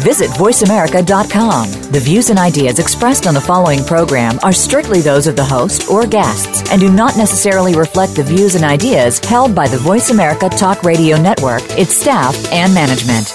Visit 0.00 0.30
VoiceAmerica.com. 0.32 1.70
The 1.92 2.00
views 2.00 2.30
and 2.30 2.38
ideas 2.38 2.78
expressed 2.78 3.26
on 3.26 3.34
the 3.34 3.40
following 3.40 3.84
program 3.84 4.38
are 4.42 4.52
strictly 4.52 5.00
those 5.00 5.26
of 5.26 5.36
the 5.36 5.44
host 5.44 5.90
or 5.90 6.06
guests 6.06 6.70
and 6.70 6.80
do 6.80 6.92
not 6.92 7.16
necessarily 7.16 7.74
reflect 7.74 8.14
the 8.14 8.22
views 8.22 8.54
and 8.54 8.64
ideas 8.64 9.18
held 9.18 9.54
by 9.54 9.68
the 9.68 9.78
Voice 9.78 10.10
America 10.10 10.48
Talk 10.48 10.82
Radio 10.82 11.16
Network, 11.20 11.62
its 11.78 11.94
staff, 11.94 12.34
and 12.52 12.74
management. 12.74 13.34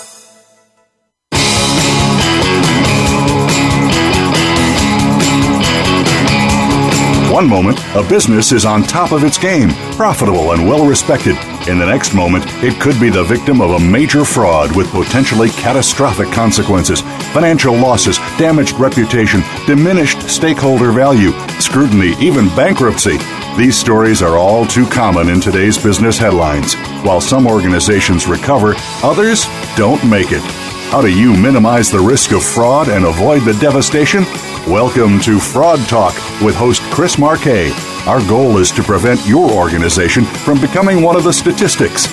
One 7.32 7.47
moment, 7.47 7.80
a 7.96 8.04
business 8.04 8.52
is 8.52 8.66
on 8.66 8.83
top 8.83 9.14
of 9.14 9.24
its 9.24 9.38
game, 9.38 9.69
profitable 9.96 10.52
and 10.52 10.68
well 10.68 10.86
respected. 10.86 11.38
In 11.68 11.78
the 11.78 11.86
next 11.86 12.15
moment, 12.15 12.43
it 12.64 12.82
could 12.82 13.00
be 13.00 13.11
the 13.11 13.24
victim 13.24 13.61
of 13.61 13.69
a 13.69 13.79
major 13.79 14.25
fraud 14.25 14.75
with 14.75 14.89
potentially 14.89 15.50
catastrophic 15.50 16.32
consequences, 16.32 17.02
financial 17.33 17.75
losses, 17.75 18.18
damaged 18.39 18.79
reputation, 18.79 19.43
diminished 19.68 20.24
stakeholder 20.24 20.92
value, 20.92 21.32
scrutiny, 21.60 22.16
even 22.19 22.47
bankruptcy. 22.55 23.19
These 23.57 23.78
stories 23.78 24.24
are 24.24 24.39
all 24.39 24.66
too 24.66 24.88
common 24.88 25.29
in 25.29 25.39
today's 25.39 25.78
business 25.78 26.18
headlines. 26.18 26.74
While 27.04 27.21
some 27.21 27.46
organizations 27.46 28.25
recover, 28.25 28.74
others 29.04 29.46
don't 29.75 30.04
make 30.10 30.32
it. 30.32 30.41
How 30.89 31.02
do 31.02 31.16
you 31.16 31.38
minimize 31.38 31.91
the 31.91 32.00
risk 32.00 32.31
of 32.31 32.44
fraud 32.44 32.89
and 32.89 33.05
avoid 33.05 33.44
the 33.44 33.53
devastation? 33.61 34.23
Welcome 34.67 35.19
to 35.22 35.39
Fraud 35.39 35.80
Talk 35.88 36.16
with 36.41 36.55
host 36.55 36.81
Chris 36.89 37.19
Marquet. 37.19 37.72
Our 38.07 38.19
goal 38.27 38.57
is 38.57 38.71
to 38.71 38.81
prevent 38.81 39.23
your 39.27 39.52
organization 39.52 40.25
from 40.25 40.59
becoming 40.59 41.03
one 41.03 41.16
of 41.16 41.23
the 41.23 41.31
statistics. 41.31 42.07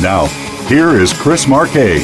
Now, 0.00 0.26
here 0.66 0.98
is 0.98 1.12
Chris 1.12 1.46
Marquet. 1.46 1.98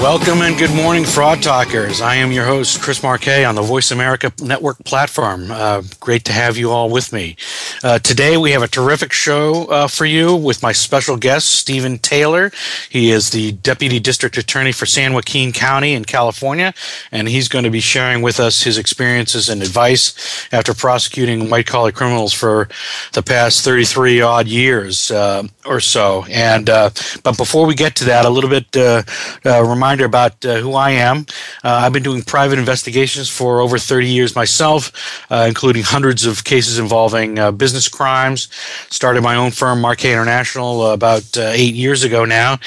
Welcome 0.00 0.40
and 0.40 0.56
good 0.58 0.74
morning, 0.74 1.04
Fraud 1.04 1.42
Talkers. 1.42 2.00
I 2.00 2.14
am 2.16 2.32
your 2.32 2.46
host, 2.46 2.80
Chris 2.80 3.02
Marquet, 3.02 3.44
on 3.44 3.54
the 3.54 3.62
Voice 3.62 3.90
America 3.90 4.32
Network 4.42 4.82
platform. 4.84 5.50
Uh, 5.50 5.82
great 6.00 6.24
to 6.24 6.32
have 6.32 6.56
you 6.56 6.70
all 6.70 6.88
with 6.88 7.12
me. 7.12 7.36
Uh, 7.84 7.98
today, 7.98 8.38
we 8.38 8.52
have 8.52 8.62
a 8.62 8.66
terrific 8.66 9.12
show 9.12 9.66
uh, 9.66 9.86
for 9.86 10.06
you 10.06 10.34
with 10.34 10.62
my 10.62 10.72
special 10.72 11.18
guest, 11.18 11.50
Stephen 11.50 11.98
Taylor. 11.98 12.50
He 12.88 13.10
is 13.10 13.28
the 13.28 13.52
Deputy 13.52 14.00
District 14.00 14.38
Attorney 14.38 14.72
for 14.72 14.86
San 14.86 15.12
Joaquin 15.12 15.52
County 15.52 15.92
in 15.92 16.06
California, 16.06 16.72
and 17.12 17.28
he's 17.28 17.46
going 17.46 17.64
to 17.64 17.70
be 17.70 17.80
sharing 17.80 18.22
with 18.22 18.40
us 18.40 18.62
his 18.62 18.78
experiences 18.78 19.50
and 19.50 19.60
advice 19.60 20.48
after 20.50 20.72
prosecuting 20.72 21.50
white 21.50 21.66
collar 21.66 21.92
criminals 21.92 22.32
for 22.32 22.70
the 23.12 23.22
past 23.22 23.62
33 23.62 24.22
odd 24.22 24.48
years 24.48 25.10
uh, 25.10 25.46
or 25.66 25.78
so. 25.78 26.24
And 26.30 26.70
uh, 26.70 26.88
But 27.22 27.36
before 27.36 27.66
we 27.66 27.74
get 27.74 27.96
to 27.96 28.06
that, 28.06 28.24
a 28.24 28.30
little 28.30 28.48
bit 28.48 28.74
uh, 28.74 29.02
remind 29.44 29.84
reminder 29.84 30.06
about 30.06 30.42
uh, 30.46 30.54
who 30.54 30.72
I 30.72 30.92
am. 30.92 31.26
Uh, 31.62 31.82
I've 31.84 31.92
been 31.92 32.02
doing 32.02 32.22
private 32.22 32.58
investigations 32.58 33.28
for 33.28 33.60
over 33.60 33.76
30 33.76 34.08
years 34.08 34.34
myself, 34.34 34.90
uh, 35.30 35.44
including 35.46 35.82
hundreds 35.82 36.24
of 36.24 36.44
cases 36.44 36.78
involving 36.78 37.38
uh, 37.38 37.52
business 37.74 37.88
crimes. 37.88 38.48
Started 38.90 39.22
my 39.22 39.36
own 39.36 39.50
firm, 39.50 39.80
Marquet 39.80 40.12
International, 40.12 40.80
uh, 40.80 40.94
about 40.94 41.36
eight 41.36 41.74
years 41.74 42.04
ago 42.04 42.24
now, 42.24 42.58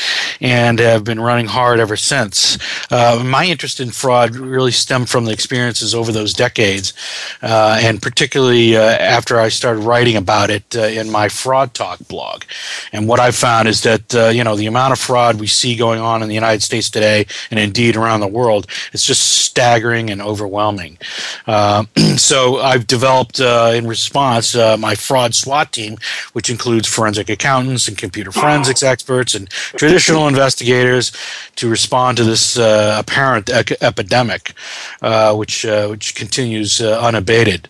and 0.41 0.79
have 0.79 1.03
been 1.03 1.19
running 1.19 1.47
hard 1.47 1.79
ever 1.79 1.95
since. 1.95 2.57
my 2.91 3.45
interest 3.45 3.79
in 3.79 3.89
fraud 3.89 4.35
really 4.35 4.71
stemmed 4.71 5.09
from 5.09 5.25
the 5.25 5.31
experiences 5.31 5.95
over 5.95 6.11
those 6.11 6.33
decades, 6.33 6.93
and 7.41 8.01
particularly 8.01 8.75
after 8.75 9.39
I 9.39 9.49
started 9.49 9.81
writing 9.81 10.17
about 10.17 10.49
it 10.49 10.75
in 10.75 11.09
my 11.09 11.29
Fraud 11.29 11.73
Talk 11.73 11.99
blog. 12.07 12.43
And 12.91 13.07
what 13.07 13.19
I've 13.19 13.35
found 13.35 13.67
is 13.67 13.81
that, 13.83 14.13
you 14.35 14.43
know, 14.43 14.55
the 14.55 14.67
amount 14.67 14.93
of 14.93 14.99
fraud 14.99 15.39
we 15.39 15.47
see 15.47 15.75
going 15.75 15.99
on 15.99 16.21
in 16.21 16.27
the 16.27 16.35
United 16.35 16.63
States 16.63 16.89
today 16.89 17.07
today 17.07 17.25
and 17.51 17.59
indeed 17.59 17.95
around 17.95 18.19
the 18.19 18.27
world. 18.27 18.67
It's 18.93 19.05
just 19.05 19.23
staggering 19.45 20.09
and 20.09 20.21
overwhelming. 20.21 20.97
Uh, 21.45 21.85
so 22.17 22.57
I've 22.57 22.87
developed 22.87 23.39
uh, 23.39 23.71
in 23.73 23.87
response 23.87 24.55
uh, 24.55 24.77
my 24.77 24.95
fraud 24.99 25.35
SWAT 25.35 25.71
team, 25.71 25.97
which 26.33 26.49
includes 26.49 26.87
forensic 26.87 27.29
accountants 27.29 27.87
and 27.87 27.97
computer 27.97 28.31
forensics 28.31 28.83
experts 28.83 29.35
and 29.35 29.49
traditional 29.49 30.27
investigators 30.27 31.11
to 31.55 31.69
respond 31.69 32.17
to 32.17 32.23
this 32.23 32.57
uh, 32.57 32.95
apparent 32.99 33.49
ec- 33.49 33.81
epidemic, 33.81 34.53
uh, 35.01 35.33
which 35.35 35.65
uh, 35.65 35.87
which 35.87 36.15
continues 36.15 36.81
unabated. 36.81 37.69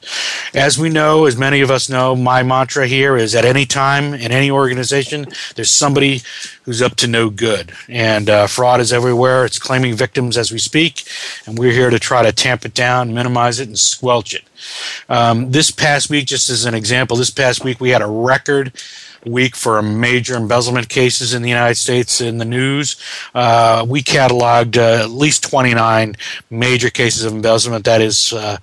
As 0.53 0.77
we 0.77 0.89
know, 0.89 1.25
as 1.25 1.37
many 1.37 1.61
of 1.61 1.71
us 1.71 1.89
know, 1.89 2.16
my 2.16 2.43
mantra 2.43 2.87
here 2.87 3.17
is 3.17 3.35
at 3.35 3.45
any 3.45 3.66
time 3.66 4.13
in 4.13 4.31
any 4.31 4.51
organization, 4.51 5.25
there's 5.55 5.71
somebody 5.71 6.21
who's 6.63 6.81
up 6.81 6.95
to 6.97 7.07
no 7.07 7.29
good, 7.29 7.71
and 7.87 8.29
fraud 8.49 8.79
is 8.79 8.91
everywhere. 8.91 9.45
It's 9.45 9.59
claiming 9.59 9.95
victims 9.95 10.37
as 10.37 10.51
we 10.51 10.59
speak, 10.59 11.07
and 11.45 11.57
we're 11.57 11.71
here 11.71 11.89
to 11.89 11.99
try 11.99 12.23
to 12.23 12.31
tamp 12.31 12.66
it 12.66 12.73
down, 12.73 13.13
minimize 13.13 13.59
it, 13.59 13.67
and 13.67 13.79
squelch 13.79 14.33
it. 14.33 14.43
Um, 15.09 15.51
this 15.51 15.72
past 15.72 16.09
week, 16.09 16.25
just 16.25 16.50
as 16.50 16.66
an 16.66 16.73
example, 16.73 17.18
this 17.18 17.29
past 17.29 17.63
week 17.63 17.79
we 17.79 17.90
had 17.90 18.01
a 18.01 18.07
record 18.07 18.73
week 19.27 19.55
for 19.55 19.81
major 19.81 20.35
embezzlement 20.35 20.89
cases 20.89 21.33
in 21.33 21.41
the 21.41 21.49
United 21.49 21.75
States 21.75 22.21
in 22.21 22.38
the 22.38 22.45
news. 22.45 22.95
Uh, 23.33 23.85
we 23.88 24.01
cataloged 24.01 24.77
uh, 24.77 25.03
at 25.03 25.09
least 25.09 25.43
29 25.43 26.15
major 26.49 26.89
cases 26.89 27.23
of 27.25 27.33
embezzlement. 27.33 27.85
That 27.85 28.01
is 28.01 28.33
uh, 28.33 28.57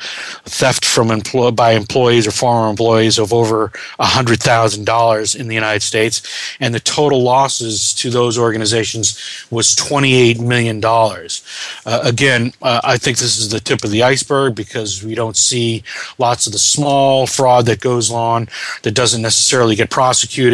theft 0.44 0.84
from 0.84 1.10
employ- 1.10 1.50
by 1.50 1.72
employees 1.72 2.26
or 2.26 2.30
former 2.30 2.70
employees 2.70 3.19
of 3.19 3.32
over 3.32 3.69
$100,000 4.00 5.36
in 5.36 5.48
the 5.48 5.54
United 5.54 5.82
States. 5.82 6.56
And 6.60 6.74
the 6.74 6.80
total 6.80 7.22
losses 7.22 7.94
to 7.94 8.10
those 8.10 8.38
organizations 8.38 9.47
was 9.50 9.74
$28 9.76 10.41
million. 10.41 10.82
Uh, 10.84 12.00
again, 12.03 12.53
uh, 12.62 12.80
I 12.84 12.97
think 12.97 13.19
this 13.19 13.38
is 13.38 13.50
the 13.50 13.60
tip 13.60 13.84
of 13.84 13.91
the 13.91 14.03
iceberg 14.03 14.54
because 14.54 15.03
we 15.04 15.14
don't 15.14 15.36
see 15.36 15.82
lots 16.19 16.47
of 16.47 16.53
the 16.53 16.58
small 16.58 17.26
fraud 17.26 17.66
that 17.66 17.80
goes 17.80 18.10
on 18.10 18.48
that 18.82 18.92
doesn't 18.92 19.22
necessarily 19.22 19.74
get 19.74 19.91
prosecuted 19.91 20.53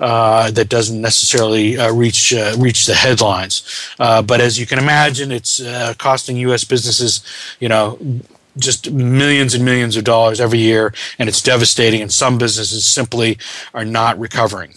uh, 0.00 0.50
that 0.50 0.68
doesn't 0.68 1.00
necessarily 1.00 1.78
uh, 1.78 1.92
reach 1.92 2.32
uh, 2.32 2.54
reach 2.58 2.86
the 2.86 2.94
headlines. 2.94 3.62
Uh, 3.98 4.22
but 4.22 4.40
as 4.40 4.58
you 4.58 4.66
can 4.66 4.78
imagine, 4.78 5.32
it's 5.32 5.60
uh, 5.60 5.94
costing 5.98 6.36
U.S. 6.48 6.64
businesses, 6.64 7.22
you 7.60 7.68
know, 7.68 7.98
just 8.56 8.90
millions 8.90 9.54
and 9.54 9.64
millions 9.64 9.96
of 9.96 10.04
dollars 10.04 10.40
every 10.40 10.58
year, 10.58 10.92
and 11.18 11.28
it's 11.28 11.42
devastating. 11.42 12.00
And 12.00 12.12
some 12.12 12.38
businesses 12.38 12.84
simply 12.84 13.38
are 13.72 13.84
not 13.84 14.18
recovering. 14.18 14.74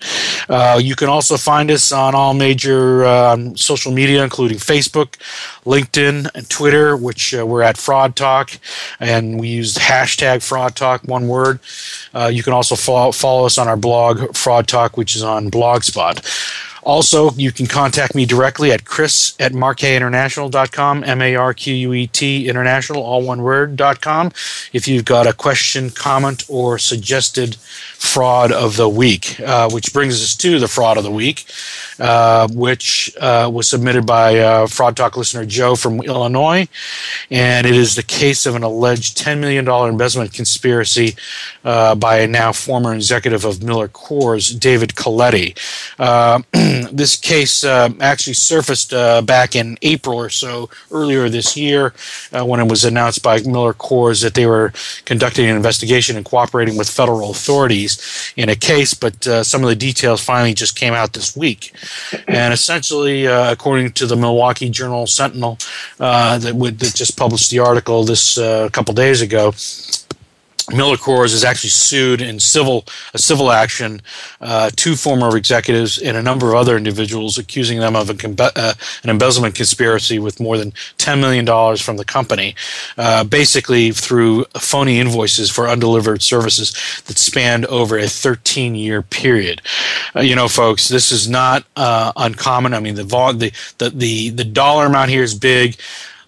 Uh, 0.49 0.79
you 0.81 0.95
can 0.95 1.07
also 1.07 1.37
find 1.37 1.69
us 1.69 1.91
on 1.91 2.15
all 2.15 2.33
major 2.33 3.05
um, 3.05 3.55
social 3.55 3.91
media 3.91 4.23
including 4.23 4.57
Facebook, 4.57 5.17
LinkedIn, 5.69 6.29
and 6.33 6.49
Twitter, 6.49 6.97
which 6.97 7.33
uh, 7.35 7.45
we're 7.45 7.61
at 7.61 7.77
Fraud 7.77 8.15
Talk, 8.15 8.51
and 8.99 9.39
we 9.39 9.49
use 9.49 9.75
hashtag 9.75 10.41
Fraud 10.41 10.75
Talk, 10.75 11.03
one 11.03 11.27
word. 11.27 11.59
Uh, 12.13 12.29
you 12.33 12.41
can 12.41 12.53
also 12.53 12.75
follow, 12.75 13.11
follow 13.11 13.45
us 13.45 13.57
on 13.59 13.67
our 13.67 13.77
blog, 13.77 14.35
Fraud 14.35 14.67
Talk, 14.67 14.97
which 14.97 15.15
is 15.15 15.21
on 15.21 15.51
Blogspot. 15.51 16.25
Also, 16.89 17.29
you 17.33 17.51
can 17.51 17.67
contact 17.67 18.15
me 18.15 18.25
directly 18.25 18.71
at 18.71 18.83
chris 18.83 19.35
at 19.39 19.51
marquetinternational.com, 19.51 21.03
M-A-R-Q-U-E-T 21.03 22.49
international, 22.49 23.03
all 23.03 23.21
one 23.21 23.43
word, 23.43 23.75
dot 23.75 24.01
com, 24.01 24.31
if 24.73 24.87
you've 24.87 25.05
got 25.05 25.27
a 25.27 25.33
question, 25.33 25.91
comment, 25.91 26.45
or 26.49 26.79
suggested 26.79 27.57
fraud 27.99 28.51
of 28.51 28.75
the 28.75 28.89
week, 28.89 29.39
uh, 29.41 29.69
which 29.69 29.93
brings 29.93 30.23
us 30.23 30.35
to 30.35 30.57
the 30.57 30.67
fraud 30.67 30.97
of 30.97 31.03
the 31.03 31.11
week, 31.11 31.45
uh, 31.99 32.47
which 32.53 33.15
uh, 33.21 33.47
was 33.53 33.69
submitted 33.69 34.07
by 34.07 34.39
uh, 34.39 34.65
Fraud 34.65 34.97
Talk 34.97 35.15
listener 35.15 35.45
Joe 35.45 35.75
from 35.75 36.01
Illinois. 36.01 36.67
And 37.29 37.67
it 37.67 37.75
is 37.75 37.95
the 37.95 38.03
case 38.03 38.47
of 38.47 38.55
an 38.55 38.63
alleged 38.63 39.15
$10 39.15 39.39
million 39.39 39.69
investment 39.69 40.33
conspiracy 40.33 41.15
uh, 41.63 41.93
by 41.93 42.19
a 42.19 42.27
now 42.27 42.51
former 42.51 42.95
executive 42.95 43.45
of 43.45 43.61
Miller 43.61 43.89
Coors, 43.89 44.57
David 44.59 44.95
Colletti. 44.95 45.55
Uh, 46.85 46.89
this 46.99 47.15
case 47.15 47.63
actually 47.63 48.33
surfaced 48.33 48.91
back 49.25 49.55
in 49.55 49.77
April 49.81 50.17
or 50.17 50.29
so 50.29 50.69
earlier 50.91 51.29
this 51.29 51.55
year 51.55 51.93
when 52.31 52.59
it 52.59 52.69
was 52.69 52.83
announced 52.85 53.23
by 53.23 53.39
Miller 53.41 53.73
Coors 53.73 54.21
that 54.21 54.33
they 54.33 54.45
were 54.45 54.73
conducting 55.05 55.49
an 55.49 55.55
investigation 55.55 56.17
and 56.17 56.25
cooperating 56.25 56.77
with 56.77 56.89
federal 56.89 57.31
authorities 57.31 58.33
in 58.35 58.49
a 58.49 58.55
case, 58.55 58.93
but 58.93 59.27
uh, 59.27 59.43
some 59.43 59.63
of 59.63 59.69
the 59.69 59.75
details 59.75 60.23
finally 60.23 60.53
just 60.53 60.75
came 60.75 60.93
out 60.93 61.13
this 61.13 61.35
week. 61.35 61.73
And 62.27 62.53
essentially, 62.53 63.27
uh, 63.27 63.51
according 63.51 63.91
to 63.93 64.05
the 64.05 64.15
Milwaukee 64.15 64.69
Journal 64.69 65.07
Sentinel, 65.07 65.57
uh, 65.99 66.37
that, 66.39 66.55
would, 66.55 66.79
that 66.79 66.95
just 66.95 67.17
published 67.17 67.49
the 67.51 67.59
article 67.59 68.03
this 68.03 68.37
uh, 68.37 68.65
a 68.67 68.71
couple 68.71 68.93
days 68.93 69.21
ago, 69.21 69.53
Miller 70.71 70.97
Coors 70.97 71.33
is 71.33 71.43
actually 71.43 71.69
sued 71.69 72.21
in 72.21 72.39
civil 72.39 72.85
a 73.13 73.17
civil 73.17 73.51
action 73.51 74.01
uh, 74.41 74.69
two 74.75 74.95
former 74.95 75.35
executives 75.35 75.97
and 75.97 76.15
a 76.15 76.21
number 76.21 76.49
of 76.49 76.55
other 76.55 76.77
individuals, 76.77 77.37
accusing 77.37 77.79
them 77.79 77.95
of 77.95 78.09
uh, 78.09 78.73
an 79.03 79.09
embezzlement 79.09 79.55
conspiracy 79.55 80.19
with 80.19 80.39
more 80.39 80.57
than 80.57 80.73
ten 80.97 81.19
million 81.19 81.45
dollars 81.45 81.81
from 81.81 81.97
the 81.97 82.05
company, 82.05 82.55
uh, 82.97 83.23
basically 83.23 83.91
through 83.91 84.45
phony 84.57 84.99
invoices 84.99 85.49
for 85.49 85.67
undelivered 85.67 86.21
services 86.21 86.71
that 87.05 87.17
spanned 87.17 87.65
over 87.65 87.97
a 87.97 88.07
13 88.07 88.75
year 88.75 89.01
period. 89.01 89.61
Uh, 90.15 90.21
you 90.21 90.35
know, 90.35 90.47
folks, 90.47 90.87
this 90.87 91.11
is 91.11 91.29
not 91.29 91.65
uh, 91.75 92.11
uncommon. 92.15 92.73
I 92.73 92.79
mean, 92.79 92.95
the, 92.95 93.03
the 93.03 93.51
the 93.77 93.89
the 93.89 94.29
the 94.29 94.43
dollar 94.43 94.85
amount 94.85 95.09
here 95.09 95.23
is 95.23 95.33
big. 95.33 95.77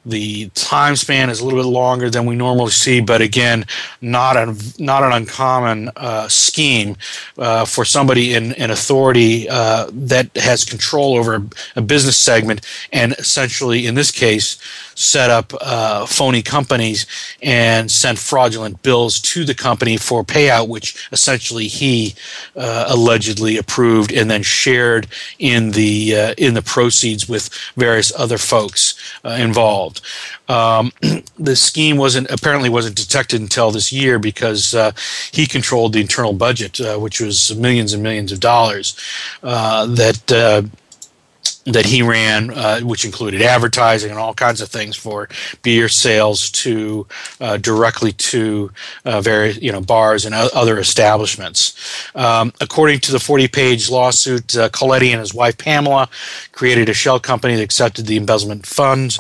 The 0.06 0.50
time 0.56 0.96
span 0.96 1.30
is 1.30 1.42
a 1.42 1.46
little 1.46 1.62
bit 1.62 1.70
longer 1.70 2.10
than 2.10 2.26
we 2.26 2.36
normally 2.36 2.72
see, 2.72 3.02
but 3.02 3.22
again, 3.22 3.66
not 4.02 4.36
a 4.36 4.56
not 4.80 5.04
an 5.04 5.12
uncommon 5.12 5.92
uh, 5.96 6.28
scheme 6.28 6.98
uh, 7.38 7.66
for 7.66 7.86
somebody 7.86 8.34
in, 8.34 8.54
in 8.54 8.72
authority 8.72 9.48
uh, 9.48 9.90
that 9.92 10.36
has 10.36 10.66
control 10.66 11.18
over 11.18 11.44
a, 11.76 11.82
business 11.82 12.18
segment, 12.18 12.66
and 12.92 13.14
essentially, 13.14 13.86
in 13.86 13.94
this 13.94 14.10
case, 14.10 14.58
set 15.02 15.30
up 15.30 15.54
uh, 15.62 16.06
phony 16.06 16.42
companies 16.42 17.06
and 17.42 17.90
sent 17.90 18.20
fraudulent 18.20 18.82
bills 18.84 19.20
to 19.20 19.44
the 19.44 19.56
company 19.56 19.98
for 19.98 20.24
payout, 20.24 20.68
which 20.68 21.10
essentially 21.12 21.68
he 21.68 22.14
uh, 22.56 22.86
allegedly 22.88 23.58
approved 23.58 24.12
and 24.12 24.30
then 24.30 24.44
shared 24.44 25.08
in 25.40 25.72
the 25.72 26.16
uh, 26.16 26.34
in 26.38 26.54
the 26.54 26.62
proceeds 26.62 27.28
with 27.28 27.50
various 27.76 28.12
other 28.18 28.38
folks 28.38 28.94
uh, 29.26 29.30
involved. 29.30 30.02
Um, 30.48 30.92
the 31.40 31.56
scheme 31.56 31.98
wasn't 31.98 32.30
apparently 32.30 32.70
wasn't 32.70 32.96
detected 32.96 33.42
until 33.42 33.72
this 33.72 33.92
year 33.92 34.20
because 34.20 34.76
uh, 34.76 34.92
he 35.32 35.48
controlled 35.48 35.94
the 35.94 36.02
internal 36.02 36.34
budget, 36.34 36.80
uh, 36.80 36.98
which 36.98 37.20
was 37.20 37.56
millions 37.56 37.94
and 37.94 38.04
millions 38.04 38.32
of 38.32 38.40
dollars 38.40 38.96
that 39.42 40.72
that 41.66 41.86
he 41.86 42.02
ran, 42.02 42.50
uh, 42.52 42.80
which 42.82 43.06
included 43.06 43.42
advertising 43.42 44.10
and 44.10 44.20
all 44.20 44.34
kinds 44.34 44.62
of 44.62 44.70
things 44.70 44.96
for 44.96 45.30
beer 45.62 45.88
sales 45.88 46.50
to 46.50 47.06
uh, 47.40 47.58
directly 47.58 48.12
to 48.14 48.72
uh, 49.06 49.22
various 49.22 49.62
you 49.62 49.72
know 49.72 49.82
bars 49.82 50.26
and 50.26 50.34
other 50.34 50.80
establishments. 50.80 52.10
Um, 52.16 52.52
according 52.60 53.00
to 53.02 53.12
the 53.12 53.18
40-page 53.18 53.90
lawsuit, 53.90 54.56
uh, 54.58 54.70
Colletti 54.70 55.12
and 55.12 55.20
his 55.20 55.34
wife 55.34 55.58
Pamela 55.58 56.10
created 56.52 56.90
a 56.90 56.94
shell 56.94 57.20
company 57.20 57.56
that 57.56 57.64
accepted 57.64 58.06
the 58.06 58.18
embezzlement 58.18 58.66
funds, 58.66 59.20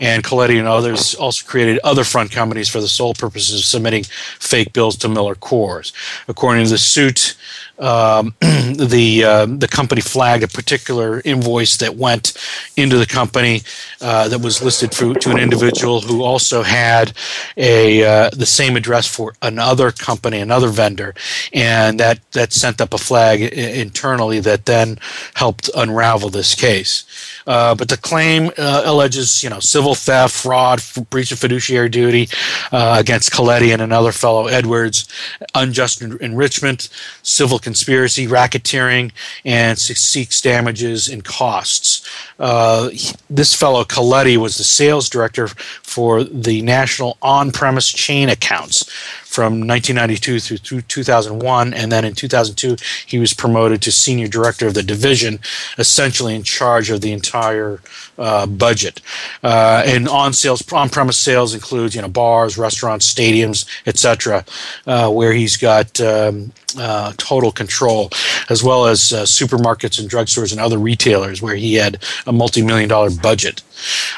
and 0.00 0.24
Colletti 0.24 0.58
and 0.58 0.68
others 0.68 1.14
also 1.14 1.46
created 1.46 1.78
other 1.84 2.04
front 2.04 2.30
companies 2.30 2.68
for 2.68 2.80
the 2.80 2.88
sole 2.88 3.14
purposes 3.14 3.60
of 3.60 3.64
submitting 3.64 4.04
fake 4.04 4.72
bills 4.72 4.96
to 4.96 5.08
Miller 5.08 5.34
Coors. 5.34 5.92
According 6.28 6.64
to 6.64 6.70
the 6.70 6.78
suit, 6.78 7.36
um, 7.78 8.34
the 8.40 9.24
uh, 9.24 9.46
the 9.46 9.68
company 9.68 10.00
flagged 10.00 10.44
a 10.44 10.48
particular 10.48 11.20
invoice 11.24 11.76
that 11.78 11.96
went 11.96 12.36
into 12.76 12.98
the 12.98 13.06
company 13.06 13.62
uh, 14.00 14.28
that 14.28 14.40
was 14.40 14.62
listed 14.62 14.94
for, 14.94 15.14
to 15.14 15.30
an 15.30 15.38
individual 15.38 16.00
who 16.00 16.22
also 16.22 16.62
had 16.62 17.12
a 17.56 18.04
uh, 18.04 18.30
the 18.30 18.46
same 18.46 18.76
address 18.76 19.06
for 19.06 19.34
another 19.42 19.90
company, 19.90 20.40
another 20.40 20.68
vendor, 20.68 21.14
and 21.52 21.98
that 21.98 22.20
that 22.32 22.52
sent 22.52 22.80
up 22.80 22.94
a 22.94 22.98
flag 22.98 23.40
internally 23.42 24.40
that 24.40 24.66
then 24.66 24.98
helped 25.34 25.70
unravel 25.74 26.28
this 26.30 26.54
case. 26.54 27.04
Uh, 27.46 27.74
but 27.74 27.88
the 27.88 27.96
claim 27.96 28.50
uh, 28.58 28.82
alleges, 28.84 29.42
you 29.42 29.50
know, 29.50 29.60
civil 29.60 29.94
theft, 29.94 30.34
fraud, 30.34 30.80
breach 31.10 31.32
of 31.32 31.38
fiduciary 31.38 31.88
duty 31.88 32.28
uh, 32.70 32.96
against 32.98 33.32
Colletti 33.32 33.72
and 33.72 33.82
another 33.82 34.12
fellow 34.12 34.46
Edwards, 34.46 35.08
unjust 35.54 36.02
enrichment, 36.02 36.88
civil 37.22 37.58
conspiracy, 37.62 38.26
racketeering, 38.26 39.12
and 39.44 39.78
seeks 39.78 40.40
damages 40.40 41.08
and 41.08 41.24
costs. 41.24 42.06
Uh, 42.38 42.90
this 43.30 43.54
fellow 43.54 43.84
Colletti 43.84 44.36
was 44.36 44.58
the 44.58 44.64
sales 44.64 45.08
director 45.08 45.48
for 45.48 46.24
the 46.24 46.62
national 46.62 47.16
on-premise 47.22 47.90
chain 47.90 48.28
accounts 48.28 48.90
from 49.32 49.66
1992 49.66 50.58
through 50.58 50.82
2001, 50.82 51.72
and 51.72 51.90
then 51.90 52.04
in 52.04 52.14
2002 52.14 52.76
he 53.06 53.18
was 53.18 53.32
promoted 53.32 53.80
to 53.80 53.90
senior 53.90 54.28
director 54.28 54.66
of 54.66 54.74
the 54.74 54.82
division, 54.82 55.38
essentially 55.78 56.34
in 56.34 56.42
charge 56.42 56.90
of 56.90 57.00
the 57.00 57.12
entire 57.12 57.80
uh, 58.18 58.44
budget. 58.46 59.00
Uh, 59.42 59.82
and 59.86 60.06
on 60.06 60.34
sales, 60.34 60.70
on-premise 60.70 61.16
sales 61.16 61.54
includes 61.54 61.94
you 61.94 62.02
know 62.02 62.08
bars, 62.08 62.58
restaurants, 62.58 63.12
stadiums, 63.12 63.66
etc., 63.86 64.44
uh, 64.86 65.08
where 65.08 65.32
he's 65.32 65.56
got 65.56 65.98
um, 66.00 66.52
uh, 66.78 67.12
total 67.16 67.50
control, 67.50 68.10
as 68.50 68.62
well 68.62 68.86
as 68.86 69.14
uh, 69.14 69.22
supermarkets 69.22 69.98
and 69.98 70.10
drugstores 70.10 70.52
and 70.52 70.60
other 70.60 70.78
retailers 70.78 71.40
where 71.40 71.56
he 71.56 71.74
had 71.74 72.02
a 72.26 72.32
multi-million 72.32 72.88
dollar 72.88 73.10
budget. 73.10 73.62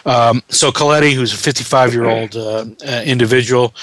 Um, 0.05 0.43
so 0.49 0.72
Colletti, 0.72 1.12
who's 1.12 1.32
a 1.32 1.37
55 1.37 1.94
year 1.94 2.06
old 2.06 2.37
uh, 2.37 2.67
individual. 3.05 3.75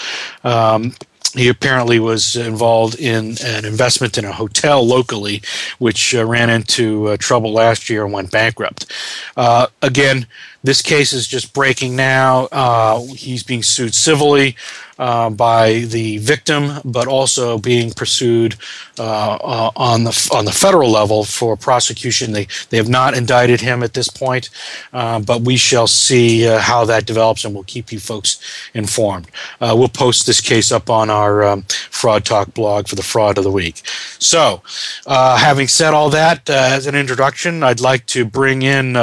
Um, 0.44 0.94
he 1.33 1.48
apparently 1.48 2.00
was 2.00 2.36
involved 2.36 3.00
in 3.00 3.38
an 3.44 3.66
investment 3.66 4.18
in 4.18 4.25
a 4.25 4.31
hotel 4.33 4.86
locally, 4.86 5.42
which 5.80 6.13
uh, 6.13 6.25
ran 6.25 6.50
into 6.50 7.07
uh, 7.07 7.18
trouble 7.18 7.54
last 7.54 7.89
year 7.89 8.04
and 8.04 8.13
went 8.13 8.31
bankrupt. 8.31 8.92
Uh, 9.38 9.68
again, 9.81 10.28
this 10.63 10.81
case 10.81 11.12
is 11.13 11.28
just 11.28 11.54
breaking 11.54 11.95
now. 11.95 12.48
Uh, 12.51 13.01
he's 13.16 13.42
being 13.42 13.63
sued 13.63 13.95
civilly 13.95 14.56
uh, 15.00 15.28
by 15.31 15.80
the 15.88 16.19
victim, 16.19 16.74
but 16.86 17.07
also 17.07 17.57
being 17.57 17.92
pursued 17.92 18.56
uh, 19.00 19.72
on 19.75 20.04
the 20.04 20.30
on 20.31 20.45
the 20.45 20.51
federal 20.51 20.92
level 20.92 21.24
for 21.24 21.57
prosecution. 21.57 22.34
They 22.34 22.48
they 22.69 22.77
have 22.77 22.89
not 22.89 23.16
indicted 23.16 23.62
him 23.62 23.81
at 23.81 23.95
this 23.95 24.07
point, 24.07 24.51
but 24.92 25.42
we 25.42 25.57
shall 25.57 25.88
see 25.88 26.42
how 26.44 26.86
that 26.86 27.07
develops, 27.07 27.44
and 27.44 27.56
we'll 27.56 27.63
keep 27.63 27.92
you 27.92 28.00
folks 28.00 28.39
informed. 28.75 29.27
we'll 29.60 29.88
post 29.88 30.27
this 30.27 30.42
case 30.42 30.72
up 30.72 30.92
on 30.92 31.10
our 31.10 31.20
um, 31.21 31.63
Fraud 31.89 32.25
Talk 32.25 32.53
blog 32.53 32.88
for 32.88 32.95
the 32.95 33.03
fraud 33.03 33.38
of 33.38 33.44
the 33.44 33.51
week. 33.51 33.85
So, 34.19 34.62
having 35.07 35.68
said 35.68 35.94
all 35.94 36.09
that 36.12 36.50
as 36.50 36.88
an 36.88 36.95
introduction, 36.95 37.63
I'd 37.63 37.79
like 37.81 38.06
to 38.07 38.25
bring 38.25 38.62
in 38.62 38.94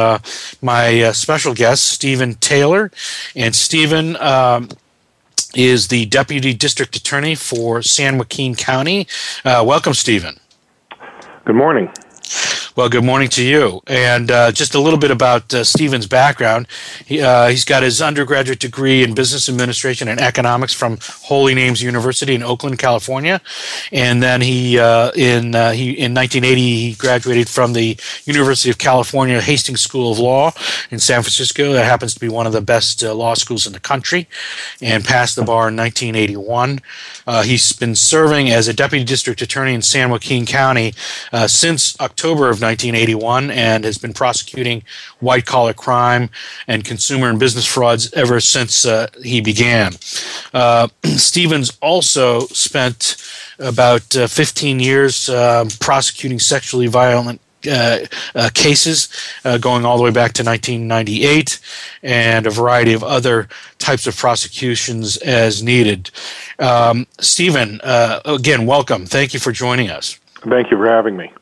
my 0.62 1.12
special 1.12 1.54
guest, 1.54 1.84
Stephen 1.84 2.34
Taylor, 2.34 2.90
and 3.34 3.54
Stephen. 3.54 4.16
Um, 4.16 4.68
is 5.54 5.88
the 5.88 6.04
Deputy 6.06 6.52
District 6.52 6.94
Attorney 6.94 7.34
for 7.34 7.82
San 7.82 8.18
Joaquin 8.18 8.54
County. 8.54 9.06
Uh, 9.44 9.64
welcome, 9.66 9.94
Stephen. 9.94 10.38
Good 11.44 11.56
morning. 11.56 11.90
Well, 12.78 12.88
good 12.88 13.02
morning 13.02 13.28
to 13.30 13.42
you. 13.42 13.82
And 13.88 14.30
uh, 14.30 14.52
just 14.52 14.76
a 14.76 14.80
little 14.80 15.00
bit 15.00 15.10
about 15.10 15.52
uh, 15.52 15.64
Stephen's 15.64 16.06
background. 16.06 16.68
He, 17.04 17.20
uh, 17.20 17.48
he's 17.48 17.64
got 17.64 17.82
his 17.82 18.00
undergraduate 18.00 18.60
degree 18.60 19.02
in 19.02 19.14
business 19.14 19.48
administration 19.48 20.06
and 20.06 20.20
economics 20.20 20.72
from 20.72 20.98
Holy 21.02 21.56
Names 21.56 21.82
University 21.82 22.36
in 22.36 22.42
Oakland, 22.44 22.78
California. 22.78 23.40
And 23.90 24.22
then 24.22 24.42
he, 24.42 24.78
uh, 24.78 25.10
in, 25.16 25.56
uh, 25.56 25.72
he, 25.72 25.90
in 25.90 26.14
1980, 26.14 26.60
he 26.60 26.94
graduated 26.94 27.48
from 27.48 27.72
the 27.72 27.96
University 28.26 28.70
of 28.70 28.78
California 28.78 29.40
Hastings 29.40 29.80
School 29.80 30.12
of 30.12 30.20
Law 30.20 30.52
in 30.92 31.00
San 31.00 31.22
Francisco. 31.22 31.72
That 31.72 31.84
happens 31.84 32.14
to 32.14 32.20
be 32.20 32.28
one 32.28 32.46
of 32.46 32.52
the 32.52 32.60
best 32.60 33.02
uh, 33.02 33.12
law 33.12 33.34
schools 33.34 33.66
in 33.66 33.72
the 33.72 33.80
country 33.80 34.28
and 34.80 35.04
passed 35.04 35.34
the 35.34 35.42
bar 35.42 35.68
in 35.68 35.76
1981. 35.76 36.80
he's 37.44 37.72
been 37.72 37.96
serving 37.96 38.50
as 38.50 38.68
a 38.68 38.72
deputy 38.72 39.04
district 39.04 39.42
attorney 39.42 39.74
in 39.74 39.82
San 39.82 40.10
Joaquin 40.10 40.46
County 40.46 40.94
since 41.48 41.98
October 41.98 42.17
of 42.26 42.60
1981 42.60 43.50
and 43.50 43.84
has 43.84 43.98
been 43.98 44.12
prosecuting 44.12 44.82
white 45.20 45.46
collar 45.46 45.72
crime 45.72 46.30
and 46.66 46.84
consumer 46.84 47.28
and 47.28 47.38
business 47.38 47.66
frauds 47.66 48.12
ever 48.12 48.40
since 48.40 48.84
uh, 48.84 49.06
he 49.22 49.40
began. 49.40 49.92
Uh, 50.52 50.88
Stephen's 51.04 51.76
also 51.80 52.40
spent 52.48 53.16
about 53.58 54.16
uh, 54.16 54.26
15 54.26 54.80
years 54.80 55.28
um, 55.28 55.68
prosecuting 55.80 56.38
sexually 56.38 56.86
violent 56.86 57.40
uh, 57.66 57.98
uh, 58.36 58.50
cases 58.54 59.08
uh, 59.44 59.58
going 59.58 59.84
all 59.84 59.96
the 59.96 60.04
way 60.04 60.12
back 60.12 60.32
to 60.32 60.44
1998 60.44 61.58
and 62.04 62.46
a 62.46 62.50
variety 62.50 62.92
of 62.92 63.02
other 63.02 63.48
types 63.78 64.06
of 64.06 64.16
prosecutions 64.16 65.16
as 65.18 65.60
needed. 65.60 66.10
Um, 66.60 67.08
Stephen, 67.18 67.80
uh, 67.82 68.20
again, 68.24 68.64
welcome. 68.64 69.06
Thank 69.06 69.34
you 69.34 69.40
for 69.40 69.50
joining 69.50 69.90
us. 69.90 70.20
Thank 70.48 70.70
you 70.70 70.76
for 70.76 70.86
having 70.86 71.16
me. 71.16 71.32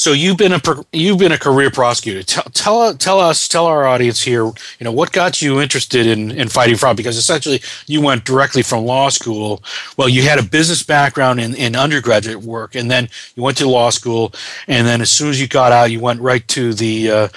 So 0.00 0.12
you've 0.12 0.38
been 0.38 0.54
a 0.54 0.62
you've 0.94 1.18
been 1.18 1.32
a 1.32 1.36
career 1.36 1.70
prosecutor. 1.70 2.22
Tell, 2.22 2.44
tell 2.44 2.94
tell 2.94 3.20
us 3.20 3.46
tell 3.46 3.66
our 3.66 3.86
audience 3.86 4.22
here, 4.22 4.44
you 4.44 4.54
know, 4.80 4.92
what 4.92 5.12
got 5.12 5.42
you 5.42 5.60
interested 5.60 6.06
in 6.06 6.30
in 6.30 6.48
fighting 6.48 6.76
fraud? 6.76 6.96
Because 6.96 7.18
essentially, 7.18 7.60
you 7.86 8.00
went 8.00 8.24
directly 8.24 8.62
from 8.62 8.86
law 8.86 9.10
school. 9.10 9.62
Well, 9.98 10.08
you 10.08 10.22
had 10.22 10.38
a 10.38 10.42
business 10.42 10.82
background 10.82 11.38
in, 11.38 11.54
in 11.54 11.76
undergraduate 11.76 12.42
work, 12.42 12.74
and 12.74 12.90
then 12.90 13.10
you 13.36 13.42
went 13.42 13.58
to 13.58 13.68
law 13.68 13.90
school, 13.90 14.32
and 14.66 14.86
then 14.86 15.02
as 15.02 15.10
soon 15.10 15.28
as 15.28 15.38
you 15.38 15.46
got 15.46 15.70
out, 15.70 15.90
you 15.90 16.00
went 16.00 16.22
right 16.22 16.48
to 16.48 16.72
the 16.72 17.10
uh, 17.10 17.28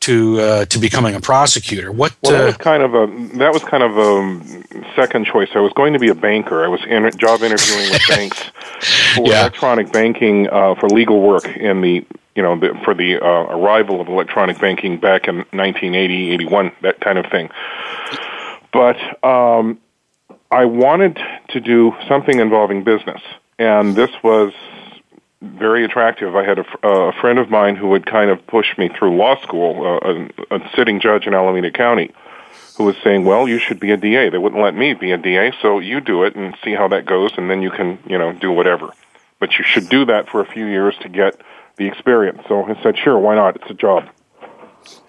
to 0.00 0.40
uh, 0.40 0.64
to 0.66 0.78
becoming 0.78 1.14
a 1.14 1.20
prosecutor. 1.20 1.92
What? 1.92 2.14
Well, 2.22 2.32
that 2.32 2.42
uh, 2.42 2.46
was 2.46 2.56
kind 2.56 2.82
of 2.82 2.94
a 2.94 3.06
that 3.38 3.52
was 3.52 3.62
kind 3.64 3.82
of 3.82 3.96
a 3.96 4.94
second 4.96 5.26
choice. 5.26 5.48
I 5.54 5.60
was 5.60 5.72
going 5.74 5.92
to 5.92 5.98
be 5.98 6.08
a 6.08 6.14
banker. 6.14 6.64
I 6.64 6.68
was 6.68 6.80
in 6.86 7.10
job 7.18 7.42
interviewing 7.42 7.90
with 7.90 8.02
banks 8.08 8.42
for 9.14 9.26
Yeah. 9.28 9.40
electronic 9.42 9.92
banking 9.92 10.48
uh, 10.48 10.74
for 10.76 10.88
legal 10.88 11.20
work 11.20 11.46
in 11.46 11.80
the 11.82 12.04
you 12.34 12.42
know 12.42 12.58
the, 12.58 12.78
for 12.84 12.94
the 12.94 13.20
uh, 13.20 13.26
arrival 13.26 14.00
of 14.00 14.08
electronic 14.08 14.58
banking 14.58 14.98
back 14.98 15.28
in 15.28 15.36
1980, 15.52 16.30
81, 16.32 16.72
that 16.82 17.00
kind 17.00 17.18
of 17.18 17.26
thing. 17.30 17.50
But 18.72 18.96
um, 19.26 19.80
I 20.50 20.64
wanted 20.64 21.18
to 21.50 21.60
do 21.60 21.92
something 22.08 22.38
involving 22.38 22.84
business, 22.84 23.20
and 23.58 23.94
this 23.96 24.10
was 24.22 24.52
very 25.42 25.84
attractive. 25.84 26.36
I 26.36 26.44
had 26.44 26.58
a, 26.58 26.64
uh, 26.84 27.08
a 27.08 27.12
friend 27.12 27.38
of 27.38 27.50
mine 27.50 27.76
who 27.76 27.88
would 27.88 28.06
kind 28.06 28.30
of 28.30 28.46
push 28.46 28.76
me 28.76 28.88
through 28.88 29.16
law 29.16 29.40
school, 29.42 29.86
uh, 29.86 30.24
a, 30.50 30.56
a 30.56 30.70
sitting 30.76 31.00
judge 31.00 31.26
in 31.26 31.34
Alameda 31.34 31.70
County, 31.70 32.12
who 32.76 32.84
was 32.84 32.96
saying, 33.02 33.24
"Well, 33.24 33.48
you 33.48 33.58
should 33.58 33.80
be 33.80 33.90
a 33.90 33.96
DA." 33.96 34.28
They 34.28 34.38
wouldn't 34.38 34.62
let 34.62 34.74
me 34.74 34.94
be 34.94 35.12
a 35.12 35.18
DA, 35.18 35.52
so 35.62 35.78
you 35.78 36.00
do 36.00 36.24
it 36.24 36.36
and 36.36 36.54
see 36.62 36.74
how 36.74 36.88
that 36.88 37.06
goes, 37.06 37.32
and 37.36 37.50
then 37.50 37.62
you 37.62 37.70
can, 37.70 37.98
you 38.06 38.18
know, 38.18 38.32
do 38.32 38.50
whatever. 38.50 38.92
But 39.38 39.58
you 39.58 39.64
should 39.64 39.88
do 39.88 40.04
that 40.06 40.28
for 40.28 40.40
a 40.40 40.46
few 40.46 40.66
years 40.66 40.94
to 41.00 41.08
get 41.08 41.40
the 41.76 41.86
experience. 41.86 42.42
So 42.46 42.64
I 42.64 42.80
said, 42.82 42.98
"Sure, 42.98 43.18
why 43.18 43.34
not? 43.34 43.56
It's 43.56 43.70
a 43.70 43.74
job." 43.74 44.08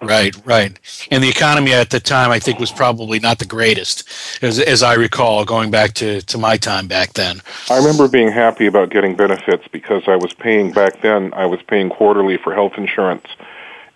Right, 0.01 0.35
right. 0.45 0.79
And 1.11 1.23
the 1.23 1.29
economy 1.29 1.73
at 1.73 1.91
the 1.91 1.99
time, 1.99 2.31
I 2.31 2.39
think, 2.39 2.59
was 2.59 2.71
probably 2.71 3.19
not 3.19 3.37
the 3.37 3.45
greatest, 3.45 4.09
as, 4.41 4.59
as 4.59 4.81
I 4.81 4.95
recall, 4.95 5.45
going 5.45 5.69
back 5.69 5.93
to, 5.95 6.21
to 6.21 6.37
my 6.39 6.57
time 6.57 6.87
back 6.87 7.13
then. 7.13 7.41
I 7.69 7.77
remember 7.77 8.07
being 8.07 8.31
happy 8.31 8.65
about 8.65 8.89
getting 8.89 9.15
benefits 9.15 9.67
because 9.71 10.03
I 10.07 10.15
was 10.15 10.33
paying 10.33 10.71
back 10.71 11.01
then. 11.01 11.33
I 11.33 11.45
was 11.45 11.61
paying 11.61 11.89
quarterly 11.89 12.37
for 12.37 12.53
health 12.53 12.73
insurance 12.77 13.25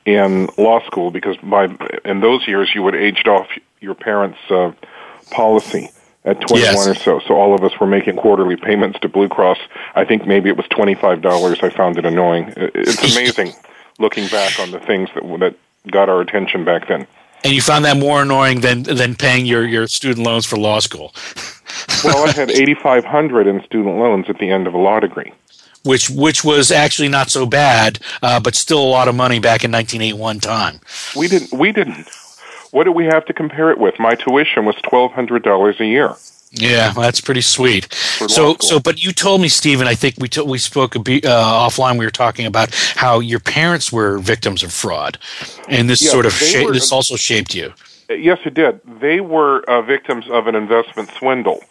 in 0.06 0.48
law 0.58 0.80
school 0.86 1.10
because 1.10 1.38
by 1.38 1.68
in 2.06 2.20
those 2.22 2.48
years 2.48 2.70
you 2.76 2.84
would 2.84 2.94
aged 2.96 3.28
off 3.28 3.48
your 3.82 3.96
parents' 3.96 4.38
uh, 4.52 4.72
policy 5.32 5.90
at 6.24 6.40
21 6.42 6.60
Yes. 6.62 6.88
or 6.88 6.96
so. 6.96 7.20
So 7.28 7.34
all 7.36 7.56
of 7.56 7.64
us 7.64 7.80
were 7.80 7.88
making 7.88 8.18
quarterly 8.18 8.56
payments 8.56 9.00
to 9.00 9.10
Blue 9.10 9.28
Cross. 9.28 9.60
I 9.96 10.06
think 10.06 10.28
maybe 10.28 10.50
it 10.50 10.58
was 10.58 10.68
$25. 10.68 11.64
I 11.64 11.70
found 11.70 11.98
it 11.98 12.06
annoying. 12.06 12.54
It's 12.56 13.16
amazing 13.16 13.54
looking 14.00 14.28
back 14.28 14.60
on 14.60 14.72
the 14.72 14.80
things 14.80 15.10
that 15.16 15.24
that 15.40 15.56
got 15.92 16.10
our 16.10 16.22
attention 16.22 16.64
back 16.66 16.88
then. 16.88 17.08
And 17.44 17.54
you 17.54 17.62
found 17.62 17.86
that 17.86 17.98
more 17.98 18.22
annoying 18.24 18.62
than 18.62 18.84
than 18.84 19.16
paying 19.16 19.46
your, 19.46 19.66
your 19.68 19.88
student 19.88 20.26
loans 20.26 20.46
for 20.46 20.58
law 20.58 20.80
school, 20.80 21.14
Well, 22.04 22.28
I 22.28 22.32
had 22.32 22.50
8500 22.52 23.48
in 23.48 23.64
student 23.64 23.98
loans 23.98 24.26
at 24.30 24.38
the 24.40 24.50
end 24.50 24.68
of 24.68 24.74
a 24.74 24.78
law 24.78 25.00
degree. 25.00 25.32
which 25.84 26.10
which 26.10 26.44
was 26.44 26.72
actually 26.72 27.10
not 27.10 27.30
so 27.30 27.46
bad, 27.46 28.00
uh, 28.24 28.40
but 28.40 28.56
still 28.56 28.80
a 28.80 28.90
lot 28.90 29.08
of 29.08 29.16
money 29.16 29.40
back 29.40 29.64
in 29.64 29.72
1981 29.72 30.40
time. 30.40 30.80
We 31.16 31.28
didn't. 31.28 31.54
We 31.54 31.72
didn't. 31.72 32.10
What 32.72 32.86
do 32.86 32.92
we 32.92 33.06
have 33.06 33.26
to 33.26 33.34
compare 33.34 33.70
it 33.72 33.78
with? 33.78 34.00
My 34.00 34.16
tuition 34.16 34.66
was 34.66 34.76
twelve 34.84 35.12
hundred 35.12 35.44
dollars 35.44 35.80
a 35.80 35.86
year. 35.86 36.16
Yeah, 36.58 36.94
well, 36.94 37.04
that's 37.04 37.22
pretty 37.22 37.42
sweet. 37.42 37.94
So, 37.94 38.56
so, 38.62 38.80
but 38.80 39.04
you 39.04 39.12
told 39.12 39.42
me, 39.42 39.50
Stephen. 39.50 39.88
I 39.88 39.96
think 39.96 40.16
we 40.18 40.28
t- 40.30 40.42
we 40.42 40.58
spoke 40.58 40.96
a 40.96 41.00
bit, 41.00 41.26
uh, 41.26 41.30
offline. 41.68 41.98
We 42.00 42.06
were 42.06 42.12
talking 42.12 42.46
about 42.46 42.74
how 42.96 43.20
your 43.20 43.40
parents 43.40 43.92
were 43.92 44.18
victims 44.20 44.64
of 44.64 44.72
fraud, 44.72 45.18
and 45.68 45.90
this 45.90 46.02
Yeah, 46.02 46.12
sort 46.12 46.26
of 46.26 46.34
sha- 46.34 46.64
were- 46.66 46.72
this 46.74 46.92
also 46.92 47.16
shaped 47.16 47.54
you. 47.56 47.74
Uh, 48.10 48.14
Yes, 48.14 48.40
it 48.46 48.54
did. 48.54 48.80
They 49.02 49.20
were 49.20 49.62
uh, 49.68 49.82
victims 49.82 50.26
of 50.30 50.48
an 50.48 50.56
investment 50.56 51.10
swindle. 51.18 51.64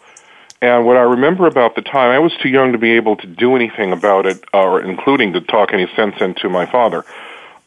And 0.61 0.85
what 0.85 0.97
I 0.97 1.01
remember 1.01 1.47
about 1.47 1.75
the 1.75 1.81
time, 1.81 2.11
I 2.11 2.19
was 2.19 2.33
too 2.41 2.49
young 2.49 2.71
to 2.71 2.77
be 2.77 2.91
able 2.91 3.15
to 3.17 3.27
do 3.27 3.55
anything 3.55 3.91
about 3.91 4.25
it, 4.25 4.43
uh, 4.53 4.63
or 4.63 4.81
including 4.81 5.33
to 5.33 5.41
talk 5.41 5.73
any 5.73 5.87
sense 5.95 6.15
into 6.21 6.49
my 6.49 6.65
father. 6.65 7.03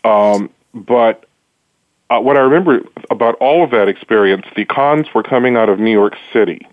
Um, 0.05 0.51
but 0.75 1.25
uh, 2.11 2.21
what 2.21 2.37
I 2.37 2.41
remember 2.41 2.81
about 3.11 3.35
all 3.37 3.63
of 3.65 3.71
that 3.71 3.89
experience, 3.89 4.47
the 4.57 4.65
cons 4.65 5.07
were 5.15 5.23
coming 5.23 5.57
out 5.57 5.69
of 5.69 5.79
New 5.79 5.91
York 5.93 6.17
City. 6.33 6.67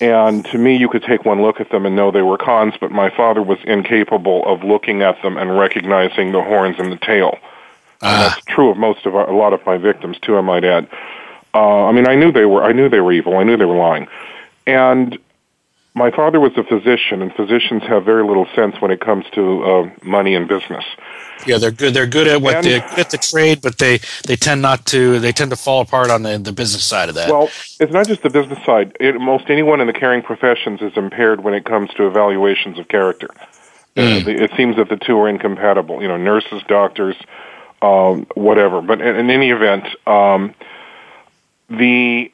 And 0.00 0.44
to 0.46 0.58
me, 0.58 0.76
you 0.76 0.88
could 0.88 1.02
take 1.02 1.24
one 1.24 1.40
look 1.42 1.60
at 1.60 1.70
them 1.70 1.86
and 1.86 1.94
know 1.94 2.10
they 2.10 2.22
were 2.22 2.36
cons, 2.36 2.74
but 2.80 2.90
my 2.90 3.10
father 3.10 3.42
was 3.42 3.58
incapable 3.64 4.44
of 4.46 4.62
looking 4.64 5.02
at 5.02 5.20
them 5.22 5.36
and 5.36 5.56
recognizing 5.58 6.32
the 6.32 6.42
horns 6.42 6.76
and 6.78 6.90
the 6.92 6.96
tail. 6.96 7.38
And 8.02 8.10
Ah. 8.10 8.34
that's 8.34 8.44
true 8.46 8.70
of 8.70 8.76
most 8.76 9.06
of 9.06 9.14
our, 9.14 9.28
a 9.30 9.36
lot 9.36 9.52
of 9.52 9.64
my 9.64 9.78
victims 9.78 10.18
too. 10.20 10.36
I 10.36 10.40
might 10.40 10.64
add. 10.64 10.88
Uh, 11.54 11.86
I 11.86 11.92
mean, 11.92 12.08
I 12.08 12.16
knew 12.16 12.32
they 12.32 12.44
were. 12.44 12.64
I 12.64 12.72
knew 12.72 12.88
they 12.88 13.00
were 13.00 13.12
evil. 13.12 13.36
I 13.36 13.44
knew 13.44 13.56
they 13.56 13.64
were 13.64 13.76
lying. 13.76 14.08
And 14.66 15.18
my 15.94 16.10
father 16.10 16.40
was 16.40 16.52
a 16.56 16.64
physician, 16.64 17.22
and 17.22 17.32
physicians 17.34 17.82
have 17.84 18.04
very 18.04 18.24
little 18.24 18.46
sense 18.54 18.80
when 18.80 18.90
it 18.90 19.00
comes 19.00 19.24
to 19.32 19.62
uh, 19.62 19.90
money 20.02 20.34
and 20.34 20.48
business. 20.48 20.84
Yeah, 21.46 21.58
they're 21.58 21.70
good. 21.70 21.94
They're 21.94 22.06
good 22.06 22.26
at 22.26 22.42
what 22.42 22.56
And- 22.56 22.66
they 22.66 22.80
at 22.80 23.10
the 23.10 23.18
trade, 23.18 23.60
but 23.62 23.78
they 23.78 24.00
they 24.26 24.34
tend 24.36 24.60
not 24.60 24.86
to. 24.86 25.20
They 25.20 25.30
tend 25.32 25.50
to 25.50 25.56
fall 25.56 25.80
apart 25.82 26.10
on 26.10 26.22
the, 26.22 26.38
the 26.38 26.52
business 26.52 26.84
side 26.84 27.08
of 27.08 27.14
that. 27.14 27.28
Well, 27.30 27.48
it's 27.78 27.92
not 27.92 28.08
just 28.08 28.22
the 28.22 28.30
business 28.30 28.62
side. 28.64 28.96
It, 28.98 29.20
most 29.20 29.50
anyone 29.50 29.80
in 29.80 29.86
the 29.86 29.92
caring 29.92 30.22
professions 30.22 30.80
is 30.82 30.96
impaired 30.96 31.44
when 31.44 31.54
it 31.54 31.64
comes 31.64 31.90
to 31.94 32.06
evaluations 32.08 32.78
of 32.78 32.88
character. 32.88 33.28
Uh, 33.96 34.18
the- 34.20 34.42
it 34.42 34.50
seems 34.56 34.76
that 34.76 34.88
the 34.88 34.96
two 34.96 35.16
are 35.18 35.28
incompatible. 35.28 36.02
You 36.02 36.08
know, 36.08 36.16
nurses, 36.16 36.62
doctors, 36.66 37.14
um, 37.82 38.26
whatever. 38.34 38.80
But 38.82 39.00
in, 39.00 39.14
in 39.14 39.30
any 39.30 39.50
event, 39.50 39.84
um, 40.08 40.54
the 41.70 42.32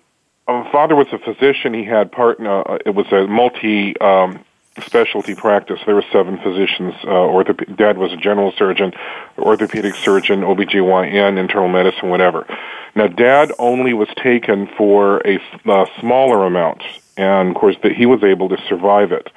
uh, 0.51 0.71
father 0.71 0.97
was 0.97 1.07
a 1.13 1.19
physician. 1.19 1.75
He 1.75 1.85
had 1.85 2.11
part. 2.13 2.41
Uh, 2.41 2.79
it 2.85 2.95
was 2.95 3.11
a 3.13 3.27
multi. 3.27 3.99
Um, 4.01 4.45
specialty 4.81 5.35
practice 5.35 5.81
there 5.85 5.97
were 5.97 6.05
seven 6.13 6.39
physicians 6.39 6.95
uh, 7.03 7.09
orthop- 7.09 7.77
dad 7.77 7.99
was 7.99 8.13
a 8.13 8.17
general 8.17 8.53
surgeon 8.57 8.93
orthopedic 9.37 9.95
surgeon 9.95 10.41
obgyn 10.41 11.37
internal 11.39 11.69
medicine 11.69 12.09
whatever 12.09 12.47
now 12.95 13.07
dad 13.07 13.53
only 13.59 13.93
was 13.93 14.09
taken 14.17 14.69
for 14.79 15.19
a 15.27 15.39
uh, 15.67 15.85
smaller 15.99 16.47
amount 16.47 16.83
and 17.17 17.51
of 17.51 17.55
course 17.57 17.77
that 17.83 17.93
he 17.93 18.07
was 18.07 18.23
able 18.23 18.49
to 18.49 18.57
survive 18.69 19.13
it 19.13 19.29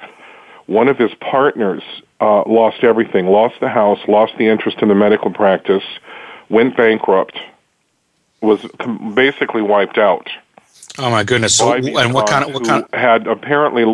one 0.66 0.88
of 0.88 0.96
his 0.96 1.12
partners 1.16 1.82
uh, 2.20 2.42
lost 2.46 2.82
everything 2.84 3.26
lost 3.26 3.56
the 3.60 3.68
house 3.68 3.98
lost 4.08 4.32
the 4.38 4.46
interest 4.46 4.78
in 4.80 4.88
the 4.88 4.94
medical 4.94 5.32
practice 5.32 5.84
went 6.48 6.76
bankrupt 6.76 7.36
was 8.40 8.64
com- 8.78 9.14
basically 9.14 9.62
wiped 9.62 9.98
out 9.98 10.30
oh 10.98 11.10
my 11.10 11.24
goodness! 11.24 11.56
So, 11.56 11.72
and 11.72 12.14
what 12.14 12.28
kind 12.28 12.44
of 12.44 12.54
what 12.54 12.64
kind? 12.64 12.84
who 12.92 12.98
had 12.98 13.26
apparently 13.26 13.84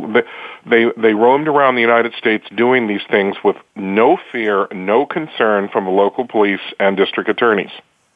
they 0.66 0.87
they 0.97 1.14
roamed 1.14 1.49
around 1.49 1.75
the 1.75 1.80
United 1.80 2.14
States 2.14 2.47
doing 2.54 2.87
these 2.87 3.02
things 3.11 3.37
with 3.45 3.57
no 3.76 4.19
fear, 4.33 4.69
no 4.73 5.07
concern 5.07 5.69
from 5.69 5.85
the 5.85 5.90
local 5.90 6.26
police 6.26 6.61
and 6.78 6.97
district 6.97 7.28
attorneys. 7.28 7.71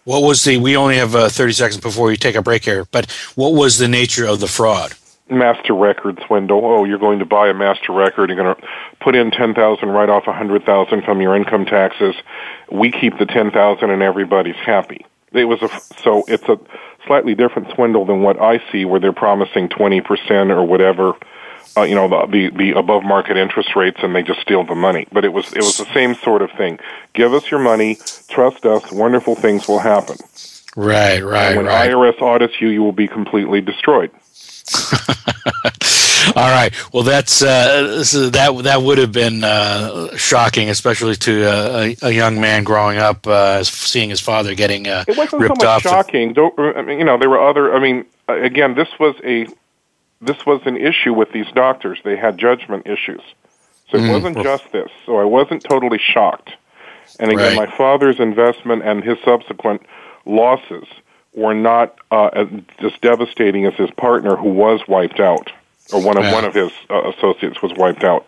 What 0.04 0.22
was 0.22 0.44
the? 0.44 0.58
We 0.58 0.76
only 0.76 0.96
have 0.96 1.14
uh, 1.14 1.28
thirty 1.28 1.52
seconds 1.52 1.80
before 1.80 2.06
we 2.06 2.16
take 2.16 2.34
a 2.34 2.42
break 2.42 2.64
here. 2.64 2.84
But 2.84 3.10
what 3.34 3.54
was 3.54 3.78
the 3.78 3.88
nature 3.88 4.26
of 4.26 4.40
the 4.40 4.46
fraud? 4.46 4.92
Master 5.30 5.74
record 5.74 6.22
swindle. 6.26 6.60
Oh, 6.62 6.84
you're 6.84 6.98
going 6.98 7.18
to 7.20 7.24
buy 7.24 7.48
a 7.48 7.54
master 7.54 7.92
record. 7.92 8.28
You're 8.28 8.36
going 8.36 8.54
to 8.54 8.62
put 9.00 9.16
in 9.16 9.30
ten 9.30 9.54
thousand, 9.54 9.88
write 9.88 10.10
off 10.10 10.26
a 10.26 10.34
hundred 10.34 10.64
thousand 10.64 11.04
from 11.04 11.22
your 11.22 11.34
income 11.34 11.64
taxes. 11.64 12.14
We 12.70 12.90
keep 12.90 13.18
the 13.18 13.24
ten 13.24 13.50
thousand, 13.50 13.88
and 13.90 14.02
everybody's 14.02 14.56
happy. 14.56 15.06
It 15.32 15.46
was 15.46 15.62
a 15.62 15.68
so 16.02 16.24
it's 16.28 16.44
a 16.44 16.60
slightly 17.06 17.34
different 17.34 17.72
swindle 17.74 18.04
than 18.04 18.22
what 18.22 18.40
I 18.40 18.62
see, 18.70 18.84
where 18.84 19.00
they're 19.00 19.12
promising 19.12 19.68
twenty 19.68 20.00
percent 20.00 20.50
or 20.50 20.64
whatever. 20.64 21.14
Uh, 21.76 21.82
you 21.82 21.94
know 21.94 22.08
the, 22.08 22.26
the 22.26 22.56
the 22.56 22.78
above 22.78 23.02
market 23.02 23.36
interest 23.36 23.74
rates, 23.74 23.98
and 24.02 24.14
they 24.14 24.22
just 24.22 24.40
steal 24.40 24.64
the 24.64 24.74
money. 24.74 25.06
But 25.12 25.24
it 25.24 25.32
was 25.32 25.52
it 25.52 25.62
was 25.62 25.76
the 25.76 25.92
same 25.92 26.14
sort 26.14 26.42
of 26.42 26.50
thing. 26.52 26.78
Give 27.14 27.32
us 27.34 27.50
your 27.50 27.60
money, 27.60 27.98
trust 28.28 28.64
us. 28.64 28.92
Wonderful 28.92 29.34
things 29.34 29.66
will 29.66 29.80
happen. 29.80 30.16
Right, 30.76 31.22
right, 31.22 31.56
when 31.56 31.66
right. 31.66 31.90
IRS 31.90 32.20
audits 32.20 32.60
you, 32.60 32.68
you 32.68 32.82
will 32.82 32.92
be 32.92 33.06
completely 33.06 33.60
destroyed. 33.60 34.10
All 36.36 36.50
right. 36.50 36.72
Well, 36.92 37.02
that's 37.02 37.42
uh, 37.42 38.02
so 38.02 38.30
that 38.30 38.64
that 38.64 38.82
would 38.82 38.98
have 38.98 39.12
been 39.12 39.44
uh, 39.44 40.16
shocking, 40.16 40.68
especially 40.70 41.16
to 41.16 41.44
uh, 41.44 41.94
a, 42.02 42.08
a 42.08 42.10
young 42.10 42.40
man 42.40 42.64
growing 42.64 42.98
up, 42.98 43.26
uh, 43.26 43.62
seeing 43.62 44.08
his 44.10 44.20
father 44.20 44.54
getting 44.54 44.88
uh, 44.88 45.04
It 45.06 45.16
wasn't 45.16 45.30
so 45.32 45.38
ripped 45.38 45.58
much 45.58 45.66
off. 45.66 45.82
shocking. 45.82 46.32
Don't 46.32 46.58
I 46.58 46.82
mean, 46.82 46.98
you 46.98 47.04
know 47.04 47.18
there 47.18 47.28
were 47.30 47.46
other. 47.46 47.74
I 47.74 47.78
mean, 47.78 48.04
uh, 48.28 48.40
again, 48.40 48.74
this 48.74 48.88
was 48.98 49.14
a 49.24 49.46
this 50.20 50.46
was 50.46 50.62
an 50.64 50.76
issue 50.78 51.12
with 51.12 51.30
these 51.32 51.46
doctors. 51.54 51.98
They 52.04 52.16
had 52.16 52.38
judgment 52.38 52.86
issues, 52.86 53.20
so 53.90 53.98
it 53.98 54.02
Mm. 54.02 54.12
wasn't 54.12 54.42
just 54.42 54.64
this. 54.72 54.90
So 55.04 55.18
I 55.18 55.24
wasn't 55.24 55.62
totally 55.62 55.98
shocked. 55.98 56.50
And 57.20 57.30
again, 57.30 57.56
Right. 57.56 57.68
my 57.68 57.76
father's 57.76 58.18
investment 58.18 58.82
and 58.82 59.04
his 59.04 59.18
subsequent 59.24 59.82
losses 60.26 60.86
were 61.34 61.54
not 61.54 61.98
uh, 62.10 62.26
as 62.32 62.48
just 62.80 63.00
devastating 63.00 63.64
as 63.66 63.74
his 63.74 63.90
partner, 63.92 64.36
who 64.36 64.48
was 64.50 64.80
wiped 64.88 65.20
out, 65.20 65.50
or 65.92 66.00
one 66.02 66.16
of 66.16 66.24
Yeah. 66.24 66.32
one 66.32 66.44
of 66.44 66.54
his 66.54 66.70
uh, 66.90 67.10
associates 67.10 67.60
was 67.62 67.72
wiped 67.74 68.04
out. 68.04 68.26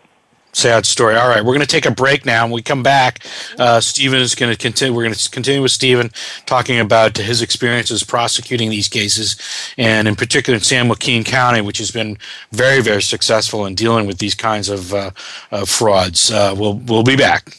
sad 0.52 0.86
story. 0.86 1.14
All 1.14 1.28
right, 1.28 1.44
we're 1.44 1.52
going 1.52 1.60
to 1.60 1.66
take 1.66 1.84
a 1.84 1.90
break 1.90 2.24
now. 2.24 2.44
When 2.46 2.52
we 2.52 2.62
come 2.62 2.82
back, 2.82 3.18
uh, 3.58 3.78
Stephen 3.78 4.18
is 4.20 4.34
going 4.34 4.50
to 4.50 4.56
continue. 4.56 4.94
We're 4.94 5.02
going 5.02 5.12
to 5.14 5.30
continue 5.30 5.60
with 5.60 5.70
Stephen 5.72 6.10
talking 6.46 6.80
about 6.80 7.18
his 7.18 7.42
experiences 7.42 8.02
prosecuting 8.02 8.70
these 8.70 8.88
cases, 8.88 9.36
and 9.76 10.08
in 10.08 10.16
particular 10.16 10.56
in 10.56 10.62
San 10.62 10.88
Joaquin 10.88 11.24
County, 11.24 11.60
which 11.60 11.76
has 11.76 11.90
been 11.90 12.16
very, 12.52 12.80
very 12.80 13.02
successful 13.02 13.66
in 13.66 13.74
dealing 13.74 14.06
with 14.06 14.16
these 14.18 14.34
kinds 14.34 14.70
of, 14.70 14.94
uh, 14.94 15.10
of 15.50 15.68
frauds. 15.68 16.30
Uh, 16.32 16.54
we'll 16.56 16.74
we'll 16.86 17.02
be 17.04 17.16
back. 17.16 17.58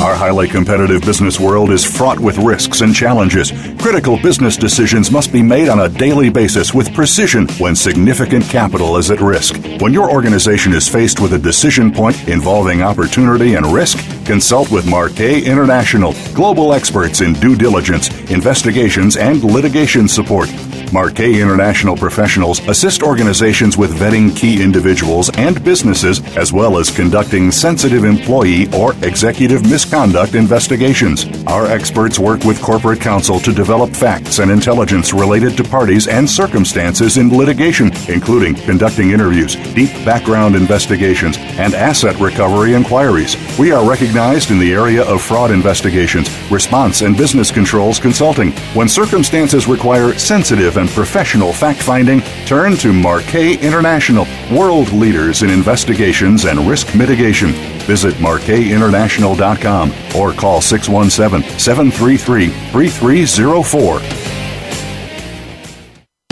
Our 0.00 0.14
highly 0.14 0.48
competitive 0.48 1.02
business 1.02 1.38
world 1.38 1.70
is 1.70 1.84
fraught 1.84 2.18
with 2.18 2.38
risks 2.38 2.80
and 2.80 2.94
challenges. 2.94 3.52
Critical 3.78 4.16
business 4.16 4.56
decisions 4.56 5.10
must 5.10 5.30
be 5.30 5.42
made 5.42 5.68
on 5.68 5.80
a 5.80 5.90
daily 5.90 6.30
basis 6.30 6.72
with 6.72 6.94
precision 6.94 7.46
when 7.58 7.76
significant 7.76 8.44
capital 8.44 8.96
is 8.96 9.10
at 9.10 9.20
risk. 9.20 9.60
When 9.78 9.92
your 9.92 10.10
organization 10.10 10.72
is 10.72 10.88
faced 10.88 11.20
with 11.20 11.34
a 11.34 11.38
decision 11.38 11.92
point 11.92 12.28
involving 12.28 12.80
opportunity 12.80 13.56
and 13.56 13.66
risk, 13.66 13.98
consult 14.24 14.70
with 14.70 14.88
Marquet 14.88 15.44
International, 15.44 16.14
global 16.32 16.72
experts 16.72 17.20
in 17.20 17.34
due 17.34 17.54
diligence, 17.54 18.08
investigations, 18.30 19.18
and 19.18 19.44
litigation 19.44 20.08
support. 20.08 20.48
Marquet 20.92 21.40
International 21.40 21.96
professionals 21.96 22.60
assist 22.68 23.02
organizations 23.02 23.76
with 23.76 23.98
vetting 23.98 24.36
key 24.36 24.62
individuals 24.62 25.30
and 25.36 25.62
businesses, 25.62 26.20
as 26.36 26.52
well 26.52 26.78
as 26.78 26.90
conducting 26.90 27.50
sensitive 27.50 28.04
employee 28.04 28.72
or 28.74 28.92
executive 29.02 29.68
misconduct 29.68 30.34
investigations. 30.34 31.26
Our 31.46 31.66
experts 31.66 32.18
work 32.18 32.44
with 32.44 32.60
corporate 32.60 33.00
counsel 33.00 33.38
to 33.40 33.52
develop 33.52 33.90
facts 33.90 34.38
and 34.40 34.50
intelligence 34.50 35.12
related 35.12 35.56
to 35.58 35.64
parties 35.64 36.08
and 36.08 36.28
circumstances 36.28 37.16
in 37.16 37.36
litigation, 37.36 37.92
including 38.08 38.54
conducting 38.54 39.10
interviews, 39.10 39.56
deep 39.74 39.92
background 40.04 40.56
investigations, 40.56 41.36
and 41.58 41.74
asset 41.74 42.18
recovery 42.18 42.74
inquiries. 42.74 43.36
We 43.58 43.72
are 43.72 43.88
recognized 43.88 44.50
in 44.50 44.58
the 44.58 44.72
area 44.72 45.04
of 45.04 45.22
fraud 45.22 45.50
investigations, 45.50 46.28
response 46.50 47.02
and 47.02 47.16
business 47.16 47.50
controls 47.50 48.00
consulting. 48.00 48.52
When 48.74 48.88
circumstances 48.88 49.68
require 49.68 50.18
sensitive 50.18 50.76
and 50.80 50.88
professional 50.90 51.52
fact 51.52 51.80
finding, 51.82 52.20
turn 52.46 52.76
to 52.78 52.92
Marquet 52.92 53.58
International, 53.58 54.26
world 54.50 54.90
leaders 54.92 55.42
in 55.42 55.50
investigations 55.50 56.44
and 56.46 56.58
risk 56.68 56.94
mitigation. 56.94 57.52
Visit 57.86 58.14
marquetinternational.com 58.14 59.92
or 60.16 60.32
call 60.32 60.60
617 60.60 61.58
733 61.58 62.48
3304. 62.48 64.19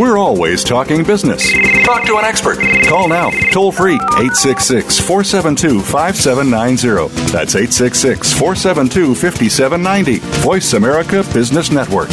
We're 0.00 0.16
always 0.16 0.64
talking 0.64 1.04
business. 1.04 1.52
Talk 1.84 2.06
to 2.06 2.16
an 2.16 2.24
expert. 2.24 2.58
Call 2.88 3.06
now, 3.06 3.28
toll 3.52 3.70
free, 3.70 3.96
866 3.96 4.98
472 4.98 5.82
5790. 5.82 7.14
That's 7.30 7.54
866 7.54 8.32
472 8.32 9.14
5790. 9.14 10.20
Voice 10.40 10.72
America 10.72 11.22
Business 11.34 11.70
Network. 11.70 12.08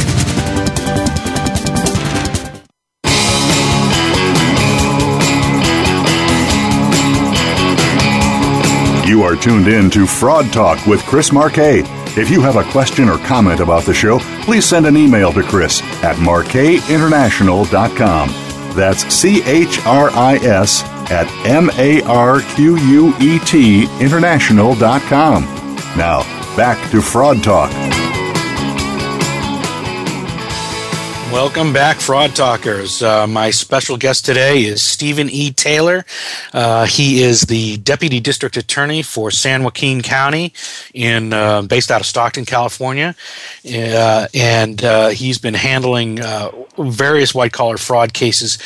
You 9.08 9.23
are 9.23 9.38
tuned 9.38 9.69
in 9.69 9.89
to 9.91 10.06
Fraud 10.06 10.52
Talk 10.52 10.86
with 10.88 11.02
Chris 11.04 11.32
Marquet. 11.32 11.84
If 12.17 12.32
you 12.32 12.41
have 12.41 12.56
a 12.56 12.63
question 12.71 13.10
or 13.10 13.19
comment 13.19 13.60
about 13.60 13.84
the 13.84 13.93
show, 13.93 14.17
please 14.41 14.65
send 14.65 14.88
an 14.88 14.97
email 14.97 15.32
to 15.34 15.43
Chris 15.43 15.84
at 16.03 16.15
marquetinternational.com. 16.15 18.30
That's 18.75 19.13
C 19.13 19.43
H 19.43 19.86
R 19.86 20.10
I 20.10 20.38
S 20.38 20.84
at 21.12 21.27
M 21.45 21.69
A 21.77 22.01
R 22.03 22.41
Q 22.41 22.77
U 22.77 23.13
E 23.19 23.38
T 23.39 23.84
international.com. 23.99 25.43
Now, 25.95 26.23
back 26.56 26.89
to 26.91 27.01
Fraud 27.01 27.43
Talk. 27.43 27.71
Welcome 31.32 31.74
back, 31.74 31.98
Fraud 31.98 32.36
Talkers. 32.36 33.04
Uh, 33.04 33.28
my 33.28 33.52
special 33.52 33.98
guest 33.98 34.26
today 34.26 34.63
is 34.63 34.82
Stephen 34.82 35.30
E. 35.30 35.52
Taylor. 35.52 36.06
Uh, 36.54 36.86
he 36.86 37.22
is 37.22 37.42
the 37.42 37.78
Deputy 37.78 38.22
District 38.22 38.56
Attorney 38.56 39.02
for 39.02 39.30
San 39.30 39.63
Joaquin 39.63 40.02
County, 40.02 40.54
in 40.94 41.34
uh, 41.34 41.63
based 41.63 41.92
out 41.92 42.00
of 42.00 42.08
Stockton, 42.08 42.46
California, 42.46 43.13
uh, 43.66 44.28
and 44.34 44.84
uh, 44.84 45.10
he's 45.10 45.38
been 45.38 45.54
handling 45.54 46.22
uh, 46.22 46.50
various 46.78 47.36
white 47.36 47.52
collar 47.52 47.78
fraud 47.78 48.13
cases 48.13 48.58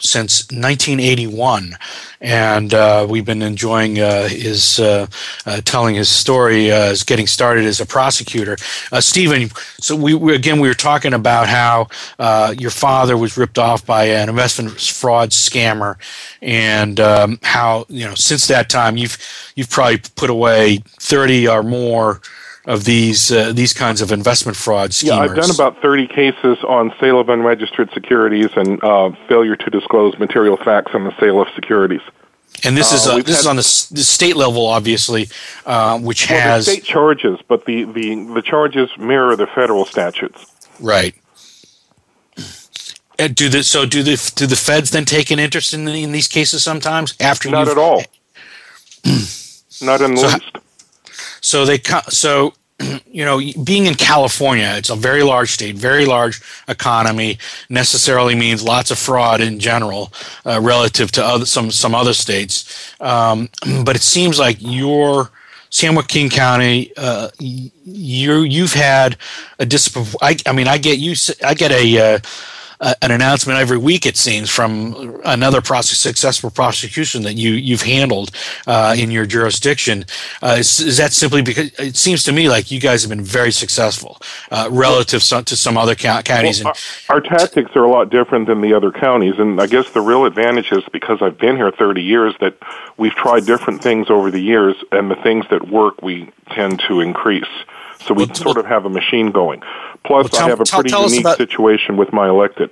since 0.00 0.44
1981, 0.50 1.76
and 2.20 2.74
uh, 2.74 3.06
we've 3.08 3.24
been 3.24 3.42
enjoying 3.42 4.00
uh, 4.00 4.28
his 4.28 4.80
uh, 4.80 5.06
uh 5.46 5.60
telling 5.64 5.94
his 5.94 6.08
story 6.08 6.70
as 6.70 7.04
getting 7.04 7.26
started 7.26 7.64
as 7.64 7.80
a 7.80 7.86
prosecutor. 7.86 8.56
Uh, 8.90 9.00
Stephen, 9.00 9.50
so 9.80 9.94
we, 9.94 10.14
we, 10.14 10.34
again 10.34 10.60
we 10.60 10.68
were 10.68 10.74
talking 10.74 11.14
about 11.14 11.48
how 11.48 11.88
uh, 12.18 12.54
your 12.58 12.70
father 12.70 13.16
was 13.16 13.36
ripped 13.36 13.58
off 13.58 13.86
by 13.86 14.04
an 14.04 14.28
investment 14.28 14.80
fraud 14.80 15.30
scammer, 15.30 15.96
and 16.42 16.98
um, 17.00 17.38
how 17.42 17.86
you 17.88 18.04
know 18.04 18.14
since 18.14 18.46
that 18.48 18.68
time 18.68 18.96
you've 18.96 19.18
you've 19.54 19.70
probably 19.70 19.98
put 20.16 20.30
away 20.30 20.82
30 20.98 21.48
or 21.48 21.62
more 21.62 22.20
of 22.66 22.84
these 22.84 23.30
uh, 23.30 23.52
these 23.52 23.72
kinds 23.72 24.00
of 24.00 24.10
investment 24.10 24.56
fraud 24.56 24.94
schemers. 24.94 25.16
Yeah, 25.16 25.22
I've 25.22 25.36
done 25.36 25.50
about 25.50 25.82
30 25.82 26.06
cases 26.06 26.58
on 26.66 26.92
sale 26.98 27.20
of 27.20 27.28
unregistered 27.28 27.90
securities 27.92 28.50
and 28.56 28.82
uh, 28.82 29.10
failure 29.28 29.56
to 29.56 29.70
disclose 29.70 30.18
material 30.18 30.56
facts 30.56 30.94
on 30.94 31.04
the 31.04 31.18
sale 31.20 31.40
of 31.40 31.48
securities. 31.54 32.00
And 32.62 32.76
this 32.76 32.92
is 32.92 33.06
uh, 33.06 33.18
this 33.18 33.40
is 33.40 33.46
on 33.46 33.56
the, 33.56 33.88
the, 33.92 34.02
state 34.02 34.36
level, 34.36 34.66
obviously, 34.66 35.28
uh, 35.66 35.98
which 35.98 36.30
well, 36.30 36.40
has 36.40 36.64
state 36.64 36.84
charges, 36.84 37.40
but 37.46 37.66
the, 37.66 37.84
the, 37.84 38.14
the 38.32 38.42
charges 38.42 38.88
mirror 38.98 39.34
the 39.36 39.48
federal 39.48 39.84
statutes. 39.84 40.46
Right. 40.80 41.14
And 43.18 43.34
do 43.34 43.48
the 43.48 43.62
so 43.62 43.86
do 43.86 44.02
the 44.02 44.32
do 44.34 44.46
the 44.46 44.56
feds 44.56 44.90
then 44.90 45.04
take 45.04 45.30
an 45.30 45.38
interest 45.38 45.74
in, 45.74 45.86
in 45.86 46.12
these 46.12 46.26
cases 46.26 46.62
sometimes 46.62 47.14
after 47.20 47.50
not 47.50 47.68
at 47.68 47.78
all, 47.78 48.02
not 49.82 50.00
in 50.00 50.14
the 50.14 50.16
so, 50.16 50.26
least. 50.28 50.58
So 51.44 51.66
they 51.66 51.78
so 52.08 52.54
you 53.06 53.24
know 53.24 53.38
being 53.62 53.86
in 53.86 53.94
California, 53.94 54.72
it's 54.76 54.90
a 54.90 54.96
very 54.96 55.22
large 55.22 55.50
state, 55.50 55.76
very 55.76 56.06
large 56.06 56.40
economy. 56.68 57.38
Necessarily 57.68 58.34
means 58.34 58.62
lots 58.62 58.90
of 58.90 58.98
fraud 58.98 59.40
in 59.40 59.60
general 59.60 60.12
uh, 60.46 60.60
relative 60.60 61.12
to 61.12 61.24
other 61.24 61.46
some 61.46 61.70
some 61.70 61.94
other 61.94 62.14
states. 62.14 62.94
Um, 63.00 63.50
but 63.84 63.94
it 63.94 64.02
seems 64.02 64.38
like 64.38 64.56
your 64.60 65.30
San 65.68 65.94
Joaquin 65.94 66.30
County, 66.30 66.92
uh, 66.96 67.28
you 67.38 68.42
you've 68.42 68.72
had 68.72 69.18
a 69.58 69.66
discipline. 69.66 70.06
I, 70.22 70.36
I, 70.46 70.52
mean, 70.52 70.68
I 70.68 70.78
get 70.78 70.98
you. 70.98 71.14
I 71.44 71.54
get 71.54 71.72
a 71.72 71.98
uh, 71.98 72.18
uh, 72.80 72.94
an 73.02 73.10
announcement 73.10 73.58
every 73.58 73.78
week, 73.78 74.06
it 74.06 74.16
seems, 74.16 74.50
from 74.50 75.20
another 75.24 75.60
successful 75.82 76.50
prosecution 76.50 77.22
that 77.22 77.34
you 77.34 77.52
you've 77.52 77.82
handled 77.82 78.30
uh, 78.66 78.94
in 78.98 79.10
your 79.10 79.26
jurisdiction. 79.26 80.04
Uh, 80.42 80.56
is, 80.58 80.80
is, 80.80 80.96
that 80.96 81.12
simply 81.12 81.42
because 81.42 81.70
it 81.78 81.96
seems 81.96 82.22
to 82.24 82.32
me 82.32 82.48
like 82.48 82.70
you 82.70 82.80
guys 82.80 83.02
have 83.02 83.10
been 83.10 83.22
very 83.22 83.52
successful 83.52 84.20
uh, 84.50 84.68
relative 84.70 85.22
to 85.22 85.56
some 85.56 85.76
other 85.76 85.94
counties? 85.94 86.62
Well, 86.62 86.74
our, 87.08 87.16
our, 87.16 87.20
tactics 87.20 87.70
are 87.74 87.84
a 87.84 87.90
lot 87.90 88.10
different 88.10 88.46
than 88.46 88.60
the 88.60 88.74
other 88.74 88.90
counties, 88.90 89.38
and 89.38 89.60
I 89.60 89.66
guess 89.66 89.90
the 89.90 90.00
real 90.00 90.24
advantage 90.24 90.72
is 90.72 90.82
because 90.92 91.22
I've 91.22 91.38
been 91.38 91.56
here 91.56 91.70
30 91.70 92.02
years 92.02 92.34
that 92.40 92.56
we've 92.96 93.14
tried 93.14 93.46
different 93.46 93.82
things 93.82 94.10
over 94.10 94.30
the 94.30 94.40
years, 94.40 94.76
and 94.92 95.10
the 95.10 95.16
things 95.16 95.44
that 95.50 95.68
work 95.68 96.02
we 96.02 96.30
tend 96.50 96.80
to 96.88 97.00
increase. 97.00 97.48
So 98.00 98.12
we 98.12 98.26
well, 98.26 98.34
sort 98.34 98.58
of 98.58 98.66
have 98.66 98.84
a 98.84 98.90
machine 98.90 99.30
going. 99.30 99.62
Plus, 100.04 100.24
well, 100.24 100.28
tell, 100.28 100.46
I 100.46 100.48
have 100.50 100.60
a 100.60 100.64
pretty 100.64 100.90
tell, 100.90 101.00
tell 101.00 101.08
unique 101.08 101.20
about, 101.20 101.38
situation 101.38 101.96
with 101.96 102.12
my 102.12 102.28
elected. 102.28 102.70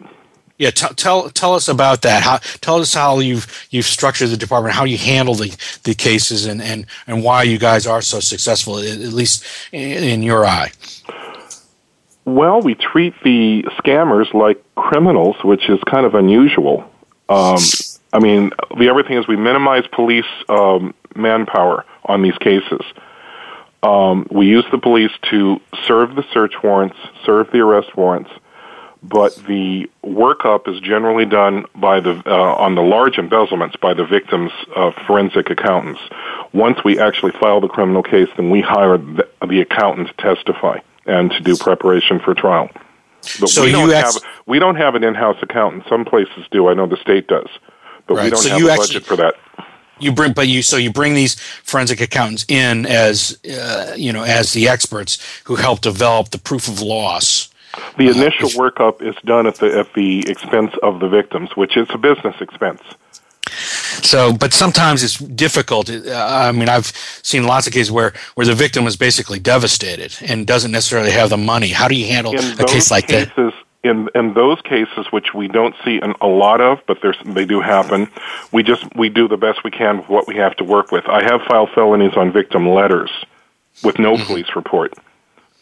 Yeah, 0.58 0.70
t- 0.70 0.94
tell 0.94 1.30
tell 1.30 1.54
us 1.54 1.68
about 1.68 2.02
that. 2.02 2.22
How, 2.22 2.38
tell 2.60 2.76
us 2.76 2.94
how 2.94 3.18
you've 3.18 3.66
you've 3.70 3.86
structured 3.86 4.28
the 4.28 4.36
department, 4.36 4.74
how 4.74 4.84
you 4.84 4.98
handle 4.98 5.34
the, 5.34 5.56
the 5.84 5.94
cases, 5.94 6.46
and, 6.46 6.60
and, 6.62 6.86
and 7.06 7.24
why 7.24 7.42
you 7.42 7.58
guys 7.58 7.86
are 7.86 8.02
so 8.02 8.20
successful, 8.20 8.78
at 8.78 8.98
least 8.98 9.44
in 9.72 10.22
your 10.22 10.44
eye. 10.44 10.70
Well, 12.24 12.60
we 12.60 12.74
treat 12.76 13.14
the 13.24 13.64
scammers 13.78 14.32
like 14.32 14.62
criminals, 14.76 15.36
which 15.42 15.68
is 15.68 15.80
kind 15.90 16.06
of 16.06 16.14
unusual. 16.14 16.88
Um, 17.28 17.58
I 18.12 18.20
mean, 18.20 18.52
the 18.78 18.90
other 18.90 19.02
thing 19.02 19.16
is 19.16 19.26
we 19.26 19.36
minimize 19.36 19.84
police 19.90 20.26
um, 20.48 20.94
manpower 21.16 21.84
on 22.04 22.22
these 22.22 22.36
cases. 22.38 22.80
Um, 23.82 24.26
we 24.30 24.46
use 24.46 24.64
the 24.70 24.78
police 24.78 25.10
to 25.30 25.60
serve 25.86 26.14
the 26.14 26.24
search 26.32 26.54
warrants, 26.62 26.96
serve 27.24 27.50
the 27.50 27.58
arrest 27.58 27.96
warrants, 27.96 28.30
but 29.02 29.34
the 29.48 29.90
workup 30.04 30.68
is 30.68 30.80
generally 30.80 31.24
done 31.24 31.64
by 31.74 31.98
the 31.98 32.22
uh, 32.24 32.54
on 32.54 32.76
the 32.76 32.82
large 32.82 33.18
embezzlements 33.18 33.74
by 33.76 33.92
the 33.92 34.04
victims' 34.04 34.52
uh, 34.76 34.92
forensic 35.06 35.50
accountants. 35.50 36.00
Once 36.52 36.84
we 36.84 37.00
actually 37.00 37.32
file 37.32 37.60
the 37.60 37.68
criminal 37.68 38.04
case, 38.04 38.28
then 38.36 38.50
we 38.50 38.60
hire 38.60 38.98
the, 38.98 39.28
the 39.48 39.60
accountant 39.60 40.08
to 40.08 40.14
testify 40.14 40.78
and 41.06 41.32
to 41.32 41.40
do 41.40 41.56
preparation 41.56 42.20
for 42.20 42.34
trial. 42.34 42.70
But 43.40 43.48
so 43.48 43.64
we 43.64 43.72
don't 43.72 43.90
ex- 43.90 44.14
have 44.14 44.32
we 44.46 44.60
don't 44.60 44.76
have 44.76 44.94
an 44.94 45.02
in-house 45.02 45.38
accountant. 45.42 45.84
Some 45.88 46.04
places 46.04 46.46
do. 46.52 46.68
I 46.68 46.74
know 46.74 46.86
the 46.86 46.96
state 46.98 47.26
does, 47.26 47.48
but 48.06 48.14
right. 48.14 48.24
we 48.24 48.30
don't 48.30 48.38
so 48.38 48.50
have 48.50 48.62
a 48.62 48.76
budget 48.76 49.04
for 49.04 49.16
that 49.16 49.34
you 49.98 50.12
bring 50.12 50.32
but 50.32 50.48
you 50.48 50.62
so 50.62 50.76
you 50.76 50.92
bring 50.92 51.14
these 51.14 51.34
forensic 51.34 52.00
accountants 52.00 52.44
in 52.48 52.86
as 52.86 53.38
uh, 53.50 53.94
you 53.96 54.12
know 54.12 54.24
as 54.24 54.52
the 54.52 54.68
experts 54.68 55.18
who 55.44 55.56
help 55.56 55.80
develop 55.80 56.30
the 56.30 56.38
proof 56.38 56.68
of 56.68 56.80
loss. 56.80 57.48
The 57.96 58.08
uh, 58.08 58.12
initial 58.12 58.48
uh, 58.48 58.70
workup 58.70 59.02
is 59.02 59.14
done 59.24 59.46
at 59.46 59.56
the 59.56 59.78
at 59.78 59.92
the 59.94 60.28
expense 60.28 60.72
of 60.82 61.00
the 61.00 61.08
victims 61.08 61.50
which 61.56 61.76
is 61.76 61.88
a 61.90 61.98
business 61.98 62.36
expense. 62.40 62.82
So 64.02 64.32
but 64.32 64.52
sometimes 64.52 65.02
it's 65.02 65.18
difficult. 65.18 65.90
Uh, 65.90 66.12
i 66.14 66.52
mean 66.52 66.68
i've 66.68 66.92
seen 67.22 67.44
lots 67.46 67.66
of 67.66 67.72
cases 67.72 67.90
where 67.90 68.12
where 68.34 68.46
the 68.46 68.54
victim 68.54 68.86
is 68.86 68.96
basically 68.96 69.38
devastated 69.38 70.16
and 70.22 70.46
doesn't 70.46 70.72
necessarily 70.72 71.10
have 71.10 71.30
the 71.30 71.36
money. 71.36 71.68
How 71.68 71.88
do 71.88 71.94
you 71.94 72.06
handle 72.06 72.36
in 72.36 72.60
a 72.60 72.64
case 72.64 72.90
like 72.90 73.08
cases, 73.08 73.34
that 73.36 73.54
in 73.82 74.08
in 74.14 74.34
those 74.34 74.60
cases, 74.62 75.06
which 75.10 75.34
we 75.34 75.48
don't 75.48 75.74
see 75.84 75.98
an, 76.00 76.14
a 76.20 76.26
lot 76.26 76.60
of, 76.60 76.78
but 76.86 76.98
there's 77.02 77.16
they 77.24 77.44
do 77.44 77.60
happen. 77.60 78.08
We 78.52 78.62
just 78.62 78.84
we 78.96 79.08
do 79.08 79.28
the 79.28 79.36
best 79.36 79.64
we 79.64 79.70
can 79.70 79.98
with 79.98 80.08
what 80.08 80.26
we 80.26 80.36
have 80.36 80.56
to 80.56 80.64
work 80.64 80.92
with. 80.92 81.06
I 81.08 81.22
have 81.22 81.42
filed 81.42 81.70
felonies 81.74 82.14
on 82.16 82.32
victim 82.32 82.68
letters 82.68 83.10
with 83.82 83.98
no 83.98 84.14
mm-hmm. 84.14 84.24
police 84.24 84.48
report. 84.54 84.94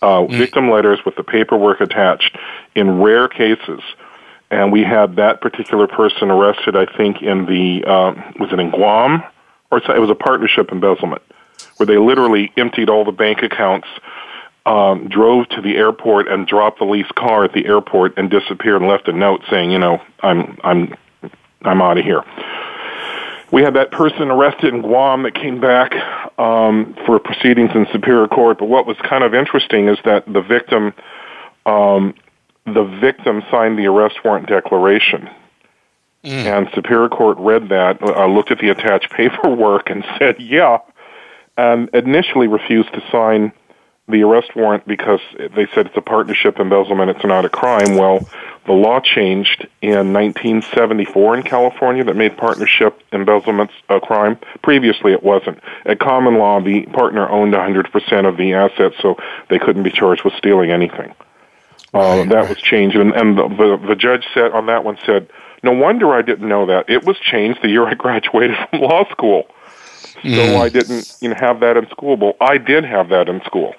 Uh, 0.02 0.20
mm-hmm. 0.20 0.38
Victim 0.38 0.70
letters 0.70 0.98
with 1.04 1.16
the 1.16 1.24
paperwork 1.24 1.80
attached 1.80 2.36
in 2.74 3.00
rare 3.00 3.28
cases, 3.28 3.80
and 4.50 4.72
we 4.72 4.82
had 4.82 5.16
that 5.16 5.40
particular 5.40 5.86
person 5.86 6.30
arrested. 6.30 6.76
I 6.76 6.86
think 6.96 7.22
in 7.22 7.46
the 7.46 7.84
uh, 7.86 8.14
was 8.38 8.52
it 8.52 8.58
in 8.58 8.70
Guam 8.70 9.22
or 9.70 9.78
it 9.78 10.00
was 10.00 10.10
a 10.10 10.14
partnership 10.14 10.72
embezzlement 10.72 11.22
where 11.76 11.86
they 11.86 11.98
literally 11.98 12.52
emptied 12.56 12.88
all 12.88 13.04
the 13.04 13.12
bank 13.12 13.42
accounts 13.42 13.88
um, 14.66 15.08
drove 15.08 15.48
to 15.50 15.62
the 15.62 15.76
airport 15.76 16.28
and 16.28 16.46
dropped 16.46 16.78
the 16.78 16.84
leased 16.84 17.14
car 17.14 17.44
at 17.44 17.52
the 17.52 17.66
airport 17.66 18.18
and 18.18 18.30
disappeared 18.30 18.82
and 18.82 18.90
left 18.90 19.08
a 19.08 19.12
note 19.12 19.42
saying, 19.50 19.70
you 19.70 19.78
know, 19.78 20.02
I'm 20.22 20.58
I'm 20.62 20.94
I'm 21.62 21.82
out 21.82 21.98
of 21.98 22.04
here. 22.04 22.24
We 23.52 23.62
had 23.62 23.74
that 23.74 23.90
person 23.90 24.30
arrested 24.30 24.72
in 24.72 24.82
Guam 24.82 25.24
that 25.24 25.34
came 25.34 25.60
back 25.60 25.92
um, 26.38 26.94
for 27.04 27.18
proceedings 27.18 27.70
in 27.74 27.86
Superior 27.92 28.28
Court. 28.28 28.58
But 28.58 28.66
what 28.66 28.86
was 28.86 28.96
kind 28.98 29.24
of 29.24 29.34
interesting 29.34 29.88
is 29.88 29.98
that 30.04 30.24
the 30.32 30.40
victim, 30.40 30.92
um, 31.66 32.14
the 32.64 32.84
victim 33.00 33.42
signed 33.50 33.76
the 33.76 33.86
arrest 33.86 34.24
warrant 34.24 34.46
declaration, 34.46 35.28
mm. 36.22 36.30
and 36.30 36.68
Superior 36.74 37.08
Court 37.08 37.38
read 37.38 37.70
that, 37.70 38.00
uh, 38.00 38.26
looked 38.26 38.52
at 38.52 38.58
the 38.58 38.68
attached 38.68 39.10
paperwork, 39.16 39.90
and 39.90 40.04
said, 40.18 40.36
"Yeah," 40.38 40.78
and 41.56 41.88
initially 41.92 42.46
refused 42.46 42.92
to 42.92 43.02
sign 43.10 43.52
the 44.10 44.22
arrest 44.22 44.54
warrant 44.56 44.86
because 44.86 45.20
they 45.36 45.66
said 45.74 45.86
it's 45.86 45.96
a 45.96 46.02
partnership 46.02 46.58
embezzlement, 46.58 47.10
it's 47.10 47.24
not 47.24 47.44
a 47.44 47.48
crime. 47.48 47.96
Well, 47.96 48.28
the 48.66 48.72
law 48.72 49.00
changed 49.00 49.66
in 49.80 50.12
1974 50.12 51.38
in 51.38 51.42
California 51.42 52.04
that 52.04 52.14
made 52.14 52.36
partnership 52.36 53.00
embezzlements 53.12 53.72
a 53.88 54.00
crime. 54.00 54.38
Previously, 54.62 55.12
it 55.12 55.22
wasn't. 55.22 55.58
At 55.86 55.98
common 55.98 56.38
law, 56.38 56.60
the 56.60 56.86
partner 56.86 57.28
owned 57.28 57.54
100% 57.54 58.28
of 58.28 58.36
the 58.36 58.52
assets, 58.52 58.96
so 59.00 59.16
they 59.48 59.58
couldn't 59.58 59.82
be 59.82 59.90
charged 59.90 60.24
with 60.24 60.34
stealing 60.34 60.70
anything. 60.70 61.14
Uh, 61.92 62.24
that 62.26 62.48
was 62.48 62.58
changed, 62.58 62.96
and, 62.96 63.12
and 63.14 63.36
the, 63.36 63.48
the, 63.48 63.86
the 63.88 63.96
judge 63.96 64.24
said 64.32 64.52
on 64.52 64.66
that 64.66 64.84
one 64.84 64.96
said, 65.04 65.28
"No 65.64 65.72
wonder 65.72 66.12
I 66.14 66.22
didn't 66.22 66.48
know 66.48 66.66
that. 66.66 66.88
It 66.88 67.04
was 67.04 67.18
changed 67.18 67.62
the 67.62 67.68
year 67.68 67.84
I 67.84 67.94
graduated 68.04 68.56
from 68.70 68.82
law 68.82 69.10
school." 69.10 69.48
So 70.22 70.28
mm. 70.28 70.60
I 70.60 70.68
didn't, 70.68 71.16
you 71.20 71.30
know, 71.30 71.36
have 71.40 71.60
that 71.60 71.76
in 71.76 71.88
school. 71.88 72.16
Well, 72.16 72.36
I 72.40 72.58
did 72.58 72.84
have 72.84 73.08
that 73.08 73.28
in 73.28 73.42
school 73.42 73.74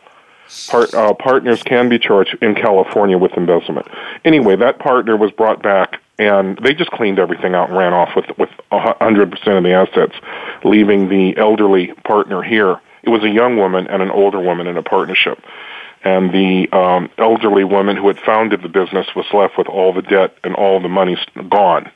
part, 0.70 0.94
uh, 0.94 1.14
partners 1.14 1.64
can 1.64 1.90
be 1.90 2.00
charged 2.00 2.38
in 2.42 2.56
California 2.56 3.18
with 3.18 3.34
embezzlement. 3.34 3.88
Anyway, 4.26 4.56
that 4.56 4.80
partner 4.80 5.16
was 5.16 5.32
brought 5.32 5.62
back, 5.62 6.02
and 6.20 6.58
they 6.60 6.74
just 6.74 6.92
cleaned 6.92 7.20
everything 7.20 7.56
out 7.56 7.70
and 7.70 7.78
ran 7.78 7.94
off 7.94 8.16
with 8.16 8.26
with 8.38 8.50
100% 8.72 9.58
of 9.58 9.64
the 9.64 9.74
assets, 9.74 10.16
leaving 10.64 11.10
the 11.10 11.38
elderly 11.38 11.94
partner 12.04 12.42
here. 12.42 12.80
It 13.04 13.10
was 13.10 13.24
a 13.24 13.30
young 13.30 13.58
woman 13.58 13.88
and 13.88 14.02
an 14.02 14.12
older 14.12 14.40
woman 14.40 14.68
in 14.68 14.78
a 14.78 14.84
partnership. 14.84 15.40
And 16.04 16.32
the 16.34 16.68
um, 16.72 17.10
elderly 17.18 17.64
woman 17.64 17.96
who 17.96 18.08
had 18.08 18.20
founded 18.20 18.64
the 18.64 18.70
business 18.70 19.08
was 19.16 19.26
left 19.34 19.58
with 19.58 19.68
all 19.68 19.94
the 19.94 20.02
debt 20.02 20.36
and 20.44 20.56
all 20.56 20.80
the 20.80 20.90
money 20.90 21.16
gone. 21.50 21.92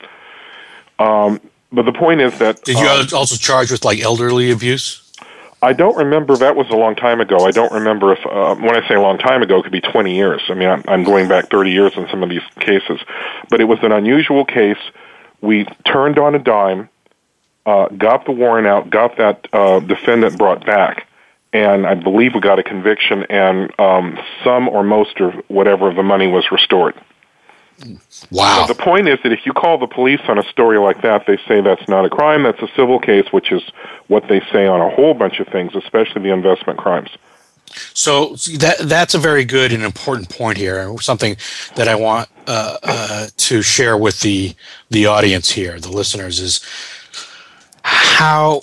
Um, 1.00 1.42
but 1.72 1.86
the 1.86 1.92
point 1.92 2.22
is 2.22 2.38
that. 2.40 2.64
Did 2.64 2.80
you 2.80 2.88
um, 2.88 3.08
also 3.14 3.36
charge 3.36 3.72
with 3.72 3.84
like 3.84 4.00
elderly 4.00 4.52
abuse? 4.52 5.05
I 5.66 5.74
don't 5.74 5.98
remember. 5.98 6.38
That 6.38 6.56
was 6.56 6.70
a 6.70 6.76
long 6.76 6.96
time 6.96 7.22
ago. 7.22 7.40
I 7.40 7.50
don't 7.50 7.72
remember 7.72 8.14
if 8.14 8.24
uh, 8.24 8.54
when 8.54 8.76
I 8.76 8.88
say 8.88 8.94
a 8.94 9.02
long 9.02 9.18
time 9.18 9.42
ago, 9.42 9.58
it 9.58 9.64
could 9.64 9.72
be 9.72 9.82
20 9.82 10.16
years. 10.16 10.44
I 10.48 10.54
mean, 10.54 10.70
I'm, 10.70 10.84
I'm 10.88 11.04
going 11.04 11.28
back 11.28 11.50
30 11.50 11.72
years 11.72 11.92
in 11.98 12.08
some 12.12 12.22
of 12.22 12.30
these 12.30 12.44
cases, 12.60 13.00
but 13.50 13.60
it 13.60 13.64
was 13.64 13.80
an 13.82 13.92
unusual 13.92 14.46
case. 14.46 14.78
We 15.42 15.66
turned 15.84 16.20
on 16.20 16.36
a 16.36 16.40
dime, 16.40 16.88
uh, 17.66 17.88
got 17.88 18.26
the 18.26 18.32
warrant 18.32 18.68
out, 18.68 18.92
got 18.92 19.18
that 19.18 19.48
uh, 19.52 19.80
defendant 19.80 20.38
brought 20.38 20.64
back, 20.68 21.08
and 21.52 21.88
I 21.88 21.96
believe 21.96 22.36
we 22.36 22.42
got 22.42 22.60
a 22.60 22.64
conviction, 22.64 23.26
and 23.32 23.72
um, 23.80 24.20
some 24.44 24.70
or 24.70 24.84
most 24.84 25.20
or 25.20 25.32
whatever 25.48 25.90
of 25.90 25.96
the 25.96 26.04
money 26.04 26.28
was 26.28 26.46
restored. 26.52 26.94
Wow. 28.32 28.66
So 28.66 28.74
the 28.74 28.82
point 28.82 29.08
is 29.08 29.20
that 29.24 29.32
if 29.32 29.46
you 29.46 29.54
call 29.54 29.78
the 29.78 29.88
police 29.88 30.22
on 30.28 30.38
a 30.38 30.44
story 30.44 30.78
like 30.78 31.02
that, 31.02 31.26
they 31.28 31.38
say 31.48 31.62
that's 31.62 31.88
not 31.88 32.06
a 32.06 32.10
crime, 32.10 32.44
that's 32.44 32.62
a 32.62 32.70
civil 32.76 33.00
case, 33.00 33.32
which 33.32 33.52
is 33.52 33.62
what 34.08 34.28
they 34.28 34.40
say 34.52 34.66
on 34.66 34.82
a 34.82 34.90
whole 34.90 35.14
bunch 35.14 35.40
of 35.40 35.48
things, 35.48 35.76
especially 35.76 36.22
the 36.24 36.34
investment 36.34 36.80
crimes. 36.80 37.10
So 37.94 38.36
that 38.58 38.78
that's 38.84 39.14
a 39.14 39.18
very 39.18 39.44
good 39.44 39.74
and 39.74 39.84
important 39.84 40.30
point 40.30 40.58
here, 40.58 40.96
something 41.00 41.36
that 41.76 41.88
I 41.88 41.96
want 41.96 42.30
uh, 42.48 42.78
uh, 42.82 43.28
to 43.36 43.62
share 43.62 43.98
with 43.98 44.22
the 44.22 44.56
the 44.90 45.08
audience 45.08 45.52
here, 45.52 45.80
the 45.80 45.92
listeners, 45.92 46.40
is 46.40 46.62
how 48.16 48.62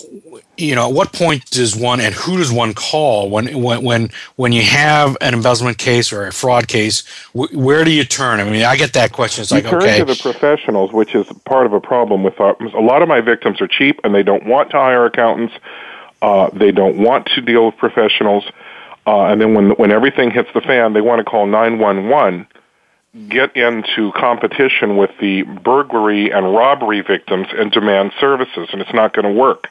you 0.57 0.73
know, 0.73 0.87
at 0.87 0.93
what 0.93 1.13
point 1.13 1.45
does 1.51 1.75
one 1.75 1.99
and 1.99 2.13
who 2.13 2.37
does 2.37 2.51
one 2.51 2.73
call 2.73 3.29
when 3.29 3.61
when 3.61 3.83
when 3.83 4.11
when 4.35 4.51
you 4.51 4.63
have 4.63 5.15
an 5.21 5.33
embezzlement 5.33 5.77
case 5.77 6.11
or 6.11 6.25
a 6.25 6.31
fraud 6.31 6.67
case? 6.67 7.05
Wh- 7.33 7.53
where 7.53 7.83
do 7.83 7.91
you 7.91 8.03
turn? 8.03 8.39
I 8.39 8.45
mean, 8.45 8.63
I 8.63 8.75
get 8.75 8.93
that 8.93 9.11
question. 9.11 9.43
It's 9.43 9.51
you 9.51 9.57
like 9.57 9.69
turn 9.69 9.83
okay, 9.83 9.99
to 9.99 10.05
the 10.05 10.15
professionals, 10.15 10.91
which 10.91 11.13
is 11.13 11.27
part 11.45 11.67
of 11.67 11.73
a 11.73 11.79
problem 11.79 12.23
with 12.23 12.39
our, 12.39 12.55
a 12.75 12.81
lot 12.81 13.01
of 13.03 13.07
my 13.07 13.21
victims 13.21 13.61
are 13.61 13.67
cheap 13.67 13.99
and 14.03 14.13
they 14.13 14.23
don't 14.23 14.45
want 14.45 14.71
to 14.71 14.77
hire 14.77 15.05
accountants. 15.05 15.53
Uh, 16.21 16.49
they 16.53 16.71
don't 16.71 16.97
want 16.97 17.27
to 17.35 17.41
deal 17.41 17.67
with 17.67 17.77
professionals, 17.77 18.45
uh, 19.05 19.25
and 19.25 19.39
then 19.39 19.53
when 19.53 19.71
when 19.71 19.91
everything 19.91 20.31
hits 20.31 20.49
the 20.53 20.61
fan, 20.61 20.93
they 20.93 21.01
want 21.01 21.19
to 21.19 21.25
call 21.25 21.45
nine 21.45 21.77
one 21.77 22.09
one 22.09 22.47
get 23.29 23.55
into 23.55 24.11
competition 24.13 24.97
with 24.97 25.11
the 25.19 25.43
burglary 25.43 26.31
and 26.31 26.53
robbery 26.53 27.01
victims 27.01 27.47
and 27.51 27.71
demand 27.71 28.11
services, 28.19 28.69
and 28.71 28.81
it's 28.81 28.93
not 28.93 29.13
going 29.13 29.25
to 29.25 29.39
work. 29.39 29.69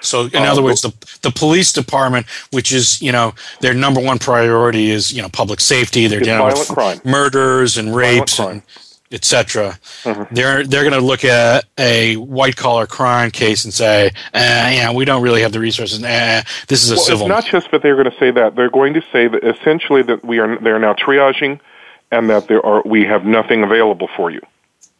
So, 0.00 0.26
in 0.26 0.36
uh, 0.36 0.52
other 0.52 0.62
words, 0.62 0.82
the 0.82 0.92
the 1.22 1.30
police 1.30 1.72
department, 1.72 2.26
which 2.50 2.72
is 2.72 3.02
you 3.02 3.12
know 3.12 3.34
their 3.60 3.74
number 3.74 4.00
one 4.00 4.18
priority 4.18 4.90
is 4.90 5.12
you 5.12 5.22
know 5.22 5.28
public 5.28 5.60
safety. 5.60 6.06
They're 6.06 6.20
dealing 6.20 6.46
with 6.46 6.68
crime. 6.68 7.00
murders 7.04 7.76
and 7.76 7.94
rapes 7.94 8.38
and 8.38 8.62
etc. 9.10 9.78
Mm-hmm. 10.04 10.34
They're 10.34 10.64
they're 10.64 10.82
going 10.82 11.00
to 11.00 11.04
look 11.04 11.24
at 11.24 11.64
a 11.78 12.16
white 12.16 12.56
collar 12.56 12.86
crime 12.86 13.30
case 13.30 13.64
and 13.64 13.74
say, 13.74 14.12
eh, 14.34 14.70
"Yeah, 14.76 14.92
we 14.92 15.04
don't 15.04 15.22
really 15.22 15.42
have 15.42 15.52
the 15.52 15.60
resources. 15.60 16.02
Eh, 16.02 16.42
this 16.68 16.84
is 16.84 16.90
a 16.90 16.94
well, 16.94 17.04
civil." 17.04 17.26
It's 17.26 17.28
not 17.28 17.46
just 17.46 17.70
that 17.72 17.82
they're 17.82 17.96
going 17.96 18.10
to 18.10 18.18
say 18.18 18.30
that. 18.30 18.54
They're 18.54 18.70
going 18.70 18.94
to 18.94 19.02
say 19.12 19.28
that 19.28 19.42
essentially 19.42 20.02
that 20.02 20.24
we 20.24 20.38
are 20.38 20.58
they're 20.58 20.78
now 20.78 20.94
triaging, 20.94 21.60
and 22.10 22.30
that 22.30 22.48
there 22.48 22.64
are 22.64 22.82
we 22.84 23.04
have 23.04 23.24
nothing 23.24 23.62
available 23.62 24.08
for 24.16 24.30
you. 24.30 24.40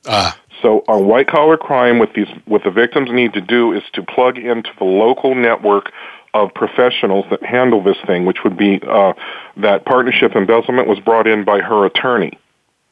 Ah. 0.06 0.38
So 0.62 0.84
on 0.88 1.06
white 1.06 1.28
collar 1.28 1.56
crime, 1.56 1.98
what 1.98 2.14
these 2.14 2.28
what 2.46 2.64
the 2.64 2.70
victims 2.70 3.10
need 3.12 3.34
to 3.34 3.40
do 3.40 3.72
is 3.72 3.82
to 3.92 4.02
plug 4.02 4.38
into 4.38 4.70
the 4.78 4.84
local 4.84 5.34
network 5.34 5.92
of 6.34 6.52
professionals 6.54 7.24
that 7.30 7.42
handle 7.42 7.82
this 7.82 7.96
thing, 8.06 8.26
which 8.26 8.44
would 8.44 8.56
be 8.56 8.80
uh, 8.86 9.12
that 9.56 9.84
partnership 9.84 10.34
embezzlement 10.34 10.88
was 10.88 11.00
brought 11.00 11.26
in 11.26 11.44
by 11.44 11.60
her 11.60 11.86
attorney. 11.86 12.38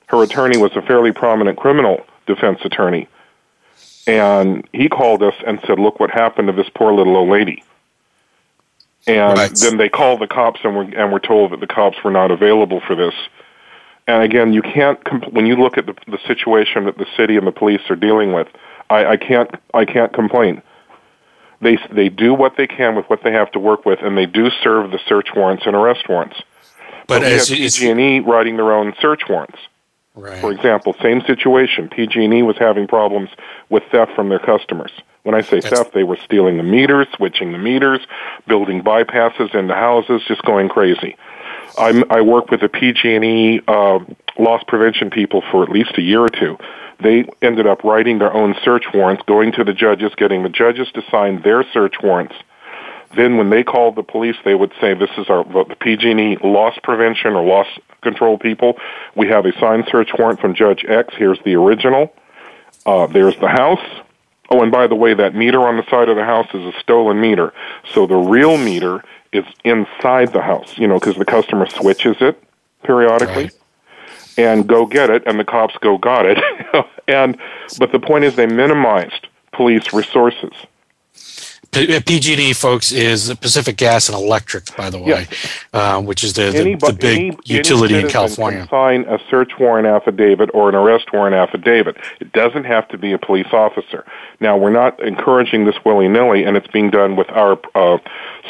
Her 0.06 0.22
attorney 0.22 0.56
was 0.56 0.72
a 0.76 0.82
fairly 0.82 1.12
prominent 1.12 1.58
criminal 1.58 2.06
defense 2.26 2.60
attorney, 2.64 3.08
and 4.06 4.66
he 4.72 4.88
called 4.88 5.22
us 5.22 5.34
and 5.46 5.60
said, 5.66 5.78
"Look 5.78 5.98
what 5.98 6.10
happened 6.10 6.48
to 6.48 6.52
this 6.52 6.70
poor 6.74 6.92
little 6.92 7.16
old 7.16 7.28
lady." 7.28 7.64
And 9.08 9.38
right. 9.38 9.54
then 9.54 9.76
they 9.76 9.88
called 9.88 10.20
the 10.20 10.26
cops 10.26 10.60
and 10.64 10.74
were 10.74 10.82
and 10.82 11.12
were 11.12 11.20
told 11.20 11.52
that 11.52 11.60
the 11.60 11.66
cops 11.66 11.96
were 12.04 12.10
not 12.10 12.30
available 12.30 12.80
for 12.86 12.94
this. 12.94 13.14
And 14.06 14.22
again, 14.22 14.52
you 14.52 14.62
can't 14.62 15.02
compl- 15.04 15.32
when 15.32 15.46
you 15.46 15.56
look 15.56 15.78
at 15.78 15.86
the, 15.86 15.94
the 16.06 16.18
situation 16.26 16.84
that 16.84 16.96
the 16.96 17.06
city 17.16 17.36
and 17.36 17.46
the 17.46 17.52
police 17.52 17.80
are 17.90 17.96
dealing 17.96 18.32
with. 18.32 18.48
I, 18.88 19.04
I 19.04 19.16
can't 19.16 19.50
I 19.74 19.84
can't 19.84 20.12
complain. 20.12 20.62
They 21.60 21.78
they 21.90 22.08
do 22.08 22.34
what 22.34 22.56
they 22.56 22.66
can 22.66 22.94
with 22.94 23.06
what 23.06 23.22
they 23.24 23.32
have 23.32 23.50
to 23.52 23.58
work 23.58 23.84
with, 23.84 24.00
and 24.02 24.16
they 24.16 24.26
do 24.26 24.50
serve 24.62 24.90
the 24.90 25.00
search 25.08 25.28
warrants 25.34 25.64
and 25.66 25.74
arrest 25.74 26.08
warrants. 26.08 26.36
But, 27.08 27.20
but 27.20 27.24
as, 27.24 27.48
PG&E 27.48 28.20
writing 28.20 28.56
their 28.56 28.72
own 28.72 28.92
search 29.00 29.22
warrants. 29.28 29.58
Right. 30.16 30.40
For 30.40 30.50
example, 30.50 30.94
same 31.02 31.20
situation. 31.22 31.88
PG&E 31.88 32.42
was 32.42 32.56
having 32.58 32.88
problems 32.88 33.30
with 33.68 33.84
theft 33.92 34.12
from 34.14 34.28
their 34.28 34.38
customers. 34.38 34.90
When 35.22 35.34
I 35.34 35.42
say 35.42 35.60
That's... 35.60 35.68
theft, 35.68 35.94
they 35.94 36.04
were 36.04 36.18
stealing 36.24 36.56
the 36.56 36.62
meters, 36.62 37.06
switching 37.14 37.52
the 37.52 37.58
meters, 37.58 38.00
building 38.48 38.82
bypasses 38.82 39.54
into 39.54 39.74
houses, 39.74 40.22
just 40.26 40.42
going 40.42 40.68
crazy. 40.68 41.16
I'm, 41.78 42.04
I 42.10 42.20
work 42.20 42.50
with 42.50 42.60
the 42.60 42.68
PG&E 42.68 43.60
uh, 43.66 43.98
loss 44.38 44.62
prevention 44.66 45.10
people 45.10 45.42
for 45.50 45.62
at 45.62 45.70
least 45.70 45.92
a 45.98 46.02
year 46.02 46.20
or 46.20 46.28
two. 46.28 46.58
They 47.02 47.28
ended 47.42 47.66
up 47.66 47.84
writing 47.84 48.18
their 48.18 48.32
own 48.32 48.54
search 48.64 48.84
warrants, 48.94 49.22
going 49.26 49.52
to 49.52 49.64
the 49.64 49.74
judges, 49.74 50.12
getting 50.16 50.42
the 50.42 50.48
judges 50.48 50.88
to 50.94 51.02
sign 51.10 51.42
their 51.42 51.64
search 51.72 51.96
warrants. 52.02 52.34
Then, 53.14 53.36
when 53.36 53.50
they 53.50 53.62
called 53.62 53.96
the 53.96 54.02
police, 54.02 54.36
they 54.44 54.54
would 54.54 54.72
say, 54.80 54.94
"This 54.94 55.10
is 55.16 55.28
our 55.28 55.44
the 55.44 55.76
PG&E 55.78 56.38
loss 56.42 56.76
prevention 56.82 57.34
or 57.34 57.44
loss 57.44 57.66
control 58.02 58.38
people. 58.38 58.78
We 59.14 59.28
have 59.28 59.46
a 59.46 59.52
signed 59.58 59.88
search 59.90 60.10
warrant 60.18 60.40
from 60.40 60.54
Judge 60.54 60.84
X. 60.86 61.14
Here's 61.16 61.38
the 61.44 61.54
original. 61.54 62.12
Uh, 62.84 63.06
there's 63.06 63.36
the 63.36 63.48
house. 63.48 63.84
Oh, 64.50 64.62
and 64.62 64.70
by 64.70 64.86
the 64.86 64.94
way, 64.94 65.14
that 65.14 65.34
meter 65.34 65.66
on 65.66 65.76
the 65.76 65.84
side 65.90 66.08
of 66.08 66.16
the 66.16 66.24
house 66.24 66.46
is 66.54 66.62
a 66.62 66.80
stolen 66.80 67.20
meter. 67.20 67.52
So 67.94 68.06
the 68.06 68.16
real 68.16 68.56
meter 68.56 69.02
is 69.32 69.44
inside 69.64 70.32
the 70.32 70.42
house, 70.42 70.76
you 70.78 70.86
know, 70.86 70.98
because 70.98 71.16
the 71.16 71.24
customer 71.24 71.66
switches 71.66 72.16
it 72.20 72.42
periodically. 72.82 73.44
Right. 73.44 73.58
And 74.38 74.66
go 74.66 74.84
get 74.84 75.08
it, 75.08 75.22
and 75.26 75.40
the 75.40 75.44
cops 75.44 75.76
go 75.80 75.96
got 75.96 76.26
it. 76.26 76.38
and 77.08 77.38
but 77.78 77.92
the 77.92 77.98
point 77.98 78.24
is, 78.24 78.36
they 78.36 78.46
minimized 78.46 79.28
police 79.52 79.94
resources. 79.94 80.52
PG&E, 82.04 82.52
folks, 82.52 82.92
is 82.92 83.32
Pacific 83.40 83.76
Gas 83.76 84.08
and 84.08 84.16
Electric, 84.16 84.74
by 84.76 84.90
the 84.90 84.98
way, 84.98 85.26
uh, 85.72 86.00
which 86.00 86.24
is 86.24 86.32
the, 86.32 86.50
the, 86.50 86.74
the 86.74 86.92
big 86.92 87.18
any, 87.18 87.38
utility 87.44 87.94
any 87.94 88.04
in 88.04 88.10
California. 88.10 88.60
You 88.60 88.66
can 88.66 88.70
sign 88.70 89.04
a 89.04 89.18
search 89.30 89.52
warrant 89.58 89.86
affidavit 89.86 90.50
or 90.54 90.68
an 90.68 90.74
arrest 90.74 91.12
warrant 91.12 91.34
affidavit. 91.34 91.96
It 92.20 92.32
doesn't 92.32 92.64
have 92.64 92.88
to 92.88 92.98
be 92.98 93.12
a 93.12 93.18
police 93.18 93.52
officer. 93.52 94.04
Now, 94.40 94.56
we're 94.56 94.70
not 94.70 95.00
encouraging 95.02 95.64
this 95.64 95.76
willy 95.84 96.08
nilly, 96.08 96.44
and 96.44 96.56
it's 96.56 96.68
being 96.68 96.90
done 96.90 97.16
with 97.16 97.30
our 97.30 97.58
uh, 97.74 97.98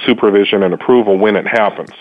supervision 0.05 0.63
and 0.63 0.73
approval 0.73 1.19
when 1.19 1.37
it 1.37 1.47
happens. 1.47 1.93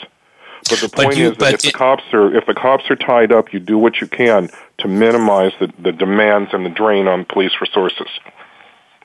But 0.69 0.79
the 0.79 0.89
point 0.89 1.09
but 1.09 1.17
you, 1.17 1.31
is 1.31 1.37
that 1.37 1.53
if 1.53 1.59
it, 1.59 1.67
the 1.67 1.71
cops 1.71 2.03
are 2.11 2.35
if 2.35 2.47
the 2.47 2.55
cops 2.55 2.89
are 2.89 2.95
tied 2.95 3.31
up, 3.31 3.53
you 3.53 3.59
do 3.59 3.77
what 3.77 4.01
you 4.01 4.07
can 4.07 4.49
to 4.79 4.87
minimize 4.87 5.51
the, 5.59 5.71
the 5.77 5.91
demands 5.91 6.51
and 6.53 6.65
the 6.65 6.69
drain 6.69 7.07
on 7.07 7.23
police 7.25 7.51
resources. 7.61 8.07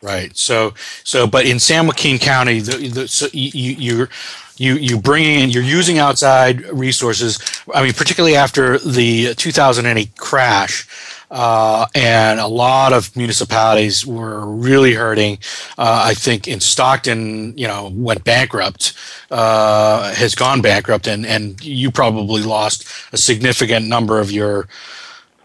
Right. 0.02 0.34
So, 0.36 0.72
so, 1.04 1.26
but 1.26 1.44
in 1.46 1.58
San 1.58 1.86
Joaquin 1.86 2.18
County, 2.18 2.60
the, 2.60 2.88
the, 2.88 3.08
so 3.08 3.26
you, 3.32 3.74
you're 3.74 4.08
you 4.56 4.74
you 4.76 4.98
bringing 4.98 5.40
in 5.40 5.50
you're 5.50 5.62
using 5.62 5.98
outside 5.98 6.62
resources. 6.68 7.38
I 7.74 7.82
mean, 7.82 7.92
particularly 7.92 8.36
after 8.36 8.78
the 8.78 9.34
2008 9.34 10.16
crash. 10.16 10.86
Uh, 11.30 11.86
and 11.94 12.40
a 12.40 12.46
lot 12.48 12.92
of 12.92 13.16
municipalities 13.16 14.04
were 14.04 14.44
really 14.44 14.94
hurting. 14.94 15.38
Uh, 15.78 16.02
I 16.06 16.14
think 16.14 16.48
in 16.48 16.58
Stockton, 16.58 17.56
you 17.56 17.68
know, 17.68 17.88
went 17.94 18.24
bankrupt, 18.24 18.94
uh, 19.30 20.12
has 20.12 20.34
gone 20.34 20.60
bankrupt, 20.60 21.06
and, 21.06 21.24
and 21.24 21.64
you 21.64 21.92
probably 21.92 22.42
lost 22.42 22.84
a 23.12 23.16
significant 23.16 23.86
number 23.86 24.18
of 24.18 24.32
your 24.32 24.66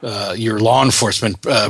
uh, 0.02 0.34
your 0.36 0.60
law 0.60 0.84
enforcement 0.84 1.46
uh, 1.46 1.70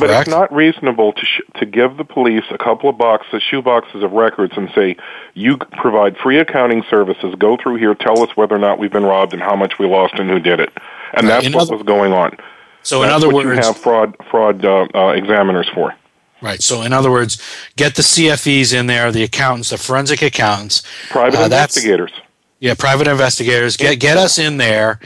But 0.00 0.10
it's 0.10 0.28
not 0.28 0.52
reasonable 0.52 1.12
to 1.12 1.24
sh- 1.24 1.40
to 1.56 1.66
give 1.66 1.96
the 1.96 2.04
police 2.04 2.44
a 2.50 2.58
couple 2.58 2.88
of 2.90 2.98
boxes, 2.98 3.42
shoe 3.42 3.62
boxes 3.62 4.02
of 4.02 4.12
records, 4.12 4.54
and 4.56 4.70
say, 4.74 4.96
"You 5.34 5.56
provide 5.56 6.16
free 6.18 6.38
accounting 6.38 6.84
services. 6.88 7.34
Go 7.38 7.56
through 7.56 7.76
here. 7.76 7.94
Tell 7.94 8.22
us 8.22 8.36
whether 8.36 8.54
or 8.54 8.58
not 8.58 8.78
we've 8.78 8.92
been 8.92 9.04
robbed 9.04 9.32
and 9.32 9.42
how 9.42 9.56
much 9.56 9.78
we 9.78 9.86
lost 9.86 10.14
and 10.14 10.28
who 10.28 10.38
did 10.38 10.60
it." 10.60 10.72
And 11.14 11.26
right. 11.26 11.34
that's 11.34 11.46
in 11.46 11.52
what 11.52 11.62
other, 11.62 11.76
was 11.76 11.82
going 11.84 12.12
on. 12.12 12.36
So, 12.82 13.00
that's 13.00 13.10
in 13.10 13.14
other 13.14 13.26
what 13.28 13.46
words, 13.46 13.58
you 13.58 13.62
have 13.62 13.76
fraud 13.76 14.16
fraud 14.30 14.64
uh, 14.64 14.86
uh, 14.94 15.08
examiners 15.08 15.68
for. 15.68 15.94
Right. 16.40 16.62
So, 16.62 16.82
in 16.82 16.92
other 16.92 17.10
words, 17.10 17.42
get 17.76 17.96
the 17.96 18.02
CFEs 18.02 18.72
in 18.72 18.86
there, 18.86 19.10
the 19.10 19.24
accountants, 19.24 19.70
the 19.70 19.78
forensic 19.78 20.22
accountants, 20.22 20.82
private 21.10 21.40
uh, 21.40 21.44
investigators. 21.44 22.12
Yeah, 22.60 22.74
private 22.74 23.08
investigators. 23.08 23.76
Get 23.76 23.98
get 24.00 24.16
us 24.16 24.38
in 24.38 24.56
there 24.56 25.00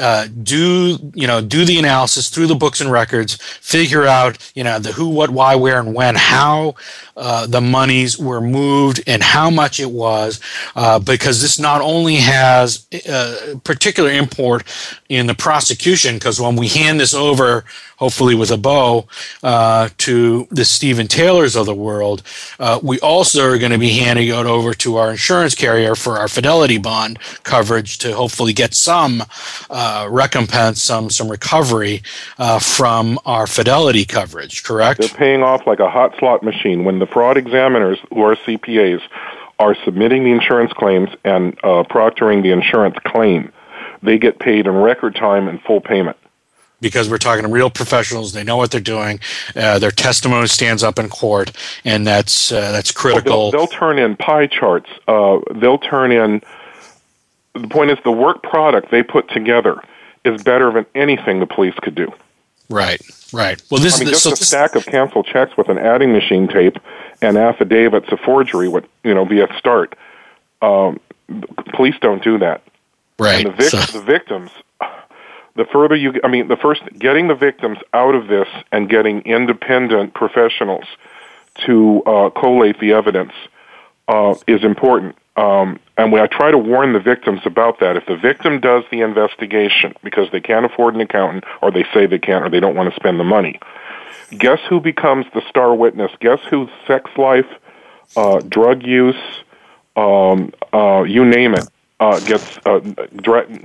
uh, 0.00 0.26
do 0.42 0.98
you 1.14 1.26
know 1.26 1.40
do 1.40 1.64
the 1.64 1.78
analysis 1.78 2.28
through 2.28 2.46
the 2.46 2.54
books 2.54 2.80
and 2.80 2.90
records 2.90 3.36
figure 3.36 4.06
out 4.06 4.50
you 4.54 4.64
know 4.64 4.78
the 4.78 4.92
who 4.92 5.08
what 5.08 5.30
why 5.30 5.54
where 5.54 5.80
and 5.80 5.94
when 5.94 6.14
how 6.14 6.74
uh, 7.16 7.46
the 7.46 7.60
monies 7.60 8.18
were 8.18 8.40
moved 8.40 9.02
and 9.06 9.22
how 9.22 9.50
much 9.50 9.80
it 9.80 9.90
was 9.90 10.40
uh, 10.76 10.98
because 10.98 11.40
this 11.40 11.58
not 11.58 11.80
only 11.80 12.16
has 12.16 12.86
uh, 13.08 13.54
particular 13.64 14.10
import 14.10 14.62
in 15.08 15.26
the 15.26 15.34
prosecution 15.34 16.14
because 16.14 16.40
when 16.40 16.56
we 16.56 16.68
hand 16.68 17.00
this 17.00 17.14
over 17.14 17.64
hopefully 17.98 18.34
with 18.34 18.50
a 18.50 18.56
bow, 18.56 19.06
uh, 19.42 19.88
to 19.98 20.46
the 20.50 20.64
Stephen 20.64 21.08
Taylors 21.08 21.56
of 21.56 21.66
the 21.66 21.74
world. 21.74 22.22
Uh, 22.58 22.78
we 22.82 22.98
also 23.00 23.44
are 23.50 23.58
going 23.58 23.72
to 23.72 23.78
be 23.78 23.90
handing 23.90 24.28
it 24.28 24.34
over 24.34 24.72
to 24.72 24.96
our 24.96 25.10
insurance 25.10 25.54
carrier 25.54 25.94
for 25.94 26.18
our 26.18 26.28
fidelity 26.28 26.78
bond 26.78 27.18
coverage 27.42 27.98
to 27.98 28.14
hopefully 28.14 28.52
get 28.52 28.72
some 28.72 29.24
uh, 29.78 30.08
recompense, 30.10 30.82
some 30.82 31.08
some 31.08 31.30
recovery 31.30 32.02
uh, 32.36 32.58
from 32.58 33.16
our 33.24 33.46
fidelity 33.46 34.04
coverage. 34.04 34.64
Correct? 34.64 34.98
They're 35.00 35.08
paying 35.08 35.44
off 35.44 35.68
like 35.68 35.78
a 35.78 35.88
hot 35.88 36.16
slot 36.18 36.42
machine 36.42 36.84
when 36.84 36.98
the 36.98 37.06
fraud 37.06 37.36
examiners, 37.36 38.00
who 38.10 38.22
are 38.22 38.34
CPAs, 38.34 39.00
are 39.60 39.76
submitting 39.84 40.24
the 40.24 40.32
insurance 40.32 40.72
claims 40.72 41.10
and 41.24 41.56
uh, 41.62 41.84
proctoring 41.84 42.42
the 42.42 42.50
insurance 42.50 42.96
claim. 43.06 43.52
They 44.02 44.18
get 44.18 44.40
paid 44.40 44.66
in 44.66 44.74
record 44.74 45.14
time 45.14 45.46
and 45.46 45.62
full 45.62 45.80
payment 45.80 46.16
because 46.80 47.08
we're 47.08 47.18
talking 47.18 47.44
to 47.44 47.48
real 47.48 47.70
professionals. 47.70 48.32
They 48.32 48.42
know 48.42 48.56
what 48.56 48.72
they're 48.72 48.80
doing. 48.80 49.20
Uh, 49.54 49.78
their 49.78 49.92
testimony 49.92 50.48
stands 50.48 50.82
up 50.82 50.98
in 50.98 51.08
court, 51.08 51.52
and 51.84 52.04
that's 52.04 52.50
uh, 52.50 52.72
that's 52.72 52.90
critical. 52.90 53.30
Well, 53.30 53.50
they'll, 53.52 53.60
they'll, 53.60 53.78
turn 53.78 54.00
in 54.00 54.16
pie 54.16 54.48
charts. 54.48 54.90
Uh, 55.06 55.38
they'll 55.54 55.78
turn 55.78 56.10
in. 56.10 56.42
The 57.58 57.68
point 57.68 57.90
is, 57.90 57.98
the 58.04 58.12
work 58.12 58.42
product 58.42 58.90
they 58.90 59.02
put 59.02 59.28
together 59.30 59.82
is 60.24 60.42
better 60.42 60.72
than 60.72 60.86
anything 60.94 61.40
the 61.40 61.46
police 61.46 61.74
could 61.82 61.94
do. 61.94 62.12
Right, 62.70 63.00
right. 63.32 63.62
Well, 63.70 63.80
this 63.80 63.96
I 63.96 64.04
mean, 64.04 64.08
is 64.08 64.22
just 64.22 64.24
so 64.24 64.32
a 64.32 64.36
stack 64.36 64.74
of 64.74 64.84
canceled 64.84 65.26
checks 65.26 65.56
with 65.56 65.68
an 65.68 65.78
adding 65.78 66.12
machine 66.12 66.48
tape 66.48 66.76
and 67.22 67.38
affidavits 67.38 68.12
of 68.12 68.20
forgery 68.20 68.68
would 68.68 68.86
you 69.04 69.14
know 69.14 69.24
be 69.24 69.40
a 69.40 69.48
start. 69.58 69.96
Um, 70.60 71.00
police 71.74 71.94
don't 72.00 72.22
do 72.22 72.38
that. 72.38 72.62
Right. 73.18 73.46
And 73.46 73.54
the, 73.54 73.56
vic- 73.56 73.70
so. 73.70 73.98
the 73.98 74.04
victims 74.04 74.50
the 75.58 75.64
further 75.64 75.96
you, 75.96 76.14
I 76.22 76.28
mean, 76.28 76.46
the 76.46 76.56
first, 76.56 76.82
getting 76.96 77.26
the 77.26 77.34
victims 77.34 77.78
out 77.92 78.14
of 78.14 78.28
this 78.28 78.46
and 78.70 78.88
getting 78.88 79.22
independent 79.22 80.14
professionals 80.14 80.84
to 81.66 82.00
uh, 82.04 82.30
collate 82.30 82.78
the 82.78 82.92
evidence 82.92 83.32
uh, 84.06 84.36
is 84.46 84.62
important. 84.62 85.16
Um, 85.38 85.78
and 85.96 86.10
we, 86.12 86.20
I 86.20 86.26
try 86.26 86.50
to 86.50 86.58
warn 86.58 86.94
the 86.94 86.98
victims 86.98 87.42
about 87.44 87.78
that. 87.78 87.96
If 87.96 88.06
the 88.06 88.16
victim 88.16 88.58
does 88.58 88.82
the 88.90 89.02
investigation 89.02 89.94
because 90.02 90.28
they 90.32 90.40
can't 90.40 90.66
afford 90.66 90.96
an 90.96 91.00
accountant, 91.00 91.44
or 91.62 91.70
they 91.70 91.84
say 91.94 92.06
they 92.06 92.18
can't, 92.18 92.44
or 92.44 92.50
they 92.50 92.58
don't 92.58 92.74
want 92.74 92.92
to 92.92 92.96
spend 92.96 93.20
the 93.20 93.24
money, 93.24 93.60
guess 94.36 94.58
who 94.68 94.80
becomes 94.80 95.26
the 95.34 95.42
star 95.48 95.72
witness? 95.76 96.10
Guess 96.18 96.40
whose 96.50 96.68
sex 96.88 97.08
life, 97.16 97.46
uh, 98.16 98.40
drug 98.40 98.84
use, 98.84 99.14
um, 99.94 100.52
uh, 100.74 101.04
you 101.04 101.24
name 101.24 101.54
it, 101.54 101.68
uh, 102.00 102.18
gets 102.20 102.58
uh, 102.66 102.80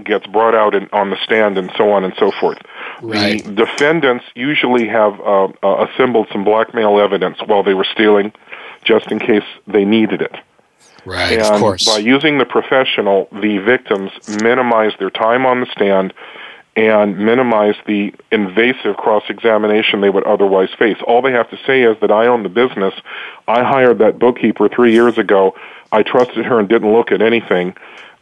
gets 0.03 0.27
brought 0.27 0.53
out 0.53 0.75
in, 0.75 0.87
on 0.93 1.09
the 1.09 1.17
stand 1.23 1.57
and 1.57 1.71
so 1.75 1.91
on 1.91 2.03
and 2.03 2.13
so 2.19 2.31
forth. 2.39 2.59
Right. 3.01 3.43
The 3.43 3.51
defendants 3.51 4.25
usually 4.35 4.87
have 4.87 5.19
uh, 5.21 5.47
uh, 5.63 5.87
assembled 5.87 6.27
some 6.31 6.43
blackmail 6.43 6.99
evidence 6.99 7.39
while 7.47 7.63
they 7.63 7.73
were 7.73 7.87
stealing, 7.91 8.31
just 8.83 9.11
in 9.11 9.17
case 9.17 9.43
they 9.65 9.85
needed 9.85 10.21
it. 10.21 10.35
Right, 11.05 11.33
and 11.33 11.41
of 11.41 11.59
course. 11.59 11.85
by 11.85 11.97
using 11.97 12.37
the 12.37 12.45
professional, 12.45 13.27
the 13.31 13.57
victims 13.57 14.11
minimize 14.41 14.93
their 14.99 15.09
time 15.09 15.45
on 15.45 15.59
the 15.59 15.67
stand 15.67 16.13
and 16.75 17.19
minimize 17.19 17.75
the 17.85 18.13
invasive 18.31 18.97
cross 18.97 19.23
examination 19.29 20.01
they 20.01 20.09
would 20.09 20.23
otherwise 20.23 20.69
face. 20.79 20.97
All 21.05 21.21
they 21.21 21.31
have 21.31 21.49
to 21.51 21.57
say 21.67 21.83
is 21.83 21.97
that 22.01 22.11
I 22.11 22.27
own 22.27 22.43
the 22.43 22.49
business. 22.49 22.93
I 23.47 23.63
hired 23.63 23.99
that 23.99 24.17
bookkeeper 24.17 24.69
three 24.69 24.93
years 24.93 25.17
ago. 25.17 25.55
I 25.91 26.01
trusted 26.01 26.45
her 26.45 26.59
and 26.59 26.67
didn't 26.67 26.91
look 26.91 27.11
at 27.11 27.21
anything. 27.21 27.75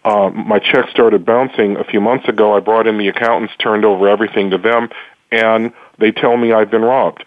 Uh, 0.03 0.29
my 0.29 0.59
check 0.59 0.89
started 0.89 1.25
bouncing 1.25 1.77
a 1.77 1.83
few 1.83 2.01
months 2.01 2.27
ago. 2.27 2.55
I 2.55 2.59
brought 2.59 2.87
in 2.87 2.97
the 2.97 3.07
accountants, 3.07 3.53
turned 3.57 3.85
over 3.85 4.09
everything 4.09 4.49
to 4.49 4.57
them, 4.57 4.89
and 5.31 5.71
they 5.99 6.11
tell 6.11 6.35
me 6.35 6.51
I've 6.51 6.71
been 6.71 6.81
robbed. 6.81 7.23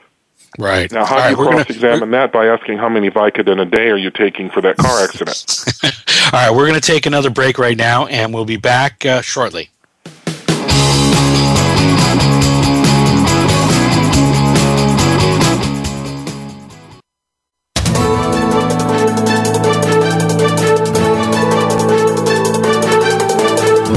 Right. 0.59 0.91
Now, 0.93 1.05
how 1.05 1.17
do 1.17 1.23
you 1.31 1.37
right, 1.37 1.37
gonna- 1.37 1.65
cross-examine 1.65 2.11
that 2.13 2.33
by 2.33 2.47
asking 2.47 2.79
how 2.79 2.89
many 2.89 3.11
Vicodin 3.11 3.61
a 3.61 3.65
day 3.65 3.89
are 3.89 3.97
you 3.97 4.11
taking 4.11 4.51
for 4.51 4.61
that 4.61 4.77
car 4.77 5.03
accident? 5.03 5.65
All 6.33 6.41
right, 6.41 6.51
we're 6.51 6.67
going 6.67 6.81
to 6.81 6.87
take 6.87 7.07
another 7.07 7.31
break 7.31 7.59
right 7.59 7.77
now, 7.77 8.07
and 8.07 8.33
we'll 8.33 8.45
be 8.45 8.57
back 8.57 9.05
uh, 9.05 9.21
shortly. 9.21 9.71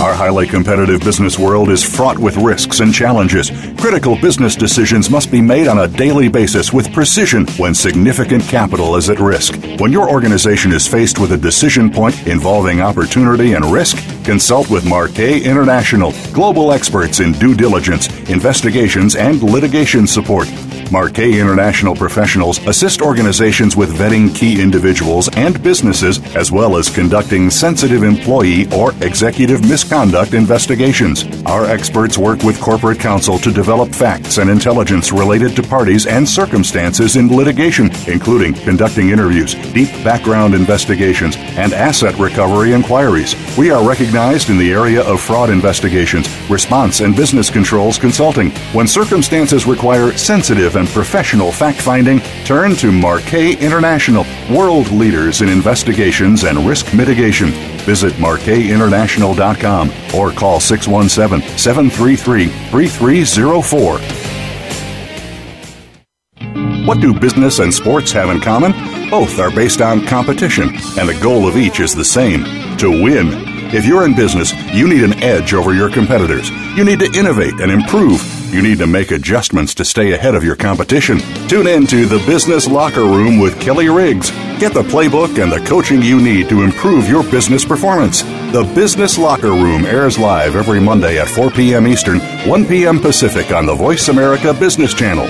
Our 0.00 0.14
highly 0.14 0.46
competitive 0.46 1.00
business 1.00 1.38
world 1.38 1.68
is 1.68 1.84
fraught 1.84 2.18
with 2.18 2.38
risks 2.38 2.80
and 2.80 2.92
challenges. 2.92 3.50
Critical 3.78 4.16
business 4.16 4.56
decisions 4.56 5.10
must 5.10 5.30
be 5.30 5.42
made 5.42 5.68
on 5.68 5.80
a 5.80 5.88
daily 5.88 6.26
basis 6.30 6.72
with 6.72 6.90
precision 6.94 7.46
when 7.58 7.74
significant 7.74 8.42
capital 8.44 8.96
is 8.96 9.10
at 9.10 9.20
risk. 9.20 9.56
When 9.78 9.92
your 9.92 10.08
organization 10.08 10.72
is 10.72 10.88
faced 10.88 11.18
with 11.18 11.32
a 11.32 11.36
decision 11.36 11.90
point 11.90 12.26
involving 12.26 12.80
opportunity 12.80 13.52
and 13.52 13.66
risk, 13.66 13.98
consult 14.24 14.70
with 14.70 14.88
Marquet 14.88 15.42
International, 15.42 16.14
global 16.32 16.72
experts 16.72 17.20
in 17.20 17.32
due 17.32 17.54
diligence, 17.54 18.08
investigations, 18.30 19.16
and 19.16 19.42
litigation 19.42 20.06
support. 20.06 20.48
Marquet 20.90 21.38
International 21.38 21.94
professionals 21.94 22.58
assist 22.66 23.00
organizations 23.00 23.76
with 23.76 23.96
vetting 23.96 24.34
key 24.34 24.60
individuals 24.60 25.28
and 25.36 25.62
businesses, 25.62 26.18
as 26.34 26.50
well 26.50 26.76
as 26.76 26.88
conducting 26.88 27.48
sensitive 27.48 28.02
employee 28.02 28.66
or 28.72 28.92
executive 29.02 29.68
misconduct 29.68 30.34
investigations. 30.34 31.24
Our 31.46 31.64
experts 31.64 32.18
work 32.18 32.42
with 32.42 32.60
corporate 32.60 32.98
counsel 32.98 33.38
to 33.38 33.52
develop 33.52 33.94
facts 33.94 34.38
and 34.38 34.50
intelligence 34.50 35.12
related 35.12 35.54
to 35.56 35.62
parties 35.62 36.06
and 36.06 36.28
circumstances 36.28 37.14
in 37.14 37.28
litigation, 37.28 37.90
including 38.08 38.54
conducting 38.54 39.10
interviews, 39.10 39.54
deep 39.72 39.90
background 40.02 40.54
investigations, 40.54 41.36
and 41.56 41.72
asset 41.72 42.18
recovery 42.18 42.72
inquiries. 42.72 43.36
We 43.56 43.70
are 43.70 43.86
recognized 43.86 44.50
in 44.50 44.58
the 44.58 44.72
area 44.72 45.02
of 45.02 45.20
fraud 45.20 45.50
investigations, 45.50 46.28
response 46.50 47.00
and 47.00 47.14
business 47.14 47.48
controls 47.48 47.96
consulting. 47.96 48.50
When 48.72 48.88
circumstances 48.88 49.66
require 49.66 50.12
sensitive 50.16 50.79
and 50.80 50.88
professional 50.88 51.52
fact 51.52 51.80
finding, 51.80 52.18
turn 52.44 52.74
to 52.76 52.90
Marquet 52.90 53.52
International, 53.64 54.24
world 54.50 54.90
leaders 54.90 55.42
in 55.42 55.48
investigations 55.48 56.42
and 56.42 56.66
risk 56.66 56.92
mitigation. 56.92 57.50
Visit 57.86 58.14
marquetinternational.com 58.14 59.90
or 60.14 60.32
call 60.32 60.58
617 60.58 61.56
733 61.56 62.46
3304. 62.48 64.30
What 66.86 67.00
do 67.00 67.14
business 67.14 67.60
and 67.60 67.72
sports 67.72 68.10
have 68.12 68.30
in 68.30 68.40
common? 68.40 68.72
Both 69.10 69.38
are 69.38 69.50
based 69.50 69.80
on 69.80 70.06
competition, 70.06 70.70
and 70.98 71.08
the 71.08 71.18
goal 71.22 71.46
of 71.46 71.56
each 71.56 71.78
is 71.78 71.94
the 71.94 72.04
same 72.04 72.42
to 72.78 72.90
win. 72.90 73.28
If 73.72 73.86
you're 73.86 74.04
in 74.04 74.16
business, 74.16 74.52
you 74.74 74.88
need 74.88 75.04
an 75.04 75.22
edge 75.22 75.54
over 75.54 75.74
your 75.74 75.90
competitors. 75.90 76.50
You 76.76 76.84
need 76.84 76.98
to 77.00 77.12
innovate 77.12 77.60
and 77.60 77.70
improve. 77.70 78.39
You 78.50 78.62
need 78.62 78.78
to 78.78 78.86
make 78.88 79.12
adjustments 79.12 79.74
to 79.74 79.84
stay 79.84 80.12
ahead 80.12 80.34
of 80.34 80.42
your 80.42 80.56
competition. 80.56 81.20
Tune 81.46 81.68
in 81.68 81.86
to 81.86 82.04
the 82.04 82.18
Business 82.26 82.66
Locker 82.66 83.04
Room 83.04 83.38
with 83.38 83.60
Kelly 83.60 83.88
Riggs. 83.88 84.30
Get 84.58 84.74
the 84.74 84.82
playbook 84.82 85.40
and 85.40 85.52
the 85.52 85.64
coaching 85.68 86.02
you 86.02 86.20
need 86.20 86.48
to 86.48 86.62
improve 86.62 87.08
your 87.08 87.22
business 87.22 87.64
performance. 87.64 88.22
The 88.50 88.68
Business 88.74 89.18
Locker 89.18 89.52
Room 89.52 89.84
airs 89.84 90.18
live 90.18 90.56
every 90.56 90.80
Monday 90.80 91.20
at 91.20 91.28
4 91.28 91.50
p.m. 91.52 91.86
Eastern, 91.86 92.18
1 92.18 92.66
p.m. 92.66 92.98
Pacific 92.98 93.52
on 93.52 93.66
the 93.66 93.74
Voice 93.74 94.08
America 94.08 94.52
Business 94.52 94.94
Channel. 94.94 95.28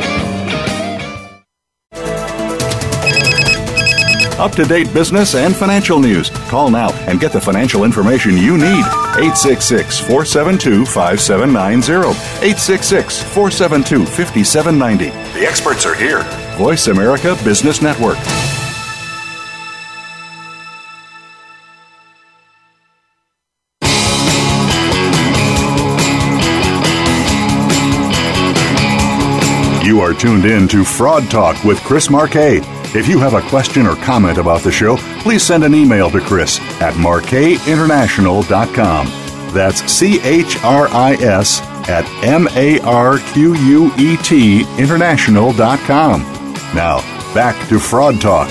Up 4.41 4.53
to 4.53 4.65
date 4.65 4.93
business 4.95 5.35
and 5.35 5.55
financial 5.55 6.01
news. 6.01 6.31
Call 6.49 6.71
now 6.71 6.91
and 7.07 7.21
get 7.21 7.31
the 7.31 7.41
financial 7.41 7.85
information 7.85 8.39
you 8.39 8.57
need. 8.57 8.87
866 9.21 10.01
472 10.01 10.87
5790. 10.87 12.09
866 12.09 13.23
472 13.23 14.07
5790. 14.07 15.11
The 15.39 15.47
experts 15.47 15.85
are 15.85 15.95
here. 15.95 16.23
Voice 16.57 16.87
America 16.87 17.37
Business 17.45 17.83
Network. 17.83 18.17
You 29.85 30.01
are 30.01 30.15
tuned 30.15 30.47
in 30.47 30.67
to 30.69 30.83
Fraud 30.83 31.31
Talk 31.31 31.63
with 31.63 31.79
Chris 31.81 32.09
Marquet. 32.09 32.80
If 32.93 33.07
you 33.07 33.21
have 33.21 33.35
a 33.35 33.49
question 33.49 33.87
or 33.87 33.95
comment 33.97 34.37
about 34.39 34.63
the 34.63 34.73
show, 34.73 34.97
please 35.21 35.45
send 35.45 35.63
an 35.63 35.75
email 35.75 36.11
to 36.11 36.21
Chris 36.21 36.59
at 36.81 36.95
marquetinternational.com. 36.95 39.07
That's 39.55 39.81
C 39.91 40.21
H 40.23 40.57
R 40.65 40.89
I 40.89 41.13
S 41.15 41.61
at 41.89 42.05
M 42.25 42.49
A 42.57 42.81
R 42.81 43.19
Q 43.19 43.55
U 43.55 43.93
E 43.97 44.17
T 44.17 44.63
international.com. 44.79 46.23
Now, 46.75 47.01
back 47.33 47.69
to 47.69 47.79
Fraud 47.79 48.21
Talk. 48.21 48.49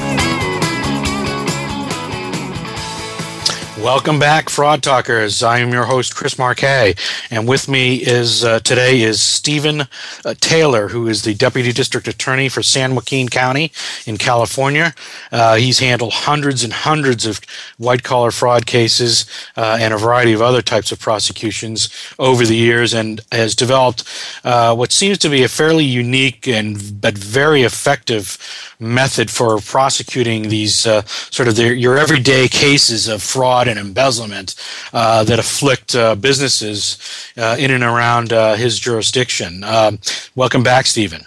Welcome 3.82 4.20
back, 4.20 4.50
Fraud 4.50 4.84
Talkers. 4.84 5.42
I 5.42 5.60
am 5.60 5.72
your 5.72 5.86
host, 5.86 6.14
Chris 6.14 6.38
Marquet, 6.38 6.96
and 7.32 7.48
with 7.48 7.70
me 7.70 7.96
is 7.96 8.44
uh, 8.44 8.60
today 8.60 9.02
is 9.02 9.22
Stephen 9.22 9.84
uh, 10.26 10.34
Taylor, 10.42 10.90
who 10.90 11.08
is 11.08 11.24
the 11.24 11.34
Deputy 11.34 11.72
District 11.72 12.06
Attorney 12.06 12.50
for 12.50 12.62
San 12.62 12.94
Joaquin 12.94 13.30
County 13.30 13.72
in 14.06 14.18
California. 14.18 14.94
Uh, 15.32 15.56
he's 15.56 15.80
handled 15.80 16.12
hundreds 16.12 16.62
and 16.62 16.74
hundreds 16.74 17.26
of 17.26 17.40
white 17.78 18.04
collar 18.04 18.32
fraud 18.32 18.66
cases 18.66 19.26
uh, 19.56 19.78
and 19.80 19.94
a 19.94 19.98
variety 19.98 20.34
of 20.34 20.42
other 20.42 20.62
types 20.62 20.92
of 20.92 21.00
prosecutions 21.00 21.90
over 22.20 22.46
the 22.46 22.58
years, 22.58 22.94
and 22.94 23.22
has 23.32 23.56
developed 23.56 24.04
uh, 24.44 24.76
what 24.76 24.92
seems 24.92 25.18
to 25.18 25.30
be 25.30 25.42
a 25.42 25.48
fairly 25.48 25.86
unique 25.86 26.50
and 26.50 27.00
but 27.00 27.18
very 27.18 27.64
effective 27.64 28.38
method 28.78 29.30
for 29.30 29.60
prosecuting 29.60 30.50
these 30.50 30.86
uh, 30.86 31.02
sort 31.06 31.48
of 31.48 31.56
the, 31.56 31.76
your 31.76 31.98
everyday 31.98 32.48
cases 32.48 33.08
of 33.08 33.24
fraud 33.24 33.69
and 33.70 33.80
embezzlement 33.80 34.56
uh, 34.94 35.24
that 35.24 35.40
afflict 35.40 35.96
uh, 35.96 36.16
businesses 36.16 36.98
uh, 37.38 37.56
in 37.60 37.72
and 37.72 37.84
around 37.84 38.34
uh, 38.34 38.56
his 38.56 38.80
jurisdiction. 38.80 39.64
Um, 39.64 40.00
welcome 40.36 40.64
back, 40.64 40.86
Stephen. 40.86 41.22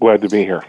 Glad 0.00 0.22
to 0.22 0.28
be 0.28 0.44
here. 0.44 0.62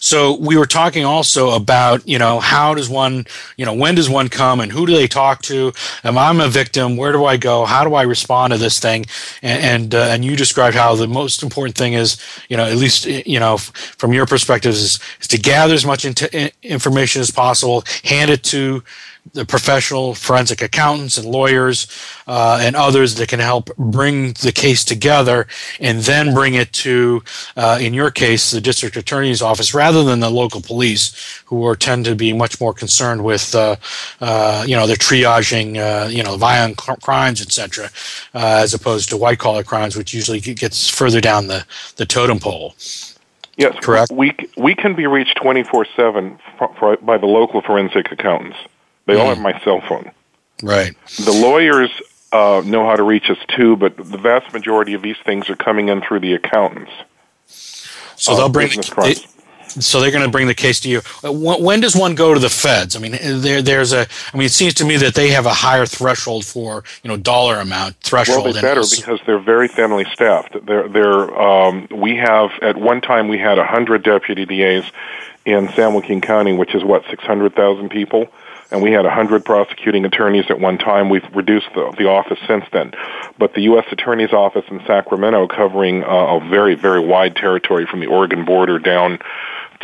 So 0.00 0.36
we 0.36 0.56
were 0.56 0.66
talking 0.66 1.04
also 1.04 1.50
about, 1.50 2.06
you 2.06 2.18
know, 2.18 2.38
how 2.38 2.74
does 2.74 2.88
one, 2.88 3.26
you 3.56 3.64
know, 3.64 3.74
when 3.74 3.94
does 3.94 4.08
one 4.08 4.28
come 4.28 4.60
and 4.60 4.70
who 4.70 4.86
do 4.86 4.94
they 4.94 5.06
talk 5.06 5.42
to? 5.42 5.72
Am 6.04 6.18
I'm 6.18 6.40
a 6.40 6.48
victim? 6.48 6.96
Where 6.96 7.12
do 7.12 7.24
I 7.24 7.36
go? 7.36 7.64
How 7.64 7.84
do 7.84 7.94
I 7.94 8.02
respond 8.02 8.52
to 8.52 8.58
this 8.58 8.78
thing? 8.78 9.06
And 9.42 9.64
and, 9.64 9.94
uh, 9.94 10.08
and 10.10 10.24
you 10.24 10.36
described 10.36 10.76
how 10.76 10.94
the 10.94 11.08
most 11.08 11.42
important 11.42 11.76
thing 11.76 11.94
is, 11.94 12.18
you 12.48 12.56
know, 12.56 12.64
at 12.64 12.76
least 12.76 13.06
you 13.06 13.40
know, 13.40 13.56
from 13.56 14.12
your 14.12 14.26
perspective, 14.26 14.72
is, 14.72 15.00
is 15.20 15.28
to 15.28 15.38
gather 15.38 15.74
as 15.74 15.84
much 15.84 16.04
information 16.62 17.20
as 17.20 17.30
possible, 17.30 17.84
hand 18.04 18.30
it 18.30 18.42
to 18.44 18.82
the 19.32 19.44
professional 19.44 20.14
forensic 20.14 20.60
accountants 20.60 21.16
and 21.16 21.26
lawyers 21.26 21.88
uh, 22.26 22.58
and 22.60 22.76
others 22.76 23.14
that 23.14 23.28
can 23.28 23.40
help 23.40 23.74
bring 23.76 24.32
the 24.34 24.52
case 24.52 24.84
together 24.84 25.46
and 25.80 26.00
then 26.00 26.34
bring 26.34 26.54
it 26.54 26.72
to, 26.72 27.22
uh, 27.56 27.78
in 27.80 27.94
your 27.94 28.10
case, 28.10 28.50
the 28.50 28.60
district 28.60 28.96
attorney's 28.96 29.40
office 29.40 29.72
rather 29.72 30.04
than 30.04 30.20
the 30.20 30.30
local 30.30 30.60
police, 30.60 31.42
who 31.46 31.66
are 31.66 31.74
tend 31.74 32.04
to 32.04 32.14
be 32.14 32.32
much 32.32 32.60
more 32.60 32.74
concerned 32.74 33.24
with, 33.24 33.54
uh, 33.54 33.76
uh 34.20 34.64
you 34.66 34.76
know, 34.76 34.86
the 34.86 34.94
triaging, 34.94 35.76
uh, 35.78 36.06
you 36.08 36.22
know, 36.22 36.36
violent 36.36 36.76
crimes, 36.76 37.40
etc., 37.40 37.86
uh, 38.34 38.60
as 38.62 38.74
opposed 38.74 39.08
to 39.08 39.16
white 39.16 39.38
collar 39.38 39.64
crimes, 39.64 39.96
which 39.96 40.12
usually 40.12 40.40
gets 40.40 40.88
further 40.88 41.20
down 41.20 41.46
the, 41.46 41.64
the 41.96 42.06
totem 42.06 42.38
pole. 42.38 42.74
Yes, 43.56 43.76
correct. 43.80 44.10
We 44.10 44.34
we 44.56 44.74
can 44.74 44.96
be 44.96 45.06
reached 45.06 45.36
twenty 45.36 45.62
four 45.62 45.86
seven 45.96 46.38
by 47.02 47.18
the 47.18 47.26
local 47.26 47.62
forensic 47.62 48.10
accountants. 48.10 48.56
They 49.06 49.14
mm. 49.14 49.20
all 49.20 49.28
have 49.28 49.40
my 49.40 49.58
cell 49.62 49.80
phone. 49.80 50.10
Right. 50.62 50.94
The 51.16 51.32
lawyers 51.32 51.90
uh, 52.32 52.62
know 52.64 52.86
how 52.86 52.96
to 52.96 53.02
reach 53.02 53.30
us 53.30 53.38
too, 53.56 53.76
but 53.76 53.96
the 53.96 54.18
vast 54.18 54.52
majority 54.52 54.94
of 54.94 55.02
these 55.02 55.16
things 55.24 55.48
are 55.50 55.56
coming 55.56 55.88
in 55.88 56.00
through 56.00 56.20
the 56.20 56.34
accountants. 56.34 56.92
So 57.46 58.36
they'll 58.36 58.48
bring 58.48 58.70
they, 58.70 59.14
so 59.66 60.00
they're 60.00 60.10
going 60.10 60.24
to 60.24 60.30
bring 60.30 60.46
the 60.46 60.54
case 60.54 60.80
to 60.80 60.88
you. 60.88 61.02
Uh, 61.24 61.32
when 61.32 61.80
does 61.80 61.96
one 61.96 62.14
go 62.14 62.32
to 62.32 62.40
the 62.40 62.48
feds? 62.48 62.96
I 62.96 63.00
mean, 63.00 63.16
there, 63.20 63.60
there's 63.60 63.92
a. 63.92 64.06
I 64.32 64.36
mean, 64.36 64.46
it 64.46 64.52
seems 64.52 64.74
to 64.74 64.84
me 64.84 64.96
that 64.98 65.14
they 65.14 65.30
have 65.30 65.46
a 65.46 65.52
higher 65.52 65.86
threshold 65.86 66.44
for 66.44 66.84
you 67.02 67.08
know 67.08 67.16
dollar 67.16 67.56
amount 67.56 67.96
threshold. 67.96 68.44
Well, 68.44 68.52
they 68.52 68.60
better 68.60 68.82
because 68.88 69.20
they're 69.26 69.38
very 69.38 69.68
thinly 69.68 70.04
staffed. 70.12 70.64
They're, 70.64 70.88
they're 70.88 71.40
um, 71.40 71.88
we 71.90 72.16
have 72.16 72.50
at 72.62 72.76
one 72.76 73.00
time 73.00 73.28
we 73.28 73.38
had 73.38 73.58
hundred 73.58 74.02
deputy 74.02 74.44
DAs 74.44 74.90
in 75.44 75.68
San 75.70 75.94
Joaquin 75.94 76.20
County, 76.20 76.52
which 76.52 76.74
is 76.74 76.84
what 76.84 77.04
six 77.10 77.24
hundred 77.24 77.54
thousand 77.54 77.90
people 77.90 78.28
and 78.74 78.82
we 78.82 78.90
had 78.90 79.04
100 79.04 79.44
prosecuting 79.44 80.04
attorneys 80.04 80.46
at 80.50 80.58
one 80.58 80.78
time. 80.78 81.08
We've 81.08 81.24
reduced 81.32 81.68
the, 81.76 81.94
the 81.96 82.08
office 82.08 82.40
since 82.48 82.64
then. 82.72 82.90
But 83.38 83.54
the 83.54 83.62
U.S. 83.62 83.84
Attorney's 83.92 84.32
Office 84.32 84.64
in 84.68 84.80
Sacramento, 84.84 85.46
covering 85.46 86.02
uh, 86.02 86.06
a 86.08 86.48
very, 86.50 86.74
very 86.74 86.98
wide 86.98 87.36
territory 87.36 87.86
from 87.88 88.00
the 88.00 88.06
Oregon 88.06 88.44
border 88.44 88.80
down 88.80 89.20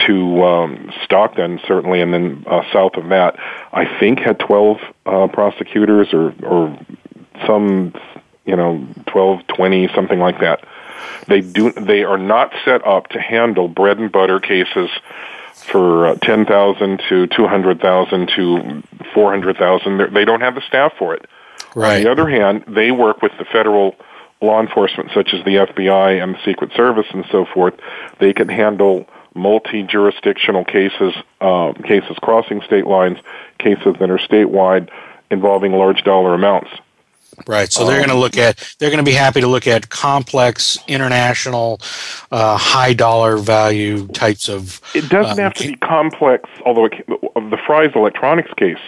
to 0.06 0.42
um, 0.42 0.90
Stockton, 1.04 1.60
certainly, 1.68 2.00
and 2.00 2.12
then 2.12 2.44
uh, 2.48 2.62
south 2.72 2.94
of 2.94 3.10
that, 3.10 3.38
I 3.72 3.84
think 4.00 4.18
had 4.18 4.40
12 4.40 4.78
uh, 5.06 5.28
prosecutors 5.28 6.08
or, 6.12 6.34
or 6.42 6.76
some, 7.46 7.94
you 8.44 8.56
know, 8.56 8.84
12, 9.06 9.46
20, 9.46 9.88
something 9.94 10.18
like 10.18 10.40
that. 10.40 10.64
They 11.28 11.42
do. 11.42 11.70
They 11.70 12.02
are 12.02 12.18
not 12.18 12.52
set 12.64 12.84
up 12.84 13.08
to 13.10 13.20
handle 13.20 13.68
bread 13.68 13.98
and 13.98 14.10
butter 14.10 14.40
cases 14.40 14.90
for 15.70 16.06
uh, 16.08 16.14
10,000 16.16 17.02
to 17.08 17.26
200,000 17.26 18.28
to 18.36 18.82
400,000. 19.14 20.14
They 20.14 20.24
don't 20.24 20.40
have 20.40 20.54
the 20.54 20.62
staff 20.62 20.92
for 20.98 21.14
it. 21.14 21.26
Right. 21.74 21.98
On 21.98 22.02
the 22.02 22.10
other 22.10 22.28
hand, 22.28 22.64
they 22.66 22.90
work 22.90 23.22
with 23.22 23.32
the 23.38 23.44
federal 23.44 23.94
law 24.40 24.60
enforcement, 24.60 25.10
such 25.14 25.34
as 25.34 25.44
the 25.44 25.56
FBI 25.56 26.22
and 26.22 26.34
the 26.34 26.38
Secret 26.44 26.72
Service 26.74 27.06
and 27.12 27.24
so 27.30 27.44
forth. 27.44 27.74
They 28.18 28.32
can 28.32 28.48
handle 28.48 29.06
multi-jurisdictional 29.34 30.64
cases, 30.64 31.14
uh, 31.40 31.72
cases 31.84 32.16
crossing 32.20 32.62
state 32.62 32.86
lines, 32.86 33.18
cases 33.58 33.96
that 34.00 34.10
are 34.10 34.18
statewide 34.18 34.90
involving 35.30 35.72
large 35.72 36.02
dollar 36.02 36.34
amounts. 36.34 36.70
Right. 37.46 37.72
So 37.72 37.86
they're 37.86 37.98
going 37.98 38.10
to 38.10 38.16
look 38.16 38.36
at, 38.36 38.58
they're 38.78 38.90
going 38.90 39.04
to 39.04 39.08
be 39.08 39.14
happy 39.14 39.40
to 39.40 39.46
look 39.46 39.66
at 39.66 39.88
complex, 39.88 40.78
international, 40.86 41.80
uh, 42.30 42.56
high 42.56 42.92
dollar 42.92 43.36
value 43.36 44.06
types 44.08 44.48
of. 44.48 44.80
It 44.94 45.08
doesn't 45.08 45.32
um, 45.32 45.38
have 45.38 45.54
to 45.54 45.68
be 45.68 45.76
complex, 45.76 46.48
although 46.64 46.86
it, 46.86 47.06
the 47.06 47.58
Fry's 47.66 47.92
electronics 47.94 48.52
case 48.54 48.78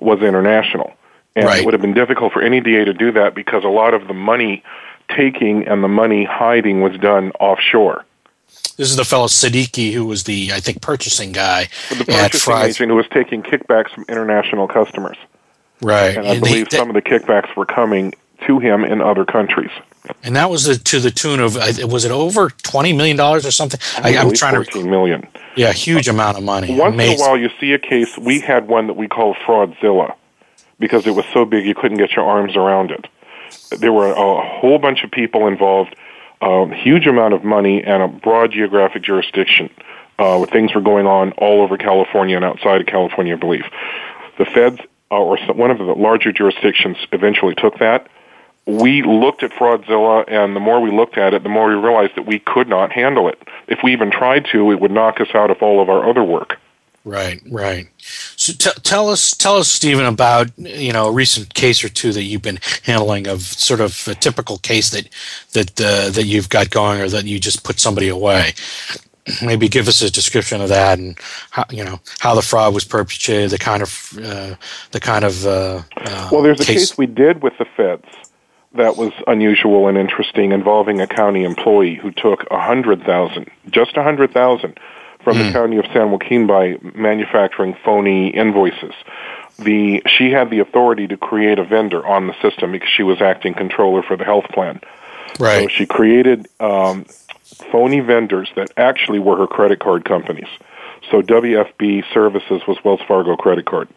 was 0.00 0.20
international. 0.22 0.94
And 1.36 1.46
right. 1.46 1.60
it 1.60 1.64
would 1.64 1.74
have 1.74 1.82
been 1.82 1.94
difficult 1.94 2.32
for 2.32 2.42
any 2.42 2.60
DA 2.60 2.84
to 2.84 2.92
do 2.92 3.12
that 3.12 3.34
because 3.34 3.64
a 3.64 3.68
lot 3.68 3.94
of 3.94 4.08
the 4.08 4.14
money 4.14 4.62
taking 5.08 5.66
and 5.66 5.82
the 5.82 5.88
money 5.88 6.24
hiding 6.24 6.80
was 6.80 6.96
done 6.98 7.30
offshore. 7.40 8.04
This 8.76 8.90
is 8.90 8.96
the 8.96 9.04
fellow 9.04 9.26
Siddiqui 9.26 9.92
who 9.92 10.06
was 10.06 10.24
the, 10.24 10.50
I 10.52 10.60
think, 10.60 10.82
purchasing 10.82 11.32
guy 11.32 11.68
the 11.90 12.04
purchasing 12.04 12.56
agent 12.56 12.90
who 12.90 12.96
was 12.96 13.08
taking 13.08 13.42
kickbacks 13.42 13.90
from 13.90 14.04
international 14.08 14.68
customers. 14.68 15.16
Right. 15.80 16.16
And 16.16 16.26
I 16.26 16.32
and 16.32 16.40
believe 16.40 16.68
they, 16.70 16.76
some 16.76 16.88
of 16.88 16.94
the 16.94 17.02
kickbacks 17.02 17.54
were 17.56 17.66
coming 17.66 18.14
to 18.46 18.58
him 18.58 18.84
in 18.84 19.00
other 19.00 19.24
countries. 19.24 19.70
And 20.22 20.36
that 20.36 20.50
was 20.50 20.78
to 20.82 21.00
the 21.00 21.10
tune 21.10 21.40
of 21.40 21.56
was 21.84 22.04
it 22.04 22.10
over 22.10 22.50
twenty 22.50 22.92
million 22.92 23.16
dollars 23.16 23.44
or 23.44 23.50
something? 23.50 23.80
I, 24.02 24.10
am 24.10 24.32
trying 24.32 24.54
to 24.54 24.64
fourteen 24.64 24.90
million. 24.90 25.26
Yeah, 25.56 25.72
huge 25.72 26.08
amount 26.08 26.38
of 26.38 26.44
money. 26.44 26.74
Once 26.78 26.94
Amazing. 26.94 27.14
in 27.14 27.20
a 27.20 27.22
while, 27.22 27.36
you 27.36 27.50
see 27.60 27.72
a 27.72 27.78
case. 27.78 28.16
We 28.16 28.40
had 28.40 28.68
one 28.68 28.86
that 28.86 28.94
we 28.94 29.08
call 29.08 29.34
Fraudzilla 29.34 30.14
because 30.78 31.06
it 31.06 31.14
was 31.14 31.24
so 31.32 31.44
big 31.44 31.66
you 31.66 31.74
couldn't 31.74 31.98
get 31.98 32.12
your 32.12 32.24
arms 32.24 32.56
around 32.56 32.90
it. 32.90 33.06
There 33.78 33.92
were 33.92 34.12
a 34.12 34.40
whole 34.40 34.78
bunch 34.78 35.02
of 35.02 35.10
people 35.10 35.46
involved, 35.46 35.96
a 36.40 36.72
huge 36.74 37.06
amount 37.06 37.34
of 37.34 37.44
money, 37.44 37.82
and 37.82 38.02
a 38.02 38.08
broad 38.08 38.52
geographic 38.52 39.02
jurisdiction. 39.02 39.70
Uh, 40.18 40.44
things 40.46 40.74
were 40.74 40.80
going 40.80 41.06
on 41.06 41.32
all 41.32 41.62
over 41.62 41.76
California 41.76 42.36
and 42.36 42.44
outside 42.44 42.80
of 42.80 42.86
California, 42.86 43.34
I 43.34 43.38
believe. 43.38 43.64
The 44.38 44.44
feds 44.44 44.80
or 45.10 45.38
some, 45.46 45.56
one 45.56 45.70
of 45.70 45.78
the 45.78 45.84
larger 45.84 46.32
jurisdictions 46.32 46.96
eventually 47.12 47.54
took 47.54 47.78
that. 47.78 48.08
We 48.66 49.02
looked 49.02 49.42
at 49.42 49.50
Fraudzilla, 49.52 50.24
and 50.28 50.54
the 50.54 50.60
more 50.60 50.80
we 50.80 50.90
looked 50.90 51.16
at 51.16 51.32
it, 51.32 51.42
the 51.42 51.48
more 51.48 51.68
we 51.68 51.74
realized 51.74 52.16
that 52.16 52.26
we 52.26 52.38
could 52.38 52.68
not 52.68 52.92
handle 52.92 53.28
it. 53.28 53.40
If 53.66 53.78
we 53.82 53.92
even 53.92 54.10
tried 54.10 54.46
to, 54.52 54.70
it 54.72 54.80
would 54.80 54.90
knock 54.90 55.20
us 55.20 55.28
out 55.34 55.50
of 55.50 55.62
all 55.62 55.80
of 55.80 55.88
our 55.88 56.08
other 56.08 56.22
work. 56.22 56.58
Right, 57.04 57.40
right. 57.50 57.88
So 58.36 58.52
t- 58.52 58.80
tell 58.82 59.08
us, 59.08 59.34
tell 59.34 59.56
us, 59.56 59.68
Stephen, 59.68 60.04
about 60.04 60.50
you 60.58 60.92
know 60.92 61.06
a 61.06 61.12
recent 61.12 61.54
case 61.54 61.82
or 61.82 61.88
two 61.88 62.12
that 62.12 62.24
you've 62.24 62.42
been 62.42 62.58
handling 62.82 63.26
of 63.26 63.40
sort 63.40 63.80
of 63.80 64.06
a 64.08 64.14
typical 64.14 64.58
case 64.58 64.90
that 64.90 65.08
that 65.52 65.80
uh, 65.80 66.10
that 66.10 66.24
you've 66.26 66.50
got 66.50 66.68
going, 66.68 67.00
or 67.00 67.08
that 67.08 67.24
you 67.24 67.40
just 67.40 67.64
put 67.64 67.80
somebody 67.80 68.08
away 68.08 68.52
maybe 69.42 69.68
give 69.68 69.88
us 69.88 70.02
a 70.02 70.10
description 70.10 70.60
of 70.60 70.68
that 70.68 70.98
and 70.98 71.18
how 71.50 71.64
you 71.70 71.84
know 71.84 72.00
how 72.18 72.34
the 72.34 72.42
fraud 72.42 72.74
was 72.74 72.84
perpetrated, 72.84 73.50
the 73.50 73.58
kind 73.58 73.82
of 73.82 74.18
uh, 74.22 74.54
the 74.92 75.00
kind 75.00 75.24
of 75.24 75.46
uh, 75.46 75.82
uh, 75.96 76.28
well, 76.32 76.42
there's 76.42 76.60
a 76.60 76.64
case. 76.64 76.90
case 76.90 76.98
we 76.98 77.06
did 77.06 77.42
with 77.42 77.56
the 77.58 77.64
feds 77.76 78.06
that 78.74 78.96
was 78.96 79.12
unusual 79.26 79.88
and 79.88 79.96
interesting, 79.96 80.52
involving 80.52 81.00
a 81.00 81.06
county 81.06 81.44
employee 81.44 81.94
who 81.94 82.10
took 82.10 82.44
a 82.50 82.60
hundred 82.60 83.02
thousand, 83.02 83.50
just 83.70 83.96
a 83.96 84.02
hundred 84.02 84.32
thousand, 84.32 84.78
from 85.22 85.36
mm. 85.36 85.40
the 85.40 85.46
hmm. 85.46 85.52
county 85.52 85.76
of 85.78 85.86
San 85.92 86.10
Joaquin 86.10 86.46
by 86.46 86.78
manufacturing 86.94 87.76
phony 87.84 88.28
invoices. 88.28 88.94
The 89.58 90.02
she 90.06 90.30
had 90.30 90.50
the 90.50 90.60
authority 90.60 91.08
to 91.08 91.16
create 91.16 91.58
a 91.58 91.64
vendor 91.64 92.06
on 92.06 92.26
the 92.28 92.34
system 92.40 92.72
because 92.72 92.88
she 92.88 93.02
was 93.02 93.20
acting 93.20 93.54
controller 93.54 94.02
for 94.02 94.16
the 94.16 94.24
health 94.24 94.46
plan. 94.52 94.80
Right. 95.38 95.62
So 95.62 95.68
she 95.68 95.86
created 95.86 96.48
um, 96.60 97.06
phony 97.70 98.00
vendors 98.00 98.50
that 98.56 98.70
actually 98.76 99.18
were 99.18 99.36
her 99.36 99.46
credit 99.46 99.80
card 99.80 100.04
companies. 100.04 100.48
So 101.10 101.22
WFB 101.22 102.04
Services 102.12 102.62
was 102.66 102.78
Wells 102.84 103.00
Fargo 103.06 103.36
credit 103.36 103.66
card. 103.66 103.88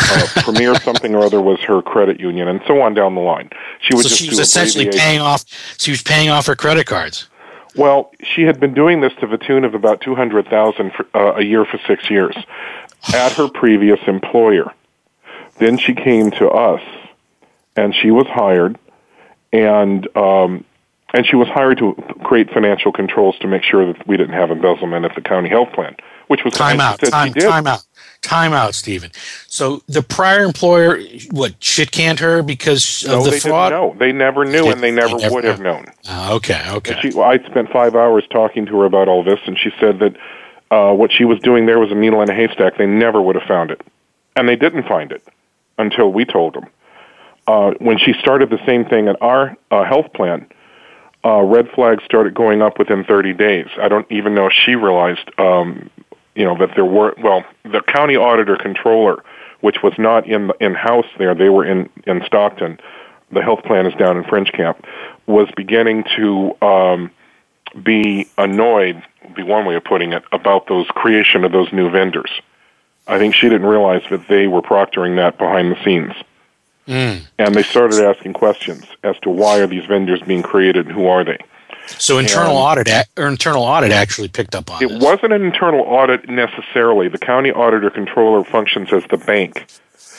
Uh, 0.00 0.26
Premier 0.36 0.74
something 0.76 1.14
or 1.14 1.24
other 1.24 1.40
was 1.40 1.60
her 1.60 1.82
credit 1.82 2.18
union, 2.18 2.48
and 2.48 2.60
so 2.66 2.80
on 2.80 2.94
down 2.94 3.14
the 3.14 3.20
line. 3.20 3.50
She 3.80 3.94
was 3.94 4.08
so 4.08 4.14
she 4.16 4.28
was 4.28 4.38
essentially 4.38 4.88
paying 4.88 5.20
off. 5.20 5.44
She 5.78 5.90
was 5.90 6.02
paying 6.02 6.30
off 6.30 6.46
her 6.46 6.56
credit 6.56 6.86
cards. 6.86 7.28
Well, 7.74 8.12
she 8.22 8.42
had 8.42 8.60
been 8.60 8.74
doing 8.74 9.00
this 9.00 9.12
to 9.20 9.26
the 9.26 9.38
tune 9.38 9.64
of 9.64 9.74
about 9.74 10.00
two 10.00 10.14
hundred 10.14 10.48
thousand 10.48 10.92
uh, 11.14 11.34
a 11.34 11.42
year 11.42 11.64
for 11.64 11.78
six 11.86 12.10
years 12.10 12.36
at 13.12 13.32
her 13.32 13.48
previous 13.48 14.00
employer. 14.06 14.72
Then 15.58 15.78
she 15.78 15.94
came 15.94 16.30
to 16.32 16.48
us, 16.48 16.82
and 17.76 17.94
she 17.94 18.10
was 18.10 18.26
hired, 18.26 18.78
and 19.52 20.08
um, 20.16 20.64
and 21.12 21.26
she 21.26 21.36
was 21.36 21.48
hired 21.48 21.78
to 21.78 21.94
create 22.24 22.50
financial 22.50 22.92
controls 22.92 23.38
to 23.40 23.46
make 23.46 23.62
sure 23.62 23.92
that 23.92 24.06
we 24.06 24.16
didn't 24.16 24.34
have 24.34 24.50
embezzlement 24.50 25.04
at 25.04 25.14
the 25.14 25.20
county 25.20 25.48
health 25.48 25.72
plan, 25.72 25.96
which 26.28 26.44
was 26.44 26.54
time 26.54 26.80
out, 26.80 26.98
time, 27.00 27.32
time 27.34 27.66
out, 27.66 27.84
time 28.22 28.52
out, 28.52 28.74
Stephen. 28.74 29.10
So 29.46 29.82
the 29.88 30.02
prior 30.02 30.42
employer, 30.44 31.00
what 31.30 31.54
shit 31.62 31.90
canned 31.90 32.20
her 32.20 32.42
because 32.42 33.04
of 33.04 33.10
no, 33.10 33.24
the 33.24 33.30
they 33.30 33.40
fraud? 33.40 33.72
Didn't. 33.72 33.98
They 33.98 34.12
never 34.12 34.44
knew, 34.44 34.62
they, 34.62 34.70
and 34.70 34.82
they 34.82 34.90
never, 34.90 35.16
they 35.16 35.22
never 35.24 35.34
would 35.34 35.44
have 35.44 35.60
known. 35.60 35.86
Uh, 36.08 36.34
okay, 36.34 36.64
okay. 36.68 36.98
She, 37.02 37.10
well, 37.10 37.28
I 37.28 37.38
spent 37.38 37.70
five 37.70 37.94
hours 37.94 38.24
talking 38.30 38.66
to 38.66 38.80
her 38.80 38.84
about 38.86 39.08
all 39.08 39.22
this, 39.22 39.40
and 39.46 39.58
she 39.58 39.70
said 39.78 39.98
that 39.98 40.16
uh, 40.70 40.94
what 40.94 41.12
she 41.12 41.24
was 41.24 41.38
doing 41.40 41.66
there 41.66 41.78
was 41.78 41.90
a 41.90 41.94
needle 41.94 42.22
in 42.22 42.30
a 42.30 42.34
haystack. 42.34 42.78
They 42.78 42.86
never 42.86 43.20
would 43.20 43.36
have 43.36 43.46
found 43.46 43.70
it, 43.70 43.82
and 44.34 44.48
they 44.48 44.56
didn't 44.56 44.84
find 44.84 45.12
it 45.12 45.22
until 45.78 46.10
we 46.10 46.24
told 46.24 46.54
them. 46.54 46.66
Uh, 47.44 47.72
when 47.80 47.98
she 47.98 48.12
started 48.20 48.50
the 48.50 48.64
same 48.64 48.84
thing 48.84 49.08
at 49.08 49.20
our 49.20 49.56
uh, 49.72 49.82
health 49.82 50.12
plan 50.12 50.46
uh, 51.24 51.42
red 51.42 51.68
flags 51.74 52.02
started 52.04 52.34
going 52.34 52.62
up 52.62 52.78
within 52.78 53.04
30 53.04 53.32
days. 53.34 53.66
I 53.80 53.88
don't 53.88 54.10
even 54.10 54.34
know 54.34 54.46
if 54.46 54.52
she 54.52 54.74
realized, 54.74 55.30
um, 55.38 55.88
you 56.34 56.44
know, 56.44 56.56
that 56.58 56.70
there 56.74 56.84
were, 56.84 57.14
well, 57.22 57.44
the 57.64 57.82
county 57.86 58.16
auditor 58.16 58.56
controller, 58.56 59.22
which 59.60 59.76
was 59.82 59.92
not 59.98 60.26
in 60.26 60.50
in 60.60 60.74
house 60.74 61.06
there, 61.18 61.34
they 61.34 61.48
were 61.48 61.64
in 61.64 61.88
in 62.06 62.22
Stockton. 62.26 62.78
The 63.30 63.42
health 63.42 63.62
plan 63.64 63.86
is 63.86 63.94
down 63.94 64.16
in 64.16 64.24
French 64.24 64.52
Camp, 64.52 64.84
was 65.26 65.48
beginning 65.56 66.04
to 66.16 66.56
um, 66.60 67.10
be 67.82 68.28
annoyed, 68.36 69.02
be 69.34 69.42
one 69.42 69.64
way 69.64 69.76
of 69.76 69.84
putting 69.84 70.12
it, 70.12 70.24
about 70.32 70.66
those 70.66 70.86
creation 70.88 71.44
of 71.44 71.52
those 71.52 71.72
new 71.72 71.88
vendors. 71.90 72.30
I 73.06 73.18
think 73.18 73.34
she 73.34 73.48
didn't 73.48 73.66
realize 73.66 74.02
that 74.10 74.28
they 74.28 74.46
were 74.46 74.62
proctoring 74.62 75.16
that 75.16 75.38
behind 75.38 75.72
the 75.72 75.82
scenes. 75.84 76.12
Mm. 76.92 77.22
And 77.38 77.54
they 77.54 77.62
started 77.62 78.04
asking 78.04 78.34
questions 78.34 78.84
as 79.02 79.18
to 79.20 79.30
why 79.30 79.60
are 79.60 79.66
these 79.66 79.86
vendors 79.86 80.20
being 80.20 80.42
created 80.42 80.86
and 80.86 80.94
who 80.94 81.06
are 81.06 81.24
they? 81.24 81.38
So 81.86 82.18
internal 82.18 82.50
and 82.50 82.80
audit 82.80 83.08
or 83.16 83.28
internal 83.28 83.62
audit 83.62 83.92
actually 83.92 84.28
picked 84.28 84.54
up 84.54 84.70
on 84.70 84.82
it. 84.82 85.02
Wasn't 85.02 85.32
an 85.32 85.42
internal 85.42 85.80
audit 85.80 86.28
necessarily. 86.28 87.08
The 87.08 87.18
county 87.18 87.50
auditor 87.50 87.88
controller 87.88 88.44
functions 88.44 88.92
as 88.92 89.04
the 89.08 89.16
bank. 89.16 89.66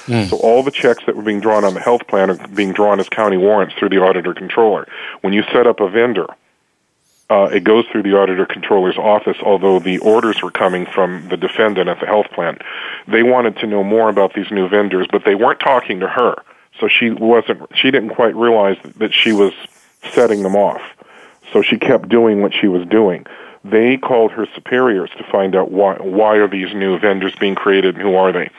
Mm. 0.07 0.29
So 0.31 0.37
all 0.37 0.63
the 0.63 0.71
checks 0.71 1.05
that 1.05 1.15
were 1.15 1.21
being 1.21 1.39
drawn 1.39 1.63
on 1.63 1.75
the 1.75 1.79
health 1.79 2.07
plan 2.07 2.31
are 2.31 2.47
being 2.47 2.73
drawn 2.73 2.99
as 2.99 3.07
county 3.07 3.37
warrants 3.37 3.75
through 3.75 3.89
the 3.89 4.01
auditor 4.01 4.33
controller. 4.33 4.87
When 5.21 5.31
you 5.31 5.43
set 5.53 5.67
up 5.67 5.79
a 5.79 5.87
vendor, 5.87 6.25
uh, 7.29 7.49
it 7.53 7.63
goes 7.63 7.85
through 7.91 8.03
the 8.03 8.17
auditor 8.17 8.47
controller's 8.47 8.97
office, 8.97 9.37
although 9.45 9.79
the 9.79 9.99
orders 9.99 10.41
were 10.41 10.51
coming 10.51 10.87
from 10.87 11.29
the 11.29 11.37
defendant 11.37 11.87
at 11.87 11.99
the 11.99 12.07
health 12.07 12.31
plan. 12.31 12.57
They 13.07 13.21
wanted 13.21 13.57
to 13.57 13.67
know 13.67 13.83
more 13.83 14.09
about 14.09 14.33
these 14.33 14.49
new 14.49 14.67
vendors, 14.67 15.07
but 15.11 15.23
they 15.23 15.35
weren't 15.35 15.59
talking 15.59 15.99
to 15.99 16.07
her. 16.07 16.35
So 16.79 16.87
she 16.87 17.11
wasn't, 17.11 17.61
she 17.75 17.91
didn't 17.91 18.09
quite 18.09 18.35
realize 18.35 18.77
that 18.97 19.13
she 19.13 19.31
was 19.31 19.53
setting 20.11 20.43
them 20.43 20.55
off. 20.55 20.81
So 21.51 21.61
she 21.61 21.77
kept 21.77 22.09
doing 22.09 22.41
what 22.41 22.53
she 22.53 22.67
was 22.67 22.87
doing. 22.87 23.25
They 23.63 23.97
called 23.97 24.31
her 24.31 24.47
superiors 24.55 25.09
to 25.17 25.23
find 25.31 25.55
out 25.55 25.71
why, 25.71 25.95
why 25.95 26.35
are 26.37 26.47
these 26.47 26.73
new 26.73 26.99
vendors 26.99 27.33
being 27.39 27.55
created 27.55 27.95
and 27.95 28.03
who 28.03 28.15
are 28.15 28.31
they. 28.31 28.49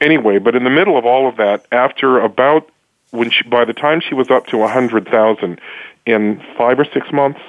Anyway, 0.00 0.38
but 0.38 0.54
in 0.54 0.64
the 0.64 0.70
middle 0.70 0.98
of 0.98 1.06
all 1.06 1.28
of 1.28 1.36
that, 1.36 1.64
after 1.72 2.20
about, 2.20 2.68
when 3.10 3.30
she, 3.30 3.44
by 3.44 3.64
the 3.64 3.72
time 3.72 4.00
she 4.00 4.14
was 4.14 4.30
up 4.30 4.46
to 4.48 4.62
a 4.62 4.68
hundred 4.68 5.08
thousand, 5.08 5.60
in 6.04 6.42
five 6.58 6.78
or 6.78 6.84
six 6.84 7.10
months, 7.12 7.40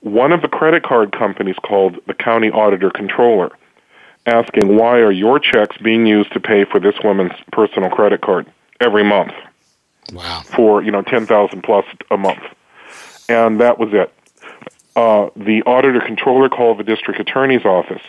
one 0.00 0.32
of 0.32 0.42
the 0.42 0.48
credit 0.48 0.82
card 0.82 1.12
companies 1.12 1.56
called 1.62 1.98
the 2.06 2.14
county 2.14 2.50
auditor 2.50 2.90
controller 2.90 3.50
asking 4.26 4.76
why 4.76 4.98
are 4.98 5.12
your 5.12 5.38
checks 5.38 5.76
being 5.78 6.06
used 6.06 6.32
to 6.32 6.40
pay 6.40 6.64
for 6.64 6.78
this 6.78 6.94
woman's 7.02 7.32
personal 7.50 7.90
credit 7.90 8.20
card 8.20 8.46
every 8.82 9.04
month 9.04 9.32
wow. 10.12 10.42
for 10.44 10.82
you 10.82 10.90
know 10.90 11.02
10,000 11.02 11.62
plus 11.62 11.84
a 12.10 12.16
month. 12.16 12.42
And 13.28 13.60
that 13.60 13.78
was 13.78 13.90
it. 13.92 14.12
Uh, 14.94 15.30
the 15.36 15.62
auditor 15.62 16.00
controller 16.00 16.48
called 16.48 16.78
the 16.78 16.84
district 16.84 17.20
attorney's 17.20 17.64
office. 17.64 18.02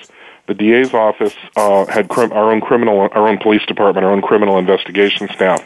The 0.47 0.53
DA's 0.53 0.93
office 0.93 1.34
uh, 1.55 1.86
had 1.86 2.09
crim- 2.09 2.34
our 2.34 2.51
own 2.51 2.59
criminal 2.59 2.99
our 2.99 3.28
own 3.28 3.38
police 3.38 3.65
department 3.65 4.05
our 4.05 4.11
own 4.11 4.21
criminal 4.21 4.57
investigation 4.57 5.30
staff. 5.30 5.65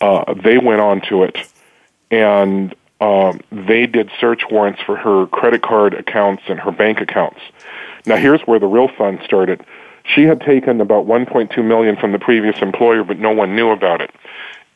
Uh, 0.00 0.34
they 0.34 0.58
went 0.58 0.80
on 0.80 1.00
to 1.02 1.22
it 1.24 1.36
and 2.10 2.74
um, 3.00 3.40
they 3.50 3.86
did 3.86 4.10
search 4.20 4.42
warrants 4.50 4.80
for 4.82 4.96
her 4.96 5.26
credit 5.26 5.62
card 5.62 5.94
accounts 5.94 6.42
and 6.48 6.58
her 6.60 6.72
bank 6.72 7.00
accounts. 7.00 7.40
Now 8.06 8.16
here's 8.16 8.40
where 8.42 8.58
the 8.58 8.66
real 8.66 8.88
fun 8.88 9.20
started. 9.24 9.64
She 10.04 10.24
had 10.24 10.40
taken 10.40 10.80
about 10.80 11.06
1.2 11.06 11.64
million 11.64 11.96
from 11.96 12.12
the 12.12 12.18
previous 12.18 12.60
employer, 12.60 13.04
but 13.04 13.18
no 13.18 13.30
one 13.30 13.54
knew 13.54 13.70
about 13.70 14.00
it. 14.00 14.10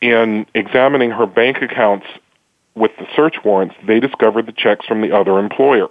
In 0.01 0.47
examining 0.55 1.11
her 1.11 1.27
bank 1.27 1.63
accounts 1.63 2.07
with 2.75 2.93
the 2.99 3.07
search 3.17 3.37
warrants, 3.45 3.75
they 3.87 4.01
discovered 4.01 4.47
the 4.47 4.53
checks 4.53 4.87
from 4.87 5.01
the 5.01 5.13
other 5.13 5.39
employer 5.39 5.89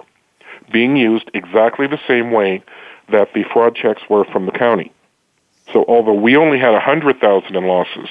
being 0.71 0.95
used 0.95 1.29
exactly 1.34 1.88
the 1.88 1.99
same 2.07 2.31
way 2.31 2.63
that 3.09 3.34
the 3.34 3.43
fraud 3.51 3.75
checks 3.75 4.01
were 4.09 4.25
from 4.25 4.45
the 4.45 4.51
county. 4.51 4.91
So 5.71 5.86
although 5.88 6.13
we 6.13 6.36
only 6.36 6.59
had 6.59 6.71
100,000 6.71 7.55
in 7.55 7.65
losses, 7.65 8.09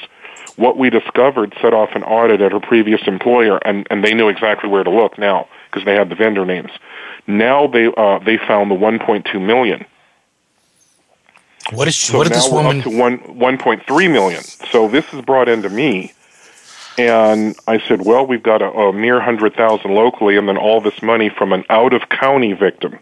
what 0.57 0.77
we 0.77 0.91
discovered 0.91 1.55
set 1.61 1.75
off 1.75 1.91
an 1.95 2.03
audit 2.03 2.41
at 2.41 2.53
her 2.53 2.61
previous 2.61 3.01
employer, 3.07 3.59
and, 3.59 3.87
and 3.91 4.05
they 4.05 4.15
knew 4.15 4.29
exactly 4.29 4.69
where 4.69 4.85
to 4.85 4.91
look 4.91 5.19
now 5.19 5.49
because 5.71 5.85
they 5.85 5.95
had 5.95 6.09
the 6.09 6.15
vendor 6.15 6.45
names. 6.45 6.71
Now 7.27 7.67
they 7.67 7.87
uh, 7.97 8.19
they 8.19 8.37
found 8.37 8.71
the 8.71 8.75
1.2 8.75 9.41
million. 9.41 9.85
What 11.71 11.89
is 11.89 11.95
she, 11.95 12.13
so 12.13 12.19
what 12.19 12.29
now 12.29 12.35
this 12.35 12.49
we're 12.51 12.63
woman? 12.63 12.79
up 12.79 12.85
to 12.85 12.99
one 12.99 13.19
1.3 13.59 14.13
million. 14.13 14.43
So 14.43 14.89
this 14.89 15.05
is 15.13 15.23
brought 15.23 15.49
into 15.49 15.69
me, 15.69 16.13
and 16.99 17.57
I 17.67 17.79
said, 17.87 18.05
well, 18.05 18.27
we've 18.27 18.43
got 18.43 18.63
a, 18.63 18.71
a 18.71 18.93
mere 18.93 19.21
hundred 19.21 19.55
thousand 19.55 19.95
locally, 19.95 20.37
and 20.37 20.49
then 20.49 20.57
all 20.57 20.81
this 20.81 21.01
money 21.03 21.29
from 21.31 21.53
an 21.53 21.65
out 21.71 21.93
of 21.93 22.09
county 22.09 22.53
victim. 22.53 22.99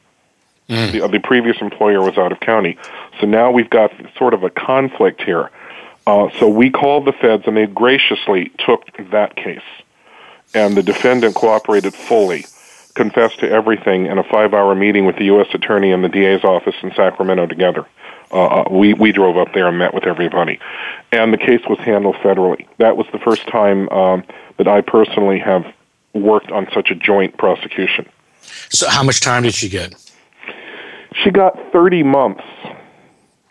Mm. 0.69 0.93
The, 0.93 1.09
the 1.09 1.21
previous 1.21 1.61
employer 1.61 2.01
was 2.01 2.17
out 2.17 2.31
of 2.33 2.41
county, 2.41 2.79
so 3.21 3.27
now 3.27 3.51
we've 3.51 3.71
got 3.71 3.93
sort 4.17 4.35
of 4.35 4.45
a 4.45 4.51
conflict 4.51 5.23
here. 5.23 5.51
Uh, 6.07 6.29
so 6.39 6.49
we 6.49 6.71
called 6.71 7.05
the 7.07 7.13
feds, 7.13 7.45
and 7.47 7.57
they 7.57 7.67
graciously 7.67 8.51
took 8.59 8.85
that 9.11 9.37
case. 9.37 9.63
And 10.55 10.77
the 10.77 10.83
defendant 10.83 11.35
cooperated 11.35 11.95
fully, 11.95 12.47
confessed 12.95 13.41
to 13.41 13.51
everything 13.51 14.07
in 14.07 14.19
a 14.19 14.25
five-hour 14.25 14.75
meeting 14.75 15.07
with 15.07 15.17
the 15.17 15.27
U.S. 15.27 15.47
Attorney 15.55 15.93
and 15.93 16.03
the 16.03 16.09
DA's 16.09 16.43
office 16.43 16.75
in 16.83 16.93
Sacramento 16.95 17.47
together. 17.47 17.87
Uh, 18.31 18.65
we 18.71 18.95
we 18.95 19.11
drove 19.13 19.37
up 19.37 19.53
there 19.55 19.67
and 19.69 19.79
met 19.79 19.93
with 19.93 20.05
everybody, 20.05 20.59
and 21.13 21.33
the 21.33 21.39
case 21.39 21.61
was 21.69 21.79
handled 21.81 22.17
federally. 22.17 22.67
That 22.79 22.97
was 22.97 23.07
the 23.13 23.19
first 23.19 23.47
time 23.49 23.89
um, 23.91 24.25
that 24.57 24.69
I 24.69 24.81
personally 24.83 25.39
have 25.41 25.65
worked 26.15 26.51
on 26.53 26.69
such 26.73 26.91
a 26.91 26.95
joint 26.95 27.37
prosecution. 27.39 28.09
So 28.71 28.89
how 28.89 29.03
much 29.03 29.21
time 29.21 29.43
did 29.43 29.55
she 29.55 29.69
get? 29.69 29.95
She 31.25 31.31
got 31.31 31.59
30 31.73 32.03
months 32.05 32.45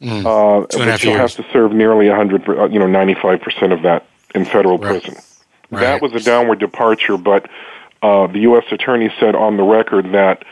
Mm. 0.01 0.21
Uh, 0.25 0.65
Two 0.67 0.77
and 0.79 0.83
a 0.83 0.85
but 0.85 0.87
half 0.91 0.99
she'll 1.01 1.11
years. 1.11 1.35
have 1.35 1.45
to 1.45 1.51
serve 1.51 1.73
nearly 1.73 2.07
a 2.07 2.15
hundred, 2.15 2.47
uh, 2.47 2.69
you 2.69 2.79
know, 2.79 2.87
ninety-five 2.87 3.41
percent 3.41 3.73
of 3.73 3.81
that 3.81 4.05
in 4.33 4.45
federal 4.45 4.77
Right. 4.77 5.01
prison. 5.03 5.21
Right. 5.71 5.81
That 5.81 6.01
was 6.01 6.13
a 6.13 6.21
downward 6.21 6.59
departure, 6.59 7.17
but 7.17 7.49
uh, 8.01 8.27
the 8.27 8.39
U.S. 8.39 8.63
attorney 8.71 9.13
said 9.19 9.35
on 9.35 9.57
the 9.57 9.63
record 9.63 10.13
that 10.13 10.45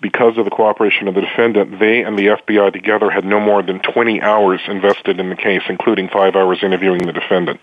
because 0.00 0.36
of 0.38 0.44
the 0.44 0.50
cooperation 0.50 1.08
of 1.08 1.14
the 1.14 1.20
defendant, 1.22 1.78
they 1.78 2.02
and 2.02 2.18
the 2.18 2.26
FBI 2.26 2.72
together 2.72 3.10
had 3.10 3.24
no 3.24 3.40
more 3.40 3.62
than 3.62 3.80
twenty 3.80 4.20
hours 4.20 4.60
invested 4.68 5.18
in 5.20 5.30
the 5.30 5.36
case, 5.36 5.62
including 5.68 6.08
five 6.08 6.36
hours 6.36 6.62
interviewing 6.62 7.06
the 7.06 7.12
defendant, 7.12 7.60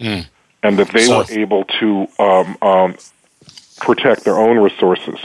Mm. 0.00 0.26
and 0.62 0.78
that 0.78 0.88
they 0.88 1.04
So- 1.04 1.18
were 1.18 1.26
able 1.30 1.64
to 1.80 2.08
um, 2.18 2.56
um, 2.62 2.96
protect 3.80 4.24
their 4.24 4.38
own 4.38 4.58
resources. 4.58 5.18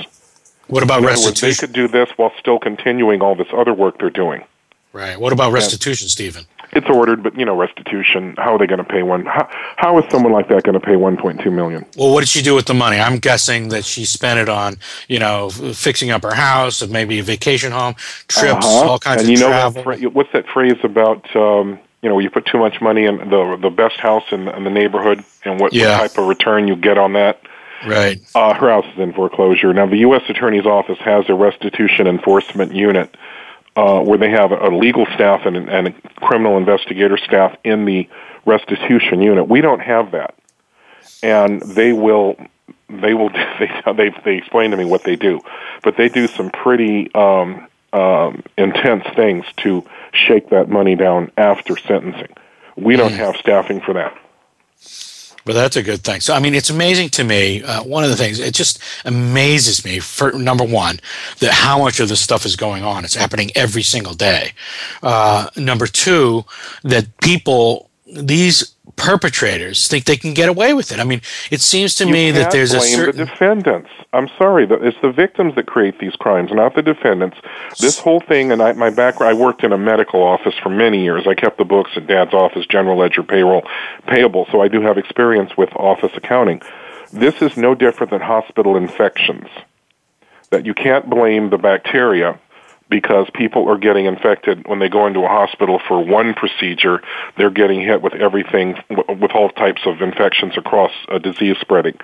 What 0.68 0.84
about 0.84 0.98
other 1.04 1.08
words, 1.08 1.40
they 1.42 1.54
could 1.54 1.72
do 1.74 1.88
this 1.88 2.10
while 2.18 2.34
still 2.40 2.60
continuing 2.60 3.22
all 3.22 3.36
this 3.36 3.48
other 3.56 3.74
work 3.74 4.00
they're 4.00 4.10
doing. 4.10 4.44
Right. 4.92 5.18
What 5.20 5.32
about 5.32 5.54
restitution, 5.54 6.10
Stephen? 6.10 6.46
It's 6.74 6.88
ordered, 6.90 7.24
but 7.24 7.38
you 7.38 7.46
know, 7.46 7.56
restitution. 7.56 8.36
How 8.38 8.54
are 8.56 8.58
they 8.58 8.68
going 8.68 8.80
to 8.80 8.84
pay 8.84 9.02
one? 9.04 9.26
How, 9.26 9.48
how 9.78 9.98
is 10.00 10.06
someone 10.12 10.34
like 10.34 10.50
that 10.50 10.64
going 10.64 10.74
to 10.80 10.86
pay 10.86 10.94
1.2 10.94 11.52
million? 11.52 11.86
Well, 11.98 12.14
what 12.14 12.20
did 12.22 12.30
she 12.30 12.42
do 12.42 12.54
with 12.56 12.66
the 12.66 12.74
money? 12.74 13.00
I'm 13.00 13.20
guessing 13.20 13.70
that 13.70 13.86
she 13.86 14.06
spent 14.06 14.40
it 14.40 14.50
on, 14.50 14.78
you 15.08 15.20
know, 15.20 15.50
fixing 15.50 16.12
up 16.12 16.24
her 16.24 16.34
house, 16.36 16.82
or 16.84 16.88
maybe 16.88 17.20
a 17.20 17.24
vacation 17.24 17.72
home, 17.72 17.94
trips, 18.28 18.66
Uh-huh. 18.66 18.90
all 18.92 19.00
kinds 19.00 19.22
and 19.22 19.32
of 19.32 19.38
you 19.40 19.40
know 19.40 19.48
travel. 19.50 20.12
What's 20.12 20.32
that 20.34 20.46
phrase 20.48 20.78
about? 20.84 21.34
Um, 21.36 21.80
you 22.04 22.10
know, 22.10 22.16
where 22.16 22.24
you 22.24 22.30
put 22.30 22.46
too 22.46 22.60
much 22.60 22.80
money 22.80 23.06
in 23.06 23.18
the 23.18 23.58
the 23.60 23.72
best 23.72 23.96
house 24.00 24.24
in, 24.32 24.48
in 24.50 24.64
the 24.64 24.70
neighborhood, 24.70 25.24
and 25.46 25.60
what, 25.60 25.74
Yeah. 25.74 26.00
what 26.00 26.10
type 26.10 26.18
of 26.20 26.28
return 26.28 26.68
you 26.68 26.76
get 26.76 26.98
on 26.98 27.14
that. 27.14 27.42
right. 27.88 28.20
Uh, 28.36 28.54
her 28.54 28.70
house 28.70 28.86
is 28.94 29.00
in 29.00 29.14
foreclosure. 29.14 29.74
Now, 29.74 29.88
the 29.88 29.98
U.S. 29.98 30.22
Attorney's 30.30 30.66
Office 30.66 31.00
has 31.00 31.26
a 31.30 31.34
restitution 31.34 32.08
enforcement 32.08 32.74
unit 32.74 33.16
uh, 33.78 34.02
where 34.02 34.18
they 34.18 34.32
have 34.32 34.52
a 34.52 34.70
legal 34.76 35.06
staff 35.14 35.46
and, 35.46 35.56
and 35.56 35.88
a 35.88 35.92
criminal 36.22 36.58
investigator 36.58 37.16
staff 37.16 37.56
in 37.64 37.86
the 37.86 38.10
restitution 38.44 39.22
unit. 39.22 39.48
We 39.48 39.62
don't 39.62 39.82
have 39.82 40.12
that, 40.12 40.34
and 41.22 41.62
they 41.62 41.94
will. 41.94 42.36
They 42.90 43.14
will. 43.14 43.30
They 43.60 43.94
they 43.94 44.10
they 44.24 44.36
explain 44.38 44.72
to 44.72 44.78
me 44.78 44.86
what 44.86 45.04
they 45.04 45.16
do, 45.16 45.42
but 45.84 45.98
they 45.98 46.10
do 46.10 46.28
some 46.28 46.52
pretty 46.52 47.14
um, 47.16 47.68
um, 47.94 48.44
intense 48.58 49.04
things 49.16 49.46
to 49.58 49.84
shake 50.12 50.50
that 50.50 50.70
money 50.70 50.96
down 50.96 51.32
after 51.38 51.76
sentencing. 51.78 52.36
We 52.76 52.96
don't 52.96 53.14
have 53.14 53.36
staffing 53.38 53.82
for 53.82 53.94
that. 53.94 54.16
But 55.48 55.54
that's 55.54 55.78
a 55.78 55.82
good 55.82 56.04
thing. 56.04 56.20
So, 56.22 56.34
I 56.36 56.40
mean, 56.40 56.54
it's 56.54 56.70
amazing 56.70 57.10
to 57.12 57.24
me. 57.24 57.64
Uh, 57.64 57.82
one 57.82 58.04
of 58.04 58.10
the 58.10 58.18
things, 58.18 58.40
it 58.40 58.54
just 58.54 58.80
amazes 59.06 59.86
me, 59.86 60.00
for 60.00 60.34
number 60.34 60.66
one, 60.66 61.00
that 61.40 61.54
how 61.54 61.80
much 61.80 62.00
of 62.00 62.10
this 62.10 62.20
stuff 62.20 62.46
is 62.46 62.56
going 62.56 62.84
on. 62.84 63.06
It's 63.06 63.16
happening 63.16 63.50
every 63.56 63.82
single 63.82 64.14
day. 64.14 64.52
Uh, 65.02 65.50
number 65.56 65.88
two, 65.88 66.44
that 66.84 67.18
people, 67.22 67.90
these 68.06 68.76
perpetrators, 68.98 69.88
think 69.88 70.06
they 70.06 70.18
can 70.18 70.34
get 70.34 70.50
away 70.50 70.74
with 70.74 70.92
it. 70.92 71.00
I 71.00 71.06
mean, 71.06 71.22
it 71.50 71.62
seems 71.62 71.96
to 71.96 72.06
You 72.06 72.12
me 72.12 72.32
that 72.32 72.52
there's 72.52 72.74
a 72.74 72.80
blame 72.80 72.96
certain. 72.96 73.20
the 73.22 73.26
defendants. 73.26 73.90
I'm 74.12 74.28
sorry, 74.38 74.68
it's 74.70 74.98
the 75.02 75.12
victims 75.12 75.56
that 75.56 75.68
create 75.68 76.00
these 76.00 76.16
crimes, 76.16 76.52
not 76.52 76.76
the 76.76 76.82
defendants. 76.82 77.38
This 77.80 78.00
whole 78.00 78.20
thing, 78.20 78.52
and 78.52 78.62
I, 78.62 78.74
my 78.74 78.90
background, 78.90 79.38
I 79.38 79.40
worked 79.40 79.64
in 79.64 79.72
a 79.72 79.78
medical 79.78 80.22
office 80.22 80.56
for 80.62 80.70
many 80.70 81.04
years. 81.04 81.28
I 81.28 81.36
kept 81.36 81.58
the 81.58 81.66
books 81.66 81.92
at 81.96 82.08
Dad's 82.08 82.34
office, 82.34 82.66
general 82.66 82.98
ledger, 82.98 83.24
payroll, 83.24 83.64
payable. 84.08 84.48
So 84.52 84.62
I 84.62 84.68
do 84.68 84.82
have 84.82 84.98
experience 84.98 85.56
with 85.56 85.70
office 85.76 86.12
accounting. 86.16 86.62
This 87.14 87.42
is 87.42 87.56
no 87.56 87.76
different 87.76 88.12
than 88.12 88.22
hospital 88.22 88.76
infections. 88.76 89.48
That 90.50 90.66
you 90.66 90.74
can't 90.74 91.10
blame 91.10 91.50
the 91.50 91.58
bacteria 91.58 92.40
because 92.90 93.30
people 93.34 93.70
are 93.70 93.78
getting 93.78 94.06
infected 94.06 94.68
when 94.68 94.80
they 94.80 94.90
go 94.90 95.08
into 95.08 95.22
a 95.22 95.28
hospital 95.28 95.80
for 95.88 96.04
one 96.04 96.34
procedure. 96.34 97.02
They're 97.38 97.50
getting 97.50 97.82
hit 97.82 98.02
with 98.02 98.14
everything, 98.14 98.76
with 98.90 99.32
all 99.32 99.50
types 99.50 99.82
of 99.86 100.02
infections 100.02 100.58
across 100.58 100.92
a 101.10 101.20
disease 101.20 101.58
spreading. 101.60 101.98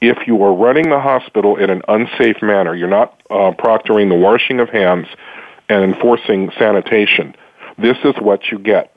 If 0.00 0.26
you 0.26 0.42
are 0.42 0.52
running 0.52 0.90
the 0.90 1.00
hospital 1.00 1.56
in 1.56 1.70
an 1.70 1.82
unsafe 1.88 2.42
manner, 2.42 2.74
you're 2.74 2.88
not 2.88 3.20
uh, 3.30 3.52
proctoring 3.52 4.08
the 4.08 4.16
washing 4.16 4.60
of 4.60 4.68
hands 4.70 5.06
and 5.68 5.82
enforcing 5.84 6.50
sanitation, 6.58 7.34
This 7.78 7.96
is 8.04 8.14
what 8.20 8.50
you 8.50 8.58
get. 8.58 8.94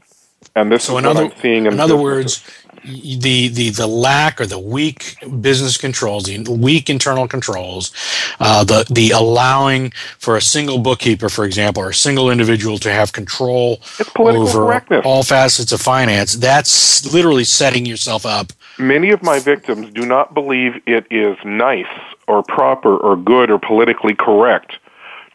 And 0.56 0.72
this 0.72 0.86
so 0.86 0.94
is 0.94 1.00
in 1.00 1.06
what 1.06 1.18
other, 1.18 1.26
I'm 1.26 1.38
seeing 1.42 1.66
in, 1.66 1.74
in 1.74 1.80
other 1.80 1.98
words, 1.98 2.44
the 2.84 3.48
the 3.48 3.70
the 3.70 3.88
lack 3.88 4.40
or 4.40 4.46
the 4.46 4.60
weak 4.60 5.18
business 5.42 5.78
controls, 5.78 6.26
the 6.26 6.52
weak 6.52 6.90
internal 6.90 7.28
controls, 7.28 7.92
uh, 8.40 8.64
the 8.64 8.86
the 8.90 9.12
allowing 9.12 9.92
for 10.20 10.36
a 10.36 10.42
single 10.42 10.80
bookkeeper, 10.80 11.30
for 11.30 11.46
example, 11.46 11.84
or 11.84 11.90
a 11.90 11.94
single 11.94 12.30
individual 12.30 12.78
to 12.80 12.92
have 12.92 13.14
control 13.14 13.80
over 14.18 15.02
all 15.04 15.24
facets 15.24 15.72
of 15.72 15.82
finance. 15.82 16.36
That's 16.36 17.12
literally 17.14 17.44
setting 17.44 17.86
yourself 17.86 18.26
up. 18.26 18.54
Many 18.78 19.12
of 19.12 19.24
my 19.24 19.40
victims 19.40 19.92
do 19.94 20.06
not 20.06 20.34
believe 20.34 20.74
it 20.86 21.08
is 21.12 21.38
nice 21.44 21.86
or 22.28 22.44
proper 22.44 22.96
or 22.96 23.16
good 23.16 23.50
or 23.50 23.58
politically 23.58 24.14
correct 24.14 24.74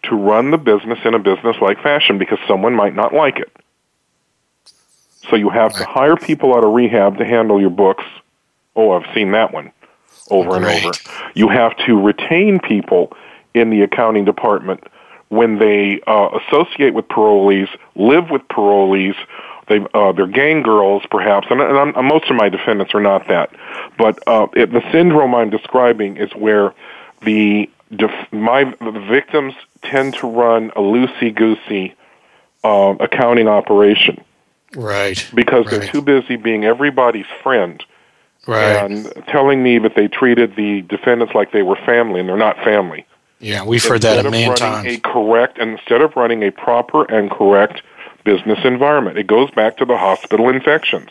to 0.04 0.16
run 0.16 0.50
the 0.50 0.58
business 0.58 0.98
in 1.04 1.14
a 1.14 1.18
business 1.18 1.56
like 1.60 1.80
fashion 1.82 2.18
because 2.18 2.38
someone 2.46 2.74
might 2.74 2.94
not 2.94 3.14
like 3.14 3.38
it. 3.38 3.50
So 5.30 5.36
you 5.36 5.50
have 5.50 5.72
to 5.76 5.84
hire 5.84 6.16
people 6.16 6.54
out 6.54 6.64
of 6.64 6.72
rehab 6.72 7.18
to 7.18 7.24
handle 7.24 7.60
your 7.60 7.70
books. 7.70 8.04
Oh, 8.74 8.92
I've 8.92 9.06
seen 9.14 9.32
that 9.32 9.52
one 9.52 9.72
over 10.30 10.56
and 10.56 10.64
Right. 10.64 10.84
over. 10.84 10.92
You 11.34 11.48
have 11.48 11.76
to 11.86 12.00
retain 12.00 12.58
people 12.58 13.12
in 13.54 13.70
the 13.70 13.82
accounting 13.82 14.24
department 14.24 14.84
when 15.28 15.58
they 15.58 16.00
uh, 16.06 16.38
associate 16.40 16.94
with 16.94 17.08
parolees, 17.08 17.68
live 17.94 18.30
with 18.30 18.42
parolees. 18.48 19.14
They, 19.68 19.84
uh, 19.94 20.12
they're 20.12 20.26
gang 20.26 20.62
girls, 20.62 21.04
perhaps, 21.10 21.46
and, 21.48 21.60
and 21.60 21.96
I'm, 21.96 22.04
most 22.06 22.28
of 22.28 22.36
my 22.36 22.48
defendants 22.48 22.94
are 22.94 23.00
not 23.00 23.28
that. 23.28 23.50
But 23.96 24.18
uh, 24.26 24.48
it, 24.54 24.72
the 24.72 24.82
syndrome 24.90 25.34
I'm 25.34 25.50
describing 25.50 26.16
is 26.16 26.30
where 26.34 26.74
the 27.22 27.70
def- 27.94 28.32
my 28.32 28.64
the 28.64 29.06
victims 29.08 29.54
tend 29.82 30.14
to 30.14 30.26
run 30.26 30.70
a 30.70 30.80
loosey 30.80 31.34
goosey 31.34 31.94
uh, 32.64 32.94
accounting 33.00 33.48
operation 33.48 34.22
Right. 34.76 35.24
because 35.34 35.66
they're 35.70 35.86
too 35.86 36.02
busy 36.02 36.36
being 36.36 36.64
everybody's 36.64 37.26
friend 37.42 37.82
Right. 38.46 38.72
and 38.90 39.12
telling 39.28 39.62
me 39.62 39.78
that 39.78 39.94
they 39.94 40.08
treated 40.08 40.56
the 40.56 40.82
defendants 40.82 41.34
like 41.34 41.52
they 41.52 41.62
were 41.62 41.76
family, 41.76 42.18
and 42.20 42.28
they're 42.28 42.36
not 42.36 42.56
family. 42.64 43.06
yeah, 43.38 43.62
we've 43.64 43.84
heard 43.84 44.02
that 44.02 44.24
a 44.24 44.30
million 44.30 44.54
times. 44.54 44.86
A 44.88 44.98
correct, 44.98 45.58
and 45.58 45.72
instead 45.72 46.00
of 46.02 46.16
running 46.16 46.42
a 46.42 46.50
proper 46.50 47.04
and 47.04 47.30
correct 47.30 47.82
business 48.24 48.58
environment, 48.64 49.16
it 49.18 49.26
goes 49.28 49.50
back 49.52 49.76
to 49.78 49.84
the 49.84 49.96
hospital 49.96 50.48
infections. 50.48 51.08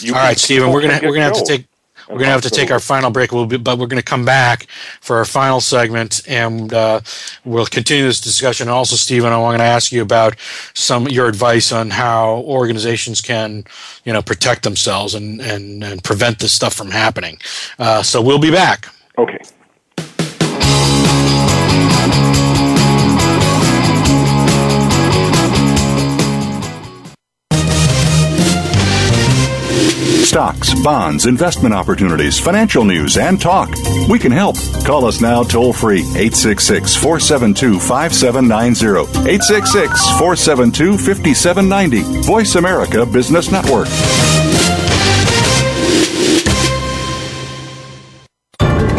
You 0.00 0.14
All 0.14 0.20
right, 0.20 0.38
Stephen, 0.38 0.70
we're 0.70 0.80
gonna 0.82 1.00
we're 1.02 1.12
gonna 1.14 1.22
have 1.24 1.34
to 1.34 1.44
take 1.44 1.66
we're 2.08 2.18
gonna 2.18 2.30
have 2.30 2.42
to 2.42 2.50
take 2.50 2.70
our 2.70 2.80
final 2.80 3.10
break. 3.10 3.32
We'll 3.32 3.46
be, 3.46 3.56
but 3.56 3.78
we're 3.78 3.86
gonna 3.86 4.02
come 4.02 4.24
back 4.24 4.66
for 5.00 5.16
our 5.16 5.24
final 5.24 5.60
segment, 5.60 6.22
and 6.28 6.72
uh, 6.72 7.00
we'll 7.44 7.66
continue 7.66 8.04
this 8.04 8.20
discussion. 8.20 8.68
Also, 8.68 8.96
Stephen, 8.96 9.32
I'm 9.32 9.40
going 9.40 9.58
to 9.58 9.64
ask 9.64 9.92
you 9.92 10.02
about 10.02 10.36
some 10.74 11.08
your 11.08 11.26
advice 11.28 11.72
on 11.72 11.90
how 11.90 12.42
organizations 12.46 13.20
can, 13.20 13.64
you 14.04 14.12
know, 14.12 14.22
protect 14.22 14.62
themselves 14.62 15.14
and 15.14 15.40
and, 15.40 15.82
and 15.82 16.02
prevent 16.04 16.38
this 16.38 16.52
stuff 16.52 16.74
from 16.74 16.90
happening. 16.90 17.38
Uh, 17.78 18.02
so 18.02 18.22
we'll 18.22 18.38
be 18.38 18.50
back. 18.50 18.88
Okay. 19.18 19.38
Stocks, 30.26 30.74
bonds, 30.82 31.26
investment 31.26 31.72
opportunities, 31.72 32.36
financial 32.36 32.84
news, 32.84 33.16
and 33.16 33.40
talk. 33.40 33.70
We 34.08 34.18
can 34.18 34.32
help. 34.32 34.56
Call 34.84 35.04
us 35.04 35.20
now 35.20 35.44
toll 35.44 35.72
free 35.72 36.00
866 36.00 36.96
472 36.96 37.78
5790. 37.78 39.02
866 39.30 40.10
472 40.18 40.98
5790. 40.98 42.26
Voice 42.26 42.56
America 42.56 43.06
Business 43.06 43.52
Network. 43.52 43.86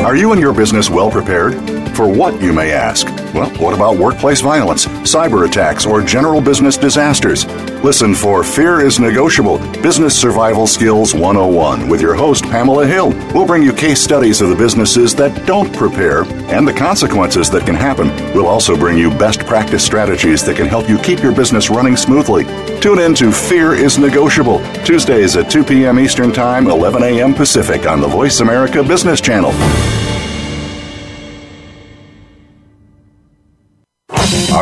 Are 0.05 0.15
you 0.15 0.31
and 0.31 0.39
your 0.39 0.53
business 0.53 0.89
well 0.89 1.11
prepared? 1.11 1.55
For 1.97 2.07
what, 2.07 2.41
you 2.41 2.53
may 2.53 2.71
ask? 2.71 3.05
Well, 3.33 3.49
what 3.57 3.73
about 3.73 3.97
workplace 3.97 4.41
violence, 4.41 4.85
cyber 5.03 5.45
attacks, 5.45 5.85
or 5.85 6.01
general 6.01 6.41
business 6.41 6.77
disasters? 6.77 7.45
Listen 7.83 8.15
for 8.15 8.43
Fear 8.43 8.81
is 8.81 8.99
Negotiable 8.99 9.59
Business 9.81 10.19
Survival 10.19 10.65
Skills 10.65 11.13
101 11.13 11.87
with 11.87 12.01
your 12.01 12.15
host, 12.15 12.45
Pamela 12.45 12.87
Hill. 12.87 13.09
We'll 13.33 13.45
bring 13.45 13.61
you 13.61 13.73
case 13.73 14.01
studies 14.01 14.41
of 14.41 14.49
the 14.49 14.55
businesses 14.55 15.13
that 15.15 15.45
don't 15.45 15.71
prepare 15.75 16.23
and 16.49 16.67
the 16.67 16.73
consequences 16.73 17.49
that 17.51 17.65
can 17.65 17.75
happen. 17.75 18.07
We'll 18.33 18.47
also 18.47 18.75
bring 18.75 18.97
you 18.97 19.09
best 19.11 19.41
practice 19.41 19.85
strategies 19.85 20.43
that 20.45 20.55
can 20.55 20.65
help 20.65 20.89
you 20.89 20.97
keep 20.97 21.21
your 21.21 21.35
business 21.35 21.69
running 21.69 21.97
smoothly. 21.97 22.45
Tune 22.79 22.99
in 22.99 23.13
to 23.15 23.31
Fear 23.31 23.73
is 23.73 23.99
Negotiable, 23.99 24.59
Tuesdays 24.85 25.35
at 25.35 25.51
2 25.51 25.63
p.m. 25.63 25.99
Eastern 25.99 26.31
Time, 26.31 26.67
11 26.67 27.03
a.m. 27.03 27.33
Pacific 27.33 27.85
on 27.85 28.01
the 28.01 28.07
Voice 28.07 28.39
America 28.39 28.81
Business 28.81 29.21
Channel. 29.21 29.51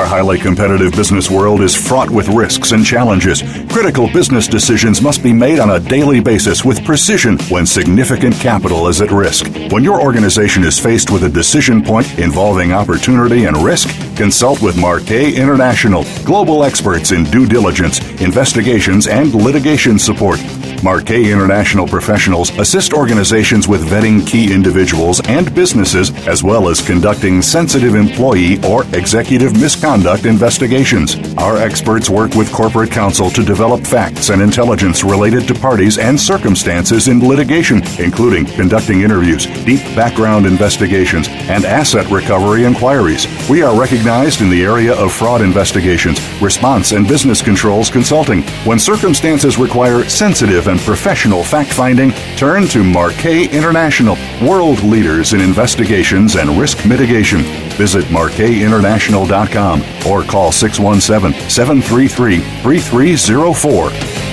Our 0.06 0.12
highly 0.22 0.38
competitive 0.38 0.92
business 0.92 1.32
world 1.32 1.62
is 1.62 1.74
fraught 1.74 2.12
with 2.12 2.28
risks 2.28 2.74
and 2.74 2.86
challenges. 2.86 3.42
Critical 3.72 4.08
business 4.14 4.46
decisions 4.48 5.02
must 5.02 5.24
be 5.24 5.34
made 5.34 5.58
on 5.58 5.72
a 5.72 5.80
daily 5.80 6.20
basis 6.20 6.64
with 6.64 6.86
precision 6.86 7.40
when 7.50 7.66
significant 7.66 8.36
capital 8.36 8.88
is 8.88 9.02
at 9.02 9.10
risk. 9.10 9.48
When 9.72 9.84
your 9.84 10.00
organization 10.00 10.64
is 10.64 10.80
faced 10.80 11.10
with 11.10 11.24
a 11.24 11.30
decision 11.30 11.84
point 11.84 12.20
involving 12.20 12.72
opportunity 12.72 13.46
and 13.46 13.58
risk, 13.58 13.90
consult 14.16 14.62
with 14.62 14.80
Marquet 14.80 15.34
International, 15.34 16.04
global 16.24 16.64
experts 16.64 17.12
in 17.12 17.24
due 17.24 17.48
diligence, 17.48 18.00
investigations, 18.22 19.08
and 19.08 19.34
litigation 19.34 19.98
support. 19.98 20.40
Marquet 20.84 21.32
International 21.32 21.88
professionals 21.88 22.50
assist 22.58 22.94
organizations 22.94 23.68
with 23.68 23.90
vetting 23.90 24.26
key 24.26 24.54
individuals 24.54 25.22
and 25.28 25.54
businesses, 25.54 26.12
as 26.28 26.44
well 26.44 26.70
as 26.70 26.86
conducting 26.86 27.42
sensitive 27.42 27.96
employee 27.96 28.64
or 28.64 28.84
executive 28.94 29.60
misconduct 29.60 30.26
investigations. 30.26 31.18
Our 31.38 31.58
experts 31.58 32.10
work 32.10 32.36
with 32.36 32.52
corporate 32.52 32.92
counsel 32.92 33.30
to 33.32 33.44
develop 33.44 33.86
facts 33.86 34.30
and 34.30 34.42
intelligence 34.42 35.04
related 35.04 35.48
to 35.48 35.54
parties 35.54 35.98
and 35.98 36.20
circumstances 36.20 37.08
in 37.08 37.20
litigation, 37.28 37.82
including 38.00 38.46
conducting 38.46 39.02
interviews, 39.02 39.46
deep 39.66 39.82
background 39.96 40.46
investigations, 40.46 41.28
and 41.30 41.66
asset 41.66 42.10
recovery 42.12 42.66
inquiries. 42.66 43.28
We 43.50 43.62
are 43.62 43.80
recognized 43.80 44.42
in 44.42 44.50
the 44.50 44.64
area 44.64 44.94
of 44.96 45.14
fraud 45.14 45.42
investigations, 45.42 46.20
response 46.42 46.92
and 46.92 47.08
business 47.08 47.42
controls 47.42 47.90
consulting. 47.90 48.44
When 48.66 48.80
circumstances 48.80 49.58
require 49.58 50.04
sensitive 50.10 50.65
and 50.68 50.80
professional 50.80 51.44
fact 51.44 51.74
finding, 51.74 52.12
turn 52.38 52.68
to 52.68 52.84
Marquet 52.84 53.46
International, 53.46 54.18
world 54.42 54.84
leaders 54.84 55.34
in 55.34 55.42
investigations 55.42 56.36
and 56.36 56.50
risk 56.60 56.86
mitigation. 56.86 57.42
Visit 57.78 58.06
marquetinternational.com 58.06 59.82
or 60.08 60.24
call 60.24 60.52
617 60.52 61.50
733 61.50 62.40
3304. 62.62 64.25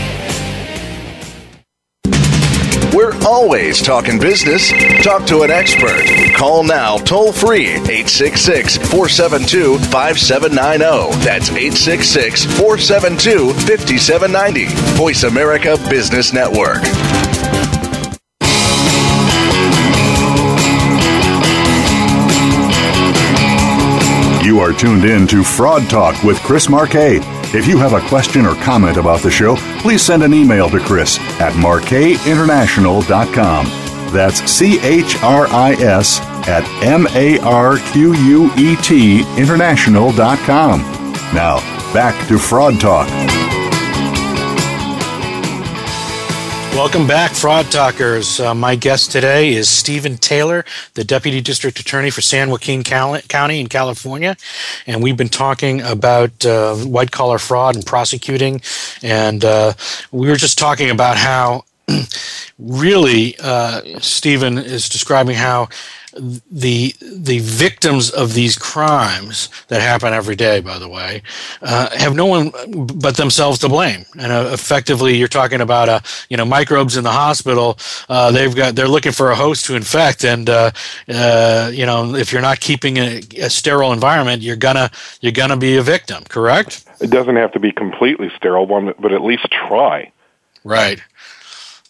Always 3.43 3.83
talking 3.83 4.21
business. 4.21 4.71
Talk 5.03 5.27
to 5.27 5.43
an 5.43 5.51
expert. 5.51 6.05
Call 6.37 6.63
now 6.63 6.97
toll 6.99 7.33
free 7.33 7.71
866 7.71 8.77
472 8.77 9.79
5790. 9.91 11.25
That's 11.25 11.51
866 11.51 12.45
472 12.45 13.53
5790. 13.53 14.67
Voice 14.97 15.25
America 15.25 15.77
Business 15.91 16.33
Network. 16.33 16.83
You 24.45 24.61
are 24.61 24.73
tuned 24.73 25.05
in 25.05 25.27
to 25.27 25.43
Fraud 25.43 25.91
Talk 25.91 26.23
with 26.23 26.39
Chris 26.43 26.69
Marquet. 26.69 27.19
If 27.55 27.67
you 27.67 27.77
have 27.79 27.93
a 27.93 28.01
question 28.09 28.47
or 28.47 28.55
comment 28.57 28.97
about 28.97 29.21
the 29.21 29.31
show, 29.31 29.57
please 29.81 30.01
send 30.03 30.23
an 30.23 30.33
email 30.33 30.71
to 30.71 30.81
Chris 30.81 31.19
at 31.39 31.53
marquetinternational.com. 31.53 33.67
That's 34.13 34.51
C 34.51 34.81
H 34.81 35.23
R 35.23 35.47
I 35.49 35.73
S 35.73 36.21
at 36.49 36.67
M 36.83 37.07
A 37.15 37.39
R 37.41 37.77
Q 37.93 38.15
U 38.15 38.51
E 38.57 38.75
T 38.77 39.21
international.com. 39.39 40.81
Now, 41.35 41.57
back 41.93 42.27
to 42.29 42.39
Fraud 42.39 42.81
Talk. 42.81 43.09
Welcome 46.75 47.07
back, 47.07 47.33
Fraud 47.33 47.71
Talkers. 47.71 48.41
Uh, 48.41 48.55
my 48.55 48.77
guest 48.77 49.13
today 49.13 49.53
is 49.53 49.69
Stephen 49.69 50.17
Taylor, 50.17 50.65
the 50.95 51.05
Deputy 51.05 51.43
District 51.43 51.79
Attorney 51.79 52.09
for 52.09 52.23
San 52.23 52.49
Joaquin 52.49 52.83
County 52.83 53.61
in 53.61 53.67
California. 53.67 54.39
And 54.87 55.03
we've 55.03 55.17
been 55.17 55.29
talking 55.29 55.83
about 55.83 56.45
uh, 56.47 56.75
white 56.77 57.11
collar 57.11 57.39
fraud 57.39 57.75
and 57.75 57.85
prosecuting. 57.85 58.63
And 59.03 59.45
uh, 59.45 59.75
we 60.13 60.29
were 60.29 60.37
just 60.37 60.59
talking 60.59 60.89
about 60.89 61.19
how 61.19 61.67
really, 62.59 63.37
uh, 63.41 64.01
Stephen 64.01 64.59
is 64.59 64.89
describing 64.89 65.37
how 65.37 65.69
the 66.15 66.95
the 67.01 67.39
victims 67.39 68.11
of 68.11 68.35
these 68.35 68.57
crimes 68.57 69.49
that 69.69 69.81
happen 69.81 70.13
every 70.13 70.37
day, 70.37 70.61
by 70.61 70.79
the 70.79 70.89
way, 70.89 71.23
uh, 71.63 71.89
have 71.97 72.15
no 72.15 72.27
one 72.27 72.53
but 72.99 73.17
themselves 73.17 73.59
to 73.61 73.69
blame. 73.69 74.05
And 74.19 74.31
uh, 74.31 74.51
effectively, 74.53 75.17
you're 75.17 75.29
talking 75.29 75.61
about 75.61 75.89
uh, 75.89 76.01
you 76.29 76.37
know 76.37 76.45
microbes 76.45 76.97
in 76.97 77.05
the 77.05 77.11
hospital. 77.11 77.79
Uh, 78.09 78.31
they've 78.31 78.55
got 78.55 78.75
they're 78.75 78.89
looking 78.89 79.13
for 79.13 79.31
a 79.31 79.35
host 79.35 79.67
to 79.67 79.77
infect, 79.77 80.25
and 80.25 80.51
uh, 80.51 80.71
uh, 81.09 81.71
you 81.73 81.87
know 81.87 82.15
if 82.15 82.33
you're 82.33 82.43
not 82.43 82.61
keeping 82.61 82.99
a, 82.99 83.23
a 83.39 83.51
sterile 83.51 83.93
environment, 83.93 84.43
you're 84.43 84.57
gonna 84.57 84.91
you're 85.21 85.33
gonna 85.33 85.57
be 85.57 85.77
a 85.77 85.83
victim. 85.83 86.25
Correct? 86.25 86.85
It 87.01 87.11
doesn't 87.11 87.37
have 87.37 87.53
to 87.53 87.59
be 87.59 87.73
completely 87.73 88.31
sterile, 88.37 88.67
one, 88.67 88.95
but 88.99 89.13
at 89.13 89.23
least 89.23 89.47
try. 89.51 90.13
Right. 90.65 91.03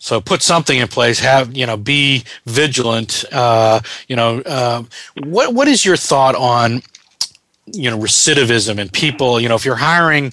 So 0.03 0.21
put 0.21 0.43
something 0.43 0.77
in 0.77 0.89
place. 0.89 1.21
Have 1.21 1.57
you 1.57 1.65
know? 1.65 1.77
Be 1.77 2.25
vigilant. 2.45 3.25
Uh, 3.31 3.81
you 4.09 4.17
know, 4.17 4.41
uh, 4.41 4.83
what 5.23 5.55
what 5.55 5.69
is 5.69 5.85
your 5.85 5.97
thought 5.97 6.35
on 6.35 6.83
you 7.67 7.89
know 7.89 7.97
recidivism 7.97 8.79
and 8.79 8.93
people? 8.93 9.41
You 9.41 9.49
know, 9.49 9.55
if 9.55 9.65
you're 9.65 9.77
hiring 9.77 10.33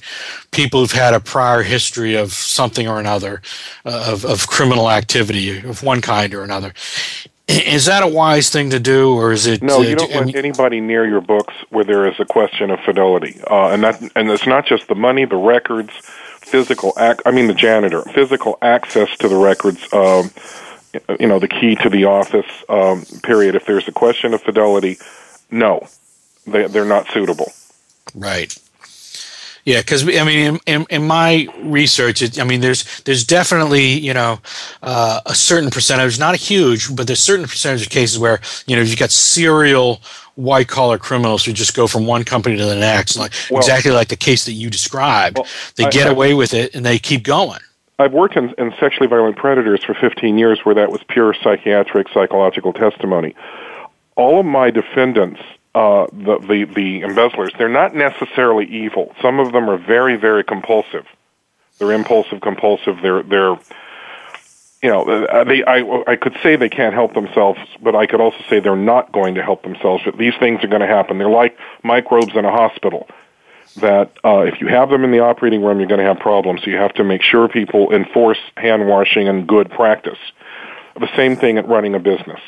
people 0.49 0.80
who've 0.80 0.91
had 0.91 1.13
a 1.13 1.20
prior 1.20 1.61
history 1.61 2.15
of 2.15 2.34
something 2.34 2.88
or 2.88 2.99
another, 2.99 3.43
uh, 3.86 4.11
of 4.11 4.26
of 4.26 4.47
criminal 4.47 4.89
activity 4.89 5.59
of 5.59 5.84
one 5.84 6.01
kind 6.01 6.34
or 6.34 6.41
another. 6.41 6.74
Is 7.47 7.86
that 7.86 8.01
a 8.01 8.07
wise 8.07 8.49
thing 8.49 8.72
to 8.72 8.80
do, 8.80 9.13
or 9.13 9.32
is 9.32 9.45
it? 9.45 9.61
No, 9.61 9.82
you 9.82 9.95
don't 9.95 10.11
want 10.11 10.36
anybody 10.36 10.82
near 10.82 11.07
your 11.07 11.22
books 11.22 11.53
where 11.70 11.84
there 11.84 12.07
is 12.07 12.20
a 12.20 12.26
question 12.26 12.72
of 12.72 12.80
fidelity, 12.80 13.39
uh, 13.47 13.70
and 13.70 13.84
that, 13.84 14.01
and 14.15 14.32
it's 14.32 14.47
not 14.47 14.65
just 14.65 14.88
the 14.88 14.95
money, 14.95 15.26
the 15.26 15.36
records, 15.36 15.91
physical 16.50 16.93
ac- 16.97 17.22
I 17.26 17.32
mean 17.32 17.47
the 17.47 17.54
janitor, 17.54 18.02
physical 18.02 18.58
access 18.62 19.10
to 19.18 19.28
the 19.28 19.36
records, 19.38 19.82
um, 19.93 20.32
you 21.20 21.28
know, 21.28 21.39
the 21.39 21.47
key 21.47 21.76
to 21.76 21.89
the 21.89 22.06
office, 22.06 22.50
um, 22.68 23.06
period. 23.24 23.56
If 23.56 23.66
there's 23.66 23.88
a 23.88 23.91
question 23.91 24.34
of 24.34 24.41
fidelity, 24.41 24.97
no, 25.52 25.88
they, 26.45 26.68
they're 26.68 26.86
not 26.86 27.10
suitable. 27.12 27.52
Right. 28.16 28.58
Yeah, 29.70 29.82
because 29.82 30.01
I 30.01 30.24
mean, 30.24 30.55
in, 30.55 30.59
in, 30.65 30.86
in 30.89 31.05
my 31.05 31.47
research, 31.61 32.24
it, 32.24 32.39
I 32.39 32.43
mean, 32.43 32.59
there's 32.59 33.01
there's 33.01 33.24
definitely 33.24 33.86
you 33.86 34.15
know 34.15 34.39
uh, 34.82 35.22
a 35.28 35.36
certain 35.36 35.70
percentage, 35.70 36.17
not 36.17 36.34
a 36.34 36.38
huge, 36.38 36.95
but 36.95 37.05
there's 37.05 37.20
certain 37.20 37.45
percentage 37.45 37.84
of 37.84 37.91
cases 37.91 38.17
where 38.17 38.41
you 38.65 38.76
know 38.76 38.82
you've 38.82 38.97
got 38.97 39.11
serial 39.11 40.01
white 40.34 40.70
collar 40.70 40.97
criminals 40.97 41.45
who 41.45 41.53
just 41.53 41.76
go 41.76 41.86
from 41.86 42.07
one 42.07 42.24
company 42.24 42.57
to 42.57 42.65
the 42.65 42.76
next, 42.76 43.15
like 43.15 43.32
well, 43.51 43.59
exactly 43.59 43.91
like 43.91 44.07
the 44.07 44.15
case 44.15 44.45
that 44.45 44.53
you 44.53 44.72
described. 44.72 45.38
Well, 45.38 45.47
they 45.76 45.88
get 45.91 46.07
I, 46.07 46.09
away 46.09 46.34
with 46.34 46.55
it 46.55 46.74
and 46.74 46.84
they 46.84 46.97
keep 46.97 47.22
going. 47.22 47.59
I've 47.99 48.13
worked 48.13 48.38
in, 48.38 48.55
in 48.57 48.74
sexually 48.80 49.05
violent 49.05 49.38
predators 49.38 49.84
for 49.84 49.93
15 49.93 50.39
years 50.39 50.61
where 50.65 50.74
that 50.74 50.91
was 50.91 51.03
pure 51.09 51.36
psychiatric 51.36 52.09
psychological 52.09 52.74
testimony. 52.74 53.36
All 54.15 54.39
of 54.39 54.47
my 54.47 54.72
defendants, 54.72 55.41
uh, 55.76 56.07
the, 56.11 56.39
the, 56.39 56.65
the 56.76 57.01
embezzlers, 57.01 57.51
they're 57.57 57.70
not 57.70 57.95
necessarily 57.95 58.65
evil. 58.65 59.13
Some 59.22 59.39
of 59.39 59.51
them 59.51 59.70
are 59.70 59.78
very, 59.78 60.15
very 60.15 60.43
compulsive. 60.43 61.05
They're 61.78 61.91
impulsive, 61.91 62.41
compulsive. 62.41 62.97
They're, 63.01 63.24
they're, 63.24 63.57
you 64.82 64.89
know, 64.89 65.03
uh, 65.03 65.43
they, 65.43 65.63
I, 65.63 66.03
I 66.07 66.15
could 66.15 66.38
say 66.41 66.55
they 66.55 66.70
can't 66.70 66.93
help 66.93 67.13
themselves, 67.13 67.59
but 67.82 67.95
I 67.95 68.05
could 68.05 68.20
also 68.20 68.43
say 68.49 68.59
they're 68.59 68.76
not 68.76 69.11
going 69.11 69.36
to 69.36 69.43
help 69.43 69.63
themselves. 69.63 70.03
But 70.05 70.17
these 70.17 70.34
things 70.39 70.63
are 70.63 70.67
going 70.67 70.82
to 70.82 70.88
happen. 70.88 71.17
They're 71.17 71.30
like 71.30 71.57
microbes 71.84 72.36
in 72.36 72.45
a 72.45 72.51
hospital. 72.51 73.07
That 73.76 74.11
uh, 74.26 74.39
if 74.39 74.59
you 74.59 74.67
have 74.67 74.89
them 74.89 75.03
in 75.03 75.11
the 75.11 75.20
operating 75.20 75.61
room, 75.61 75.80
you're 75.80 75.88
going 75.88 75.99
to 75.99 76.05
have 76.05 76.20
problems. 76.20 76.63
So 76.63 76.72
you 76.72 76.78
have 76.78 76.93
to 76.95 77.03
make 77.03 77.22
sure 77.22 77.47
people 77.47 77.93
enforce 77.93 78.39
hand 78.57 78.88
washing 78.88 79.30
and 79.30 79.47
good 79.47 79.70
practice. 79.70 80.17
The 80.99 81.15
same 81.15 81.36
thing 81.36 81.57
at 81.57 81.67
running 81.67 81.93
a 81.93 81.99
business. 81.99 82.39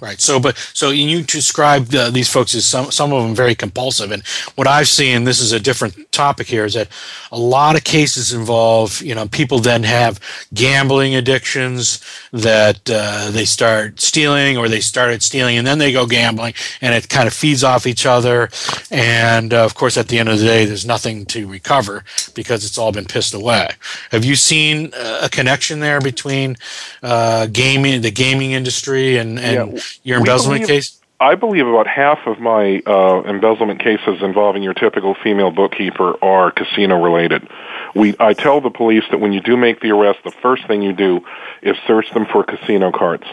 Right. 0.00 0.20
So, 0.20 0.38
but 0.38 0.56
so 0.74 0.90
you 0.90 1.22
described 1.22 1.92
uh, 1.92 2.10
these 2.10 2.28
folks 2.28 2.54
as 2.54 2.64
some 2.64 2.92
some 2.92 3.12
of 3.12 3.24
them 3.24 3.34
very 3.34 3.56
compulsive, 3.56 4.12
and 4.12 4.24
what 4.54 4.68
I've 4.68 4.86
seen, 4.86 5.24
this 5.24 5.40
is 5.40 5.50
a 5.50 5.58
different 5.58 6.12
topic 6.12 6.46
here, 6.46 6.64
is 6.64 6.74
that 6.74 6.88
a 7.32 7.38
lot 7.38 7.74
of 7.74 7.82
cases 7.82 8.32
involve 8.32 9.02
you 9.02 9.12
know 9.12 9.26
people 9.26 9.58
then 9.58 9.82
have 9.82 10.20
gambling 10.54 11.16
addictions 11.16 12.00
that 12.32 12.88
uh, 12.88 13.32
they 13.32 13.44
start 13.44 14.00
stealing 14.00 14.56
or 14.56 14.68
they 14.68 14.78
started 14.78 15.20
stealing 15.20 15.58
and 15.58 15.66
then 15.66 15.78
they 15.78 15.92
go 15.92 16.06
gambling, 16.06 16.54
and 16.80 16.94
it 16.94 17.08
kind 17.08 17.26
of 17.26 17.34
feeds 17.34 17.64
off 17.64 17.84
each 17.84 18.06
other, 18.06 18.50
and 18.92 19.52
uh, 19.52 19.64
of 19.64 19.74
course 19.74 19.96
at 19.96 20.06
the 20.06 20.20
end 20.20 20.28
of 20.28 20.38
the 20.38 20.44
day, 20.44 20.64
there's 20.64 20.86
nothing 20.86 21.26
to 21.26 21.48
recover 21.48 22.04
because 22.34 22.64
it's 22.64 22.78
all 22.78 22.92
been 22.92 23.04
pissed 23.04 23.34
away. 23.34 23.68
Have 24.12 24.24
you 24.24 24.36
seen 24.36 24.92
uh, 24.94 25.22
a 25.24 25.28
connection 25.28 25.80
there 25.80 26.00
between 26.00 26.56
uh, 27.02 27.46
gaming, 27.46 28.02
the 28.02 28.12
gaming 28.12 28.52
industry, 28.52 29.16
and 29.16 29.40
and 29.40 29.72
yeah 29.72 29.82
your 30.02 30.18
embezzlement 30.18 30.62
believe, 30.62 30.68
case? 30.68 31.00
I 31.20 31.34
believe 31.34 31.66
about 31.66 31.86
half 31.86 32.26
of 32.26 32.38
my 32.38 32.80
uh, 32.86 33.22
embezzlement 33.22 33.80
cases 33.80 34.22
involving 34.22 34.62
your 34.62 34.74
typical 34.74 35.14
female 35.14 35.50
bookkeeper 35.50 36.22
are 36.22 36.52
casino 36.52 37.02
related. 37.02 37.48
We, 37.94 38.14
I 38.20 38.34
tell 38.34 38.60
the 38.60 38.70
police 38.70 39.04
that 39.10 39.18
when 39.18 39.32
you 39.32 39.40
do 39.40 39.56
make 39.56 39.80
the 39.80 39.90
arrest, 39.90 40.20
the 40.24 40.30
first 40.30 40.66
thing 40.66 40.82
you 40.82 40.92
do 40.92 41.24
is 41.62 41.76
search 41.86 42.10
them 42.12 42.26
for 42.26 42.44
casino 42.44 42.92
cards 42.92 43.24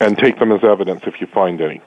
and 0.00 0.18
take 0.18 0.38
them 0.38 0.52
as 0.52 0.62
evidence 0.62 1.02
if 1.06 1.20
you 1.20 1.26
find 1.26 1.60
any. 1.60 1.80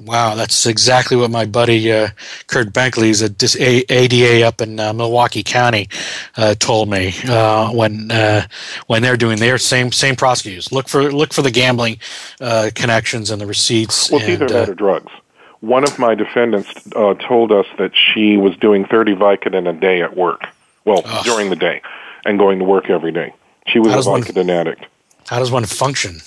Wow, 0.00 0.34
that's 0.34 0.64
exactly 0.66 1.16
what 1.16 1.30
my 1.30 1.44
buddy 1.44 1.92
uh, 1.92 2.08
Kurt 2.46 2.72
Benkley, 2.72 3.08
who's 3.08 3.22
a 3.22 3.92
ADA 3.92 4.46
up 4.46 4.60
in 4.60 4.80
uh, 4.80 4.92
Milwaukee 4.92 5.42
County, 5.42 5.88
uh, 6.36 6.54
told 6.54 6.88
me 6.88 7.14
uh, 7.28 7.70
when 7.72 8.10
uh, 8.10 8.46
when 8.86 9.02
they're 9.02 9.18
doing 9.18 9.38
their 9.38 9.58
same 9.58 9.92
same 9.92 10.16
prosecutors. 10.16 10.72
Look 10.72 10.88
for 10.88 11.12
look 11.12 11.34
for 11.34 11.42
the 11.42 11.50
gambling 11.50 11.98
uh, 12.40 12.70
connections 12.74 13.30
and 13.30 13.40
the 13.40 13.46
receipts. 13.46 14.10
Well, 14.10 14.22
and, 14.22 14.30
either 14.30 14.48
that 14.48 14.70
or 14.70 14.74
drugs. 14.74 15.12
One 15.60 15.84
of 15.84 15.98
my 15.98 16.14
defendants 16.14 16.72
told 16.92 17.52
us 17.52 17.66
that 17.78 17.92
she 17.94 18.36
was 18.36 18.56
doing 18.56 18.84
30 18.84 19.14
Vicodin 19.14 19.68
a 19.68 19.72
day 19.72 20.02
at 20.02 20.16
work. 20.16 20.42
Well, 20.84 21.02
during 21.22 21.50
the 21.50 21.56
day, 21.56 21.82
and 22.24 22.38
going 22.38 22.58
to 22.58 22.64
work 22.64 22.90
every 22.90 23.12
day. 23.12 23.32
She 23.68 23.78
was 23.78 23.92
a 23.92 24.10
Vicodin 24.10 24.36
one, 24.36 24.50
addict. 24.50 24.86
How 25.28 25.38
does 25.38 25.52
one 25.52 25.64
function? 25.66 26.20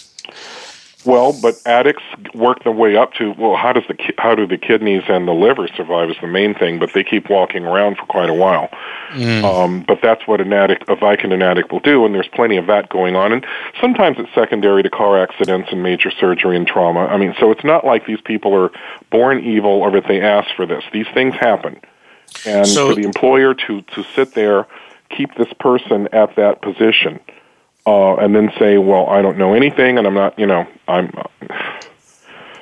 Well, 1.06 1.38
but 1.39 1.56
addicts 1.66 2.03
work 2.34 2.64
their 2.64 2.74
way 2.74 2.95
up 2.95 3.14
to 3.14 3.34
well, 3.38 3.56
how 3.56 3.74
does 3.74 3.84
the 3.88 3.95
how 4.18 4.34
do 4.34 4.47
the 4.47 4.58
kidneys 4.58 5.03
and 5.08 5.28
the 5.28 5.34
liver 5.34 5.68
survive 5.68 6.10
is 6.10 6.16
the 6.20 6.28
main 6.28 6.56
thing, 6.56 6.80
but 6.80 6.93
they 6.93 7.03
keep 7.03 7.30
walking 7.30 7.64
around 7.64 7.97
for 7.97 8.06
quite 8.08 8.30
a 8.30 8.34
while. 8.34 8.70
Mm. 9.12 9.43
Um, 9.43 9.86
but 9.88 9.99
that's 10.01 10.26
what 10.28 10.41
an 10.41 10.51
addict, 10.51 10.89
a 10.89 10.95
Vicodin 10.95 11.43
addict, 11.43 11.72
will 11.72 11.80
do, 11.80 12.06
and 12.06 12.16
there's 12.16 12.28
plenty 12.28 12.58
of 12.58 12.66
that 12.68 12.89
going 12.89 13.16
on. 13.16 13.32
And 13.32 13.45
sometimes 13.80 14.18
it's 14.20 14.34
secondary 14.34 14.82
to 14.82 14.89
car 14.89 15.22
accidents 15.22 15.70
and 15.72 15.84
major 15.84 16.10
surgery 16.10 16.58
and 16.58 16.66
trauma. 16.66 17.01
I 17.01 17.18
mean, 17.18 17.36
so 17.39 17.51
it's 17.51 17.64
not 17.64 17.86
like 17.86 18.08
these 18.08 18.22
people 18.22 18.56
are 18.56 18.72
born 19.12 19.43
evil 19.43 19.72
or 19.72 19.91
that 19.91 20.08
they 20.08 20.22
ask 20.22 20.56
for 20.56 20.66
this. 20.66 20.84
These 20.91 21.08
things 21.14 21.36
happen, 21.36 21.80
and 22.47 22.68
so, 22.68 22.89
for 22.89 22.95
the 22.95 23.03
employer 23.03 23.53
to 23.53 23.82
to 23.82 24.03
sit 24.16 24.34
there, 24.34 24.66
keep 25.10 25.36
this 25.36 25.53
person 25.60 26.08
at 26.14 26.36
that 26.36 26.64
position 26.64 27.20
uh, 27.86 28.15
and 28.15 28.36
then 28.36 28.51
say, 28.59 28.77
"Well, 28.77 29.07
I 29.07 29.21
don't 29.21 29.38
know 29.38 29.53
anything, 29.53 29.97
and 29.97 30.07
I'm 30.07 30.13
not," 30.13 30.38
you 30.39 30.45
know, 30.45 30.67
I'm. 30.88 31.11
Uh, 31.15 31.53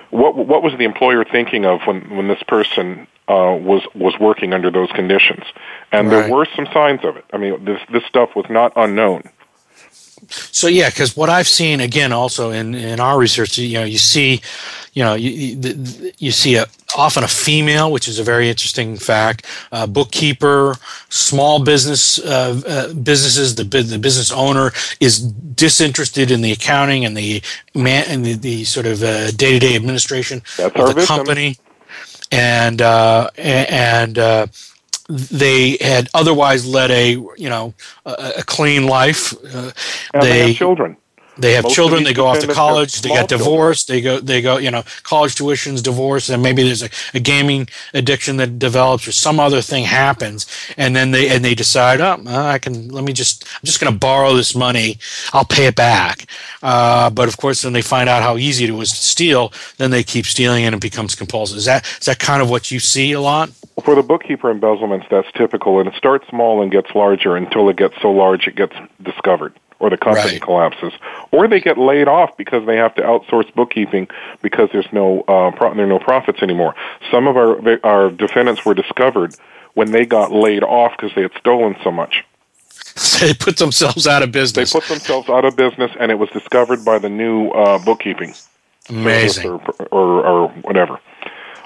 what 0.09 0.35
what 0.35 0.61
was 0.61 0.73
the 0.77 0.83
employer 0.83 1.25
thinking 1.25 1.65
of 1.65 1.81
when 1.85 2.15
when 2.15 2.27
this 2.27 2.43
person 2.43 3.07
uh, 3.27 3.57
was 3.59 3.81
was 3.95 4.13
working 4.19 4.53
under 4.53 4.69
those 4.69 4.91
conditions? 4.91 5.43
And 5.91 6.11
right. 6.11 6.23
there 6.23 6.31
were 6.31 6.47
some 6.55 6.67
signs 6.73 7.03
of 7.03 7.17
it. 7.17 7.25
I 7.33 7.37
mean, 7.37 7.65
this 7.65 7.79
this 7.91 8.03
stuff 8.05 8.35
was 8.35 8.45
not 8.49 8.73
unknown. 8.75 9.23
So 10.29 10.67
yeah, 10.67 10.89
because 10.89 11.15
what 11.15 11.29
I've 11.29 11.47
seen 11.47 11.79
again, 11.79 12.11
also 12.11 12.51
in 12.51 12.75
in 12.75 12.99
our 12.99 13.17
research, 13.17 13.57
you 13.57 13.79
know, 13.79 13.85
you 13.85 13.97
see, 13.97 14.41
you 14.93 15.03
know, 15.03 15.13
you 15.13 15.73
you 16.17 16.31
see 16.31 16.55
a 16.55 16.65
often 16.95 17.23
a 17.23 17.27
female, 17.27 17.91
which 17.91 18.07
is 18.07 18.19
a 18.19 18.23
very 18.23 18.49
interesting 18.49 18.97
fact. 18.97 19.45
Uh, 19.71 19.87
bookkeeper, 19.87 20.75
small 21.09 21.63
business 21.63 22.19
uh, 22.19 22.61
uh, 22.67 22.93
businesses, 22.93 23.55
the 23.55 23.63
the 23.63 23.99
business 23.99 24.31
owner 24.31 24.71
is 24.99 25.21
disinterested 25.21 26.31
in 26.31 26.41
the 26.41 26.51
accounting 26.51 27.05
and 27.05 27.17
the 27.17 27.41
man 27.75 28.05
and 28.07 28.25
the, 28.25 28.33
the 28.33 28.63
sort 28.63 28.85
of 28.85 28.99
day 28.99 29.53
to 29.53 29.59
day 29.59 29.75
administration 29.75 30.41
That's 30.57 30.75
of 30.75 30.87
the 30.87 30.93
victim. 30.93 31.05
company, 31.05 31.57
and 32.31 32.81
uh, 32.81 33.29
and 33.37 34.17
uh, 34.17 34.47
they 35.09 35.77
had 35.81 36.09
otherwise 36.13 36.65
led 36.65 36.91
a 36.91 37.11
you 37.11 37.49
know 37.49 37.73
a, 38.05 38.33
a 38.37 38.43
clean 38.43 38.85
life. 38.87 39.33
Uh, 39.53 39.71
they, 40.13 40.19
they, 40.19 40.47
have 40.47 40.55
children. 40.55 40.97
They 41.37 41.53
have 41.53 41.63
Most 41.63 41.73
children. 41.73 42.03
They 42.03 42.13
go 42.13 42.27
off 42.27 42.39
to 42.39 42.53
college. 42.53 43.01
They 43.01 43.09
get 43.09 43.27
divorced. 43.27 43.87
They 43.87 44.01
go. 44.01 44.19
They 44.19 44.41
go. 44.41 44.57
You 44.57 44.69
know, 44.69 44.83
college 45.01 45.35
tuitions, 45.35 45.81
divorce, 45.81 46.29
and 46.29 46.43
maybe 46.43 46.63
there's 46.63 46.83
a, 46.83 46.89
a, 47.15 47.19
gaming 47.19 47.67
addiction 47.93 48.37
that 48.37 48.59
develops, 48.59 49.07
or 49.07 49.11
some 49.11 49.39
other 49.39 49.61
thing 49.61 49.85
happens, 49.85 50.45
and 50.77 50.95
then 50.95 51.11
they 51.11 51.29
and 51.29 51.43
they 51.43 51.55
decide, 51.55 52.01
oh, 52.01 52.21
I 52.27 52.59
can. 52.59 52.89
Let 52.89 53.03
me 53.03 53.13
just. 53.13 53.45
I'm 53.45 53.65
just 53.65 53.81
going 53.81 53.91
to 53.91 53.97
borrow 53.97 54.33
this 54.35 54.55
money. 54.55 54.99
I'll 55.31 55.45
pay 55.45 55.65
it 55.65 55.75
back. 55.75 56.27
Uh, 56.61 57.09
but 57.09 57.27
of 57.27 57.37
course, 57.37 57.63
when 57.63 57.73
they 57.73 57.81
find 57.81 58.09
out 58.09 58.21
how 58.21 58.37
easy 58.37 58.65
it 58.65 58.71
was 58.71 58.91
to 58.91 58.97
steal, 58.97 59.51
then 59.77 59.89
they 59.89 60.03
keep 60.03 60.25
stealing, 60.25 60.65
and 60.65 60.75
it 60.75 60.81
becomes 60.81 61.15
compulsive. 61.15 61.57
Is 61.57 61.65
that 61.65 61.85
is 61.99 62.05
that 62.05 62.19
kind 62.19 62.43
of 62.43 62.49
what 62.49 62.69
you 62.69 62.79
see 62.79 63.11
a 63.11 63.21
lot? 63.21 63.49
For 63.83 63.95
the 63.95 64.03
bookkeeper 64.03 64.51
embezzlements, 64.51 65.07
that's 65.09 65.31
typical, 65.31 65.79
and 65.79 65.89
it 65.89 65.95
starts 65.95 66.27
small 66.29 66.61
and 66.61 66.71
gets 66.71 66.93
larger 66.93 67.35
until 67.35 67.69
it 67.69 67.77
gets 67.77 67.95
so 68.03 68.11
large 68.11 68.47
it 68.47 68.55
gets 68.55 68.75
discovered 69.01 69.53
or 69.83 69.89
the 69.89 69.97
company 69.97 70.33
Right. 70.33 70.41
collapses, 70.41 70.93
or 71.31 71.47
they 71.47 71.59
get 71.59 71.77
laid 71.77 72.07
off 72.07 72.31
because 72.37 72.65
they 72.65 72.77
have 72.77 72.95
to 72.95 73.01
outsource 73.01 73.53
bookkeeping 73.53 74.07
because 74.41 74.69
there's 74.71 74.91
no 74.93 75.07
uh, 75.27 75.51
pro- 75.51 75.73
there 75.75 75.83
are 75.83 75.87
no 75.87 75.99
profits 75.99 76.41
anymore. 76.41 76.73
Some 77.11 77.27
of 77.27 77.35
our 77.37 77.51
our 77.85 78.09
defendants 78.09 78.63
were 78.65 78.73
discovered 78.73 79.35
when 79.73 79.91
they 79.91 80.05
got 80.05 80.31
laid 80.31 80.63
off 80.63 80.91
because 80.95 81.13
they 81.15 81.21
had 81.23 81.33
stolen 81.37 81.75
so 81.83 81.91
much. 81.91 82.23
they 83.21 83.33
put 83.33 83.57
themselves 83.57 84.07
out 84.07 84.23
of 84.23 84.31
business. 84.31 84.71
They 84.71 84.79
put 84.79 84.87
themselves 84.87 85.27
out 85.29 85.43
of 85.45 85.55
business, 85.55 85.91
and 85.99 86.11
it 86.11 86.15
was 86.23 86.29
discovered 86.29 86.85
by 86.85 86.97
the 86.99 87.09
new 87.09 87.49
uh, 87.49 87.77
bookkeeping 87.83 88.33
Amazing. 88.89 89.49
or, 89.49 89.61
or, 89.91 90.25
or 90.25 90.47
whatever. 90.67 90.99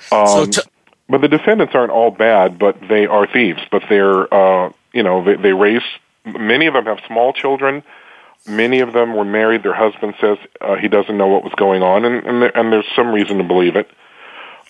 so 0.09 0.43
Um, 0.43 0.49
t- 0.51 0.61
but 1.09 1.22
the 1.22 1.28
defendants 1.28 1.74
aren't 1.76 1.91
all 1.91 2.11
bad, 2.11 2.57
but 2.59 2.76
they 2.89 3.05
are 3.07 3.26
thieves. 3.28 3.61
But 3.72 3.84
they're, 3.89 4.22
uh, 4.34 4.72
you 4.93 5.03
know, 5.03 5.24
they, 5.24 5.36
they 5.36 5.53
raise. 5.53 5.84
Many 6.26 6.65
of 6.68 6.74
them 6.74 6.86
have 6.86 6.99
small 7.07 7.32
children. 7.34 7.84
Many 8.46 8.80
of 8.80 8.94
them 8.94 9.16
were 9.16 9.26
married. 9.26 9.64
Their 9.64 9.74
husband 9.74 10.16
says 10.22 10.38
uh, 10.62 10.76
he 10.76 10.88
doesn't 10.88 11.18
know 11.18 11.28
what 11.28 11.44
was 11.44 11.54
going 11.56 11.82
on, 11.84 12.06
and 12.06 12.26
and, 12.26 12.42
there, 12.42 12.58
and 12.58 12.72
there's 12.72 12.88
some 12.96 13.12
reason 13.14 13.38
to 13.38 13.44
believe 13.44 13.76
it. 13.76 13.90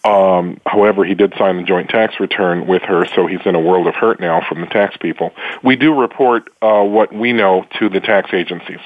Um, 0.03 0.61
however, 0.65 1.03
he 1.03 1.15
did 1.15 1.33
sign 1.37 1.57
the 1.57 1.63
joint 1.63 1.89
tax 1.89 2.19
return 2.19 2.65
with 2.65 2.81
her, 2.83 3.05
so 3.13 3.27
he's 3.27 3.45
in 3.45 3.55
a 3.55 3.59
world 3.59 3.87
of 3.87 3.95
hurt 3.95 4.19
now 4.19 4.41
from 4.47 4.61
the 4.61 4.67
tax 4.67 4.95
people. 4.95 5.33
We 5.63 5.75
do 5.75 5.93
report 5.93 6.49
uh, 6.61 6.83
what 6.83 7.13
we 7.13 7.33
know 7.33 7.65
to 7.79 7.89
the 7.89 7.99
tax 7.99 8.33
agencies. 8.33 8.79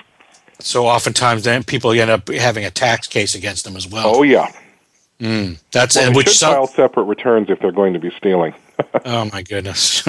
so 0.60 0.88
oftentimes 0.88 1.44
then 1.44 1.64
people 1.64 1.92
end 1.92 2.10
up 2.10 2.28
having 2.30 2.66
a 2.66 2.72
tax 2.72 3.08
case 3.08 3.36
against 3.36 3.66
them 3.66 3.76
as 3.76 3.88
well. 3.88 4.16
Oh 4.16 4.24
yeah, 4.24 4.48
That's 5.72 5.96
well, 5.96 6.08
and 6.08 6.16
which 6.16 6.28
should 6.28 6.38
some, 6.38 6.54
file 6.54 6.68
separate 6.68 7.04
returns 7.04 7.50
if 7.50 7.60
they're 7.60 7.72
going 7.72 7.94
to 7.94 8.00
be 8.00 8.12
stealing. 8.12 8.54
Oh 9.06 9.30
my 9.32 9.44
goodness. 9.44 10.04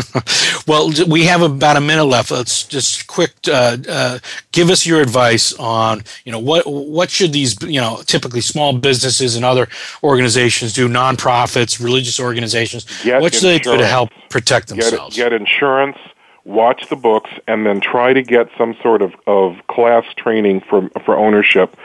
well, 0.67 0.91
we 1.07 1.25
have 1.27 1.43
about 1.43 1.77
a 1.77 1.81
minute 1.81 2.05
left. 2.05 2.31
Let's 2.31 2.65
just 2.65 3.07
quick 3.07 3.33
uh, 3.47 3.77
uh, 3.87 4.19
give 4.51 4.71
us 4.71 4.87
your 4.87 5.03
advice 5.03 5.53
on 5.55 6.03
you 6.25 6.33
know 6.33 6.39
what 6.39 6.67
what 6.67 7.11
should 7.11 7.33
these 7.35 7.61
you 7.63 7.81
know 7.81 8.01
typically 8.07 8.41
small 8.41 8.73
businesses 8.73 9.37
and 9.37 9.45
other 9.45 9.69
organizations 10.03 10.73
do, 10.73 10.89
nonprofits, 10.89 11.83
religious 11.83 12.19
organizations. 12.19 12.87
Get 13.03 13.21
what 13.21 13.35
should 13.35 13.43
they 13.43 13.59
do 13.59 13.77
to 13.77 13.87
help 13.87 14.11
protect 14.31 14.69
get, 14.69 14.81
themselves? 14.81 15.17
get 15.17 15.35
insurance, 15.35 15.99
watch 16.45 16.89
the 16.89 16.97
books, 16.97 17.31
and 17.47 17.67
then 17.67 17.81
try 17.81 18.13
to 18.13 18.23
get 18.23 18.49
some 18.57 18.75
sort 18.83 19.03
of, 19.03 19.15
of 19.27 19.67
class 19.69 20.05
training 20.17 20.61
for, 20.61 20.89
for 21.05 21.17
ownership 21.17 21.77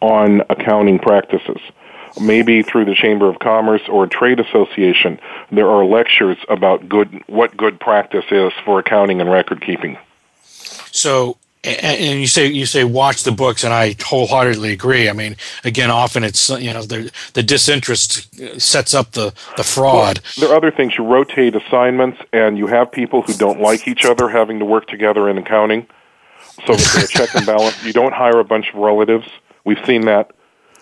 on 0.00 0.42
accounting 0.48 0.98
practices. 0.98 1.60
Maybe 2.20 2.62
through 2.62 2.86
the 2.86 2.94
Chamber 2.94 3.28
of 3.28 3.38
Commerce 3.38 3.82
or 3.88 4.04
a 4.04 4.08
trade 4.08 4.40
association, 4.40 5.20
there 5.50 5.68
are 5.68 5.84
lectures 5.84 6.38
about 6.48 6.88
good 6.88 7.22
what 7.26 7.56
good 7.56 7.78
practice 7.78 8.24
is 8.30 8.52
for 8.64 8.78
accounting 8.78 9.20
and 9.20 9.30
record 9.30 9.60
keeping. 9.60 9.98
So, 10.92 11.36
and 11.62 12.20
you 12.20 12.26
say 12.26 12.46
you 12.46 12.64
say 12.64 12.84
watch 12.84 13.24
the 13.24 13.32
books, 13.32 13.64
and 13.64 13.74
I 13.74 13.96
wholeheartedly 14.00 14.72
agree. 14.72 15.10
I 15.10 15.12
mean, 15.12 15.36
again, 15.62 15.90
often 15.90 16.24
it's 16.24 16.48
you 16.48 16.72
know 16.72 16.82
the 16.82 17.12
the 17.34 17.42
disinterest 17.42 18.40
uh, 18.40 18.58
sets 18.58 18.94
up 18.94 19.12
the 19.12 19.34
the 19.56 19.64
fraud. 19.64 20.20
There 20.38 20.50
are 20.50 20.56
other 20.56 20.70
things. 20.70 20.96
You 20.96 21.04
rotate 21.04 21.54
assignments, 21.54 22.18
and 22.32 22.56
you 22.56 22.66
have 22.66 22.90
people 22.90 23.22
who 23.22 23.34
don't 23.34 23.60
like 23.60 23.86
each 23.86 24.06
other 24.06 24.28
having 24.28 24.58
to 24.60 24.64
work 24.64 24.86
together 24.86 25.28
in 25.28 25.36
accounting. 25.36 25.86
So 26.64 26.74
there's 26.74 26.96
a 26.96 27.08
check 27.08 27.34
and 27.34 27.44
balance. 27.44 27.84
You 27.84 27.92
don't 27.92 28.14
hire 28.14 28.38
a 28.38 28.44
bunch 28.44 28.70
of 28.70 28.76
relatives. 28.76 29.28
We've 29.64 29.84
seen 29.84 30.06
that. 30.06 30.30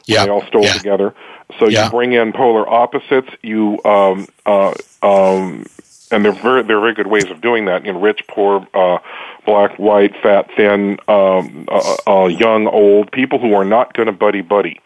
Yeah, 0.06 0.24
they 0.24 0.30
all 0.30 0.44
stole 0.48 0.64
yeah. 0.64 0.72
together. 0.72 1.14
So 1.58 1.68
Yeah. 1.68 1.86
you 1.86 1.90
bring 1.90 2.12
in 2.12 2.32
polar 2.32 2.68
opposites. 2.68 3.28
You 3.42 3.82
um, 3.84 4.28
uh, 4.46 4.74
um, 5.02 5.66
and 6.10 6.24
they're 6.24 6.32
very 6.32 6.62
they're 6.62 6.80
very 6.80 6.94
good 6.94 7.06
ways 7.08 7.30
of 7.30 7.40
doing 7.40 7.64
that. 7.66 7.84
You 7.84 7.92
know, 7.92 8.00
rich, 8.00 8.20
poor, 8.28 8.66
uh, 8.74 8.98
black, 9.46 9.78
white, 9.78 10.12
fat, 10.22 10.48
thin, 10.56 10.98
um, 11.08 11.66
uh, 11.70 11.96
uh, 12.06 12.26
young, 12.26 12.66
old, 12.66 13.10
people 13.12 13.38
who 13.38 13.54
are 13.54 13.64
not 13.64 13.94
going 13.94 14.06
to 14.06 14.12
buddy 14.12 14.42
buddy, 14.42 14.80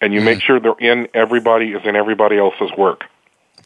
and 0.00 0.12
you 0.14 0.20
make 0.20 0.38
Mm. 0.38 0.42
sure 0.42 0.60
they're 0.60 0.74
in 0.80 1.08
everybody 1.14 1.72
is 1.72 1.82
in 1.84 1.96
everybody 1.96 2.38
else's 2.38 2.70
work. 2.76 3.04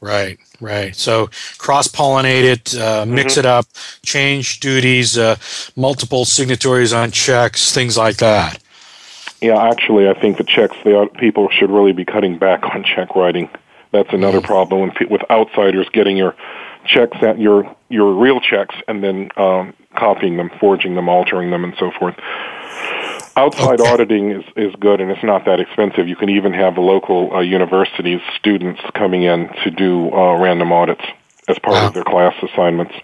Right, 0.01 0.39
right. 0.61 0.95
So 0.95 1.29
cross 1.59 1.89
pollinate 1.89 2.45
it, 2.45 2.75
uh, 2.77 3.07
mix 3.07 3.33
Mm-hmm. 3.33 3.39
it 3.39 3.47
up, 3.47 3.67
change 4.05 4.61
duties, 4.61 5.17
uh, 5.17 5.37
multiple 5.77 6.25
signatories 6.27 6.93
on 6.93 7.11
checks, 7.13 7.73
things 7.73 7.97
like 7.97 8.19
that. 8.19 8.63
Yeah, 9.47 9.63
actually, 9.71 10.09
I 10.09 10.15
think 10.21 10.39
the 10.39 10.45
checks 10.45 10.77
the 10.85 10.99
out- 10.99 11.15
people 11.15 11.49
should 11.51 11.71
really 11.71 11.93
be 11.93 12.05
cutting 12.05 12.37
back 12.37 12.65
on 12.65 12.83
check 12.83 13.15
writing. 13.15 13.49
That's 13.93 14.13
another 14.13 14.41
problem 14.41 14.81
when, 14.81 14.93
with 15.09 15.23
outsiders 15.31 15.89
getting 15.93 16.17
your 16.17 16.35
checks 16.85 17.17
at 17.23 17.39
your 17.39 17.75
your 17.89 18.13
real 18.15 18.41
checks 18.41 18.75
and 18.89 19.05
then 19.05 19.31
um, 19.37 19.73
copying 19.95 20.37
them, 20.37 20.51
forging 20.59 20.97
them, 20.97 21.09
altering 21.09 21.51
them, 21.53 21.63
and 21.63 21.75
so 21.79 21.93
forth. 21.97 22.17
Outside 23.37 23.81
Okay. 23.81 23.91
auditing 23.93 24.31
is, 24.33 24.45
is 24.57 24.75
good 24.81 25.01
and 25.01 25.11
it's 25.13 25.23
not 25.23 25.45
that 25.45 25.61
expensive. 25.61 26.09
You 26.09 26.17
can 26.17 26.31
even 26.31 26.53
have 26.55 26.75
the 26.75 26.81
local 26.81 27.33
uh, 27.37 27.41
universities 27.41 28.21
students 28.39 28.81
coming 28.95 29.23
in 29.23 29.49
to 29.63 29.71
do 29.71 30.11
uh, 30.11 30.39
random 30.39 30.73
audits 30.73 31.05
as 31.47 31.59
part 31.61 31.77
Wow. 31.77 31.87
of 31.89 31.95
their 31.95 32.03
class 32.05 32.35
assignments. 32.43 32.95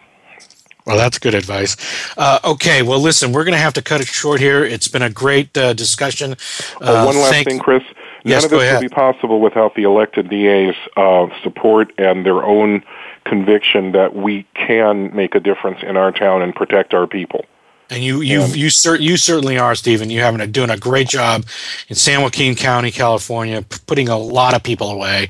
Well, 0.87 0.97
that's 0.97 1.19
good 1.19 1.35
advice. 1.35 1.77
Uh, 2.17 2.39
okay, 2.45 2.83
well, 2.83 2.99
listen, 2.99 3.33
we're 3.33 3.45
going 3.45 3.53
to 3.55 3.59
have 3.59 3.75
to 3.75 3.83
cut 3.83 4.01
it 4.01 4.09
short 4.09 4.41
here. 4.41 4.65
It's 4.65 4.89
been 4.89 5.03
a 5.03 5.11
great 5.11 5.57
uh, 5.57 5.75
discussion. 5.75 6.33
Uh, 6.81 7.05
one 7.05 7.17
last 7.17 7.31
thank- 7.31 7.49
thing, 7.49 7.59
Chris. 7.59 7.83
None 8.25 8.31
Yes, 8.31 8.45
of 8.45 8.51
this 8.51 8.63
ahead. 8.63 8.83
would 8.83 8.89
be 8.91 8.95
possible 8.95 9.41
without 9.41 9.75
the 9.75 9.83
elected 9.83 10.29
DA's 10.31 10.77
uh, 10.97 11.27
support 11.43 11.93
and 11.99 12.25
their 12.25 12.45
own 12.45 12.85
conviction 13.25 13.93
that 13.93 14.15
we 14.15 14.47
can 14.55 15.15
make 15.15 15.35
a 15.35 15.41
difference 15.41 15.79
in 15.83 15.97
our 15.97 16.13
town 16.13 16.41
and 16.41 16.55
protect 16.55 16.95
our 16.95 17.09
people. 17.09 17.45
And 17.93 18.03
you, 18.03 18.23
you, 18.23 18.43
you, 18.47 18.71
cer- 18.71 18.97
you 19.01 19.19
certainly 19.19 19.59
are, 19.59 19.75
Stephen. 19.75 20.09
You're 20.09 20.25
having 20.25 20.41
a, 20.41 20.47
doing 20.47 20.71
a 20.71 20.79
great 20.79 21.09
job 21.09 21.45
in 21.89 21.95
San 21.95 22.23
Joaquin 22.23 22.55
County, 22.55 22.91
California, 22.91 23.63
putting 23.87 24.09
a 24.09 24.17
lot 24.19 24.55
of 24.55 24.63
people 24.63 24.91
away. 24.91 25.29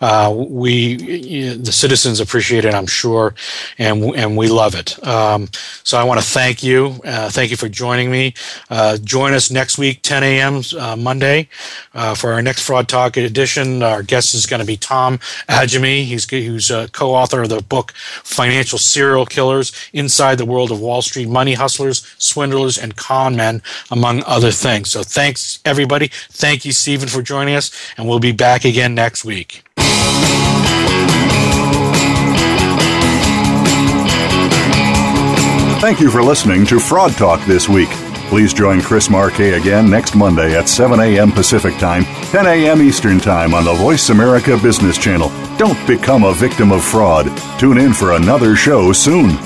Uh, 0.00 0.32
we, 0.36 0.96
y- 0.96 1.56
the 1.60 1.72
citizens 1.72 2.20
appreciate 2.20 2.64
it, 2.64 2.72
I'm 2.72 2.86
sure, 2.86 3.34
and 3.78 4.04
and 4.14 4.36
we 4.36 4.46
love 4.46 4.76
it. 4.76 5.04
Um, 5.04 5.48
so 5.82 5.98
I 5.98 6.04
want 6.04 6.20
to 6.20 6.26
thank 6.26 6.62
you. 6.62 7.00
Uh, 7.04 7.30
thank 7.30 7.50
you 7.50 7.56
for 7.56 7.68
joining 7.68 8.10
me. 8.12 8.34
Uh, 8.70 8.96
join 8.98 9.32
us 9.32 9.50
next 9.50 9.76
week, 9.78 10.00
10 10.02 10.22
a.m. 10.22 10.62
Uh, 10.78 10.94
Monday, 10.96 11.48
uh, 11.94 12.14
for 12.14 12.32
our 12.32 12.42
next 12.42 12.62
Fraud 12.62 12.86
Talk 12.86 13.16
edition. 13.16 13.82
Our 13.82 14.04
guest 14.04 14.34
is 14.34 14.46
going 14.46 14.60
to 14.60 14.66
be 14.66 14.76
Tom 14.76 15.18
Ajamie. 15.48 16.04
He's 16.04 16.30
who's 16.30 16.70
a 16.70 16.88
co-author 16.92 17.42
of 17.42 17.48
the 17.48 17.60
book 17.62 17.92
Financial 17.92 18.78
Serial 18.78 19.26
Killers: 19.26 19.72
Inside 19.92 20.38
the 20.38 20.44
World 20.44 20.70
of 20.70 20.80
Wall 20.80 21.02
Street 21.02 21.28
Money 21.28 21.54
Hustlers, 21.54 22.03
Swindlers, 22.18 22.82
and 22.82 22.96
Con 22.96 23.36
Men, 23.36 23.62
among 23.90 24.22
other 24.24 24.50
things. 24.50 24.90
So 24.90 25.02
thanks 25.02 25.60
everybody. 25.64 26.08
Thank 26.30 26.64
you, 26.64 26.72
Stephen, 26.72 27.08
for 27.08 27.22
joining 27.22 27.54
us, 27.54 27.70
and 27.96 28.08
we'll 28.08 28.20
be 28.20 28.32
back 28.32 28.64
again 28.64 28.94
next 28.94 29.24
week. 29.24 29.64
Thank 35.80 36.00
you 36.00 36.10
for 36.10 36.22
listening 36.22 36.64
to 36.66 36.80
Fraud 36.80 37.12
Talk 37.12 37.44
this 37.44 37.68
week. 37.68 37.90
Please 38.30 38.54
join 38.54 38.80
Chris 38.80 39.10
Marquet 39.10 39.52
again 39.52 39.90
next 39.90 40.14
Monday 40.14 40.56
at 40.56 40.66
7 40.66 40.98
a.m. 40.98 41.30
Pacific 41.30 41.76
Time, 41.76 42.04
10 42.32 42.46
a.m. 42.46 42.80
Eastern 42.80 43.20
Time 43.20 43.52
on 43.52 43.66
the 43.66 43.74
Voice 43.74 44.08
America 44.08 44.56
Business 44.56 44.96
Channel. 44.96 45.28
Don't 45.58 45.86
become 45.86 46.24
a 46.24 46.32
victim 46.32 46.72
of 46.72 46.82
fraud. 46.82 47.26
Tune 47.60 47.76
in 47.76 47.92
for 47.92 48.12
another 48.12 48.56
show 48.56 48.92
soon. 48.92 49.36